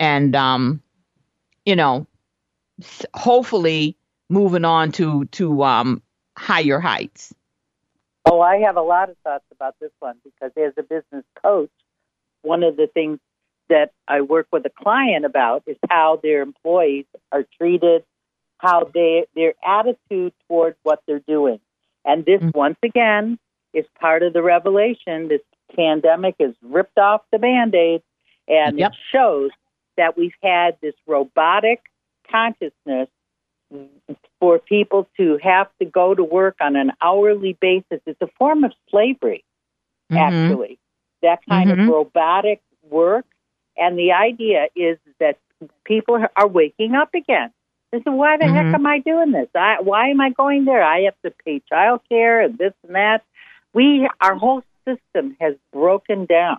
and, 0.00 0.34
um, 0.34 0.82
you 1.64 1.76
know, 1.76 2.08
hopefully 3.14 3.96
moving 4.28 4.64
on 4.64 4.90
to, 4.92 5.26
to, 5.26 5.62
um, 5.62 6.02
higher 6.36 6.80
heights? 6.80 7.32
Oh, 8.26 8.40
I 8.40 8.56
have 8.56 8.76
a 8.76 8.82
lot 8.82 9.10
of 9.10 9.16
thoughts 9.22 9.44
about 9.52 9.76
this 9.80 9.92
one 10.00 10.16
because 10.24 10.50
as 10.56 10.72
a 10.76 10.82
business 10.82 11.24
coach, 11.40 11.70
one 12.42 12.64
of 12.64 12.76
the 12.76 12.88
things 12.88 13.20
that 13.68 13.92
I 14.08 14.22
work 14.22 14.48
with 14.50 14.66
a 14.66 14.70
client 14.70 15.24
about 15.24 15.62
is 15.68 15.76
how 15.88 16.18
their 16.20 16.42
employees 16.42 17.06
are 17.30 17.44
treated, 17.58 18.02
how 18.58 18.90
they 18.92 19.26
their 19.36 19.54
attitude 19.64 20.32
toward 20.48 20.74
what 20.82 21.00
they're 21.06 21.22
doing. 21.28 21.60
And 22.04 22.24
this 22.24 22.42
Mhm. 22.42 22.56
once 22.56 22.78
again 22.82 23.38
is 23.72 23.86
part 24.00 24.22
of 24.22 24.32
the 24.32 24.42
revelation. 24.42 25.28
This 25.28 25.40
pandemic 25.74 26.36
has 26.40 26.54
ripped 26.62 26.98
off 26.98 27.22
the 27.30 27.38
band-aid 27.38 28.02
and 28.48 28.78
Yep. 28.78 28.90
it 28.90 28.96
shows 29.10 29.50
that 29.96 30.16
we've 30.16 30.34
had 30.42 30.76
this 30.80 30.94
robotic 31.06 31.80
consciousness 32.30 33.08
for 34.40 34.58
people 34.58 35.08
to 35.16 35.38
have 35.42 35.68
to 35.78 35.84
go 35.84 36.14
to 36.14 36.24
work 36.24 36.56
on 36.60 36.76
an 36.76 36.92
hourly 37.00 37.54
basis. 37.60 38.00
It's 38.06 38.20
a 38.20 38.26
form 38.38 38.64
of 38.64 38.72
slavery, 38.90 39.44
Mhm. 40.10 40.18
actually, 40.18 40.78
that 41.22 41.40
kind 41.48 41.70
Mhm. 41.70 41.84
of 41.84 41.88
robotic 41.88 42.60
work. 42.82 43.24
And 43.76 43.98
the 43.98 44.12
idea 44.12 44.68
is 44.76 44.98
that 45.18 45.38
people 45.84 46.22
are 46.36 46.48
waking 46.48 46.94
up 46.94 47.14
again. 47.14 47.52
They 47.92 47.98
say, 48.02 48.10
why 48.10 48.36
the 48.36 48.48
heck 48.48 48.66
Mhm. 48.66 48.74
am 48.74 48.86
I 48.86 48.98
doing 48.98 49.32
this? 49.32 49.48
I, 49.54 49.80
why 49.80 50.08
am 50.08 50.20
I 50.20 50.30
going 50.30 50.64
there? 50.64 50.82
I 50.82 51.02
have 51.02 51.20
to 51.24 51.30
pay 51.30 51.60
child 51.60 52.00
care 52.08 52.40
and 52.40 52.58
this 52.58 52.74
and 52.86 52.94
that. 52.94 53.22
We, 53.74 54.08
our 54.20 54.34
whole 54.34 54.62
system 54.86 55.36
has 55.40 55.54
broken 55.72 56.26
down. 56.26 56.58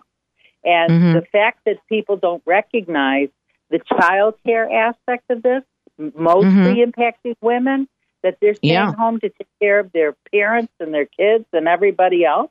And 0.64 0.90
Mhm. 0.90 1.12
the 1.20 1.26
fact 1.26 1.60
that 1.66 1.76
people 1.88 2.16
don't 2.16 2.42
recognize 2.46 3.28
the 3.70 3.80
child 3.80 4.34
care 4.44 4.70
aspect 4.70 5.24
of 5.30 5.42
this, 5.42 5.62
mostly 5.98 6.84
impacting 6.84 7.36
women, 7.40 7.88
that 8.22 8.38
they're 8.40 8.54
staying 8.54 8.72
Yeah. 8.72 8.92
home 8.92 9.20
to 9.20 9.28
take 9.28 9.48
care 9.60 9.78
of 9.78 9.92
their 9.92 10.14
parents 10.32 10.72
and 10.80 10.92
their 10.94 11.04
kids 11.04 11.44
and 11.52 11.68
everybody 11.68 12.24
else. 12.24 12.50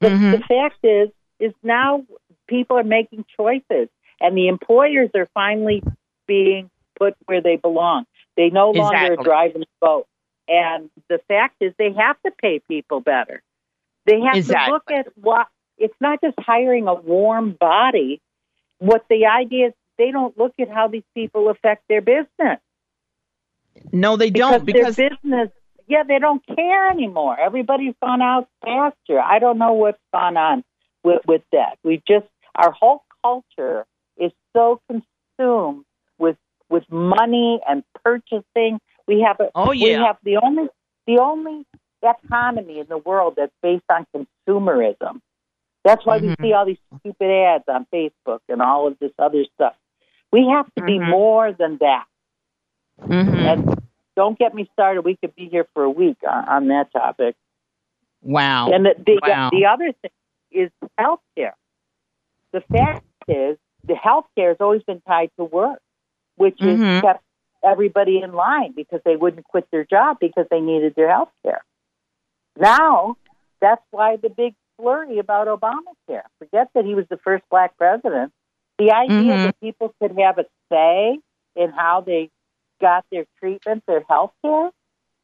But 0.00 0.12
Mhm. 0.12 0.30
the 0.32 0.40
fact 0.44 0.78
is, 0.82 1.10
is 1.38 1.52
now 1.62 2.04
people 2.46 2.78
are 2.78 2.84
making 2.84 3.24
choices, 3.36 3.88
and 4.20 4.36
the 4.36 4.48
employers 4.48 5.10
are 5.14 5.26
finally 5.34 5.82
being 6.26 6.70
put 6.98 7.14
where 7.26 7.40
they 7.40 7.56
belong. 7.56 8.06
They 8.36 8.48
no 8.48 8.70
longer 8.70 8.96
Exactly. 8.96 9.18
are 9.18 9.24
driving 9.24 9.60
the 9.60 9.66
boat. 9.80 10.06
And 10.48 10.90
the 11.08 11.18
fact 11.28 11.56
is, 11.60 11.74
they 11.76 11.92
have 11.92 12.20
to 12.22 12.30
pay 12.30 12.60
people 12.60 13.00
better. 13.00 13.42
They 14.06 14.20
have 14.20 14.36
Exactly. 14.36 14.66
to 14.66 14.72
look 14.72 14.90
at 14.90 15.12
what 15.16 15.46
it's 15.78 15.94
not 16.00 16.20
just 16.22 16.36
hiring 16.38 16.88
a 16.88 16.94
warm 16.94 17.52
body. 17.58 18.20
What 18.78 19.04
the 19.08 19.26
idea 19.26 19.68
is, 19.68 19.74
they 19.98 20.10
don't 20.10 20.36
look 20.38 20.54
at 20.60 20.68
how 20.68 20.88
these 20.88 21.04
people 21.14 21.48
affect 21.50 21.84
their 21.88 22.00
business 22.02 22.60
No, 23.92 24.16
they 24.16 24.30
because, 24.30 24.62
don't 24.62 24.64
because 24.64 24.96
their 24.96 25.10
business. 25.10 25.50
Yeah, 25.88 26.04
they 26.06 26.18
don't 26.18 26.44
care 26.46 26.90
anymore. 26.90 27.38
Everybody's 27.38 27.94
gone 28.02 28.22
out 28.22 28.48
faster. 28.64 29.20
I 29.20 29.38
don't 29.38 29.58
know 29.58 29.72
what's 29.74 30.00
gone 30.12 30.36
on 30.36 30.64
with 31.04 31.22
with 31.26 31.42
that. 31.52 31.78
We 31.84 32.02
just 32.06 32.26
our 32.54 32.70
whole 32.72 33.02
culture 33.22 33.86
is 34.16 34.32
so 34.54 34.80
consumed 34.88 35.84
with 36.18 36.36
with 36.70 36.84
money 36.90 37.60
and 37.68 37.82
purchasing. 38.04 38.80
We 39.06 39.20
have 39.26 39.40
a 39.40 39.50
Oh, 39.54 39.70
we 39.70 39.90
have 39.90 40.16
the 40.22 40.38
only 40.38 40.68
the 41.06 41.18
only 41.18 41.66
economy 42.02 42.78
in 42.80 42.86
the 42.88 42.98
world 42.98 43.34
that's 43.36 43.52
based 43.62 43.84
on 43.88 44.06
consumerism. 44.14 45.20
That's 45.84 46.04
why 46.06 46.18
Mhm. 46.20 46.36
we 46.40 46.46
see 46.48 46.52
all 46.52 46.64
these 46.64 46.78
stupid 47.00 47.30
ads 47.30 47.64
on 47.68 47.86
Facebook 47.92 48.40
and 48.48 48.62
all 48.62 48.86
of 48.86 48.98
this 49.00 49.12
other 49.18 49.44
stuff. 49.54 49.74
We 50.30 50.46
have 50.48 50.66
to 50.76 50.84
be 50.84 50.98
Mhm. 50.98 51.08
more 51.10 51.52
than 51.52 51.78
that. 51.78 52.06
Mhm. 53.00 53.34
And 53.34 53.82
don't 54.16 54.38
get 54.38 54.54
me 54.54 54.68
started. 54.72 55.02
We 55.02 55.16
could 55.16 55.34
be 55.34 55.48
here 55.48 55.66
for 55.74 55.82
a 55.82 55.90
week 55.90 56.18
on, 56.28 56.48
on 56.48 56.68
that 56.68 56.92
topic. 56.92 57.34
wow. 58.22 58.70
And 58.70 58.86
the 58.86 58.94
the, 59.04 59.18
Wow. 59.26 59.50
the 59.50 59.66
other 59.66 59.90
thing 59.92 60.10
is 60.52 60.70
healthcare. 60.98 61.54
The 62.52 62.60
fact 62.60 63.04
is, 63.26 63.58
the 63.84 63.94
healthcare 63.94 64.48
has 64.48 64.58
always 64.60 64.82
been 64.84 65.00
tied 65.00 65.30
to 65.38 65.44
work, 65.44 65.80
which 66.36 66.60
has 66.60 66.78
kept 67.02 67.24
everybody 67.64 68.20
in 68.20 68.32
line 68.32 68.72
because 68.72 69.00
they 69.04 69.16
wouldn't 69.16 69.44
quit 69.46 69.68
their 69.72 69.84
job 69.84 70.18
because 70.20 70.46
they 70.50 70.60
needed 70.60 70.94
their 70.94 71.08
health 71.08 71.32
care. 71.42 71.64
Now, 72.58 73.16
that's 73.60 73.82
why 73.90 74.16
the 74.16 74.28
big 74.28 74.54
flurry 74.76 75.18
about 75.18 75.46
Obamacare. 75.46 76.22
Forget 76.38 76.68
that 76.74 76.84
he 76.84 76.94
was 76.94 77.06
the 77.08 77.18
first 77.18 77.44
black 77.50 77.76
president. 77.76 78.32
The 78.78 78.90
idea 78.92 79.34
Mhm. 79.34 79.44
that 79.44 79.60
people 79.60 79.94
could 80.00 80.18
have 80.18 80.38
a 80.38 80.46
say 80.70 81.18
in 81.54 81.70
how 81.70 82.00
they 82.00 82.30
got 82.80 83.04
their 83.10 83.26
treatment, 83.38 83.84
their 83.86 84.04
health 84.08 84.32
care. 84.42 84.70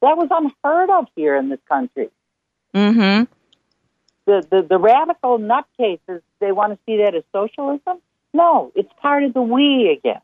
That 0.00 0.16
was 0.16 0.28
unheard 0.30 0.90
of 0.90 1.08
here 1.16 1.34
in 1.34 1.48
this 1.48 1.60
country. 1.68 2.10
Mm-hmm. 2.74 3.24
The, 4.26 4.46
the, 4.50 4.62
the 4.62 4.78
radical 4.78 5.38
nutcases, 5.38 6.22
they 6.38 6.52
want 6.52 6.72
to 6.74 6.78
see 6.86 6.98
that 6.98 7.14
as 7.14 7.24
socialism? 7.32 7.98
No, 8.32 8.70
it's 8.74 8.92
part 9.00 9.24
of 9.24 9.32
the 9.32 9.42
we 9.42 9.88
again. 9.90 10.20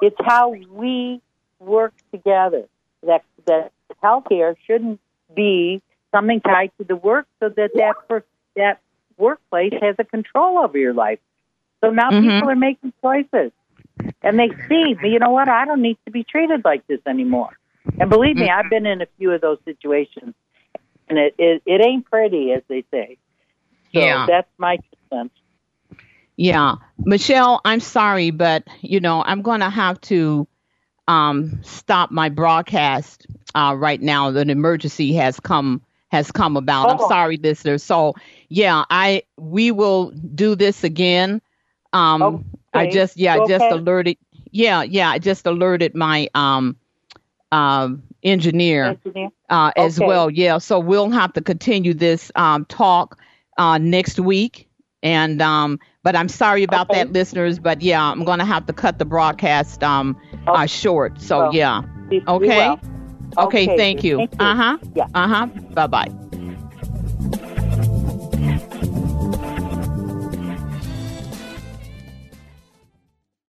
It's 0.00 0.16
how 0.24 0.50
we 0.50 1.20
work 1.58 1.92
together. 2.12 2.64
That, 3.02 3.24
that 3.46 3.72
healthcare 4.02 4.56
shouldn't 4.66 5.00
be 5.34 5.82
something 6.14 6.40
tied 6.40 6.70
to 6.78 6.84
the 6.84 6.96
work 6.96 7.26
so 7.40 7.48
that 7.48 7.70
that, 7.74 7.94
per, 8.08 8.24
that 8.56 8.80
workplace 9.18 9.72
has 9.80 9.96
a 9.98 10.04
control 10.04 10.58
over 10.58 10.78
your 10.78 10.94
life. 10.94 11.18
So 11.82 11.90
now 11.90 12.12
Mhm. 12.12 12.40
people 12.40 12.48
are 12.50 12.56
making 12.56 12.92
choices. 13.02 13.52
And 14.22 14.38
they 14.38 14.54
see, 14.68 14.96
you 15.02 15.18
know 15.18 15.30
what, 15.30 15.48
I 15.48 15.64
don't 15.66 15.82
need 15.82 15.98
to 16.06 16.10
be 16.10 16.24
treated 16.24 16.64
like 16.64 16.86
this 16.86 17.00
anymore. 17.06 17.50
And 17.98 18.10
believe 18.10 18.36
me, 18.36 18.48
I've 18.50 18.70
been 18.70 18.86
in 18.86 19.02
a 19.02 19.06
few 19.18 19.32
of 19.32 19.40
those 19.40 19.58
situations. 19.64 20.34
And 21.08 21.18
it, 21.18 21.34
it, 21.38 21.62
it 21.66 21.84
ain't 21.86 22.06
pretty, 22.10 22.52
as 22.52 22.62
they 22.68 22.84
say. 22.90 23.18
So 23.94 24.00
Yeah. 24.00 24.26
that's 24.26 24.48
my 24.58 24.78
sense. 25.12 25.30
Yeah, 26.36 26.76
Michelle, 26.98 27.60
I'm 27.64 27.80
sorry, 27.80 28.30
but 28.30 28.64
you 28.80 29.00
know 29.00 29.22
I'm 29.24 29.42
going 29.42 29.60
to 29.60 29.70
have 29.70 30.00
to 30.02 30.46
um, 31.06 31.60
stop 31.62 32.10
my 32.10 32.28
broadcast 32.28 33.26
uh, 33.54 33.74
right 33.78 34.00
now. 34.00 34.28
An 34.28 34.50
emergency 34.50 35.14
has 35.14 35.38
come 35.38 35.82
has 36.14 36.30
come 36.32 36.56
about. 36.56 36.88
I'm 36.90 36.98
Oh. 37.00 37.08
sorry, 37.08 37.36
listeners. 37.36 37.82
So 37.82 38.14
yeah, 38.48 38.84
I 38.90 39.22
we 39.36 39.70
will 39.72 40.10
do 40.12 40.54
this 40.56 40.84
again. 40.84 41.40
Um, 41.92 42.44
I 42.72 42.86
just 42.90 43.16
yeah, 43.16 43.34
I 43.34 43.46
just 43.46 43.64
alerted. 43.70 44.16
Yeah, 44.50 44.82
yeah, 44.82 45.10
I 45.10 45.18
just 45.18 45.46
alerted 45.46 45.94
my 45.94 46.28
um, 46.34 46.76
um, 47.52 48.02
engineer 48.22 48.96
Engineer? 49.04 49.30
uh, 49.50 49.72
as 49.76 49.98
well. 50.00 50.30
Yeah, 50.30 50.58
so 50.58 50.78
we'll 50.78 51.10
have 51.10 51.32
to 51.34 51.40
continue 51.40 51.94
this 51.94 52.30
um, 52.36 52.64
talk 52.66 53.18
uh, 53.58 53.78
next 53.78 54.18
week. 54.20 54.68
And 55.02 55.42
um, 55.42 55.78
but 56.02 56.16
I'm 56.16 56.28
sorry 56.28 56.62
about 56.62 56.90
Okay. 56.90 57.04
that, 57.04 57.12
listeners. 57.12 57.58
But 57.58 57.82
yeah, 57.82 58.02
I'm 58.02 58.24
going 58.24 58.38
to 58.38 58.44
have 58.44 58.66
to 58.66 58.72
cut 58.72 58.98
the 58.98 59.04
broadcast 59.04 59.82
um, 59.82 60.16
uh, 60.46 60.66
short. 60.66 61.20
So 61.20 61.38
Well, 61.38 61.54
yeah. 61.54 61.82
okay. 62.28 62.93
Okay. 63.38 63.64
Okay. 63.64 63.76
Thank 63.76 64.04
you. 64.04 64.20
You. 64.20 64.28
Uh 64.38 64.54
huh. 64.54 64.78
Yeah. 64.94 65.06
Uh 65.14 65.28
huh. 65.28 65.46
Bye 65.74 65.86
bye. 65.86 66.23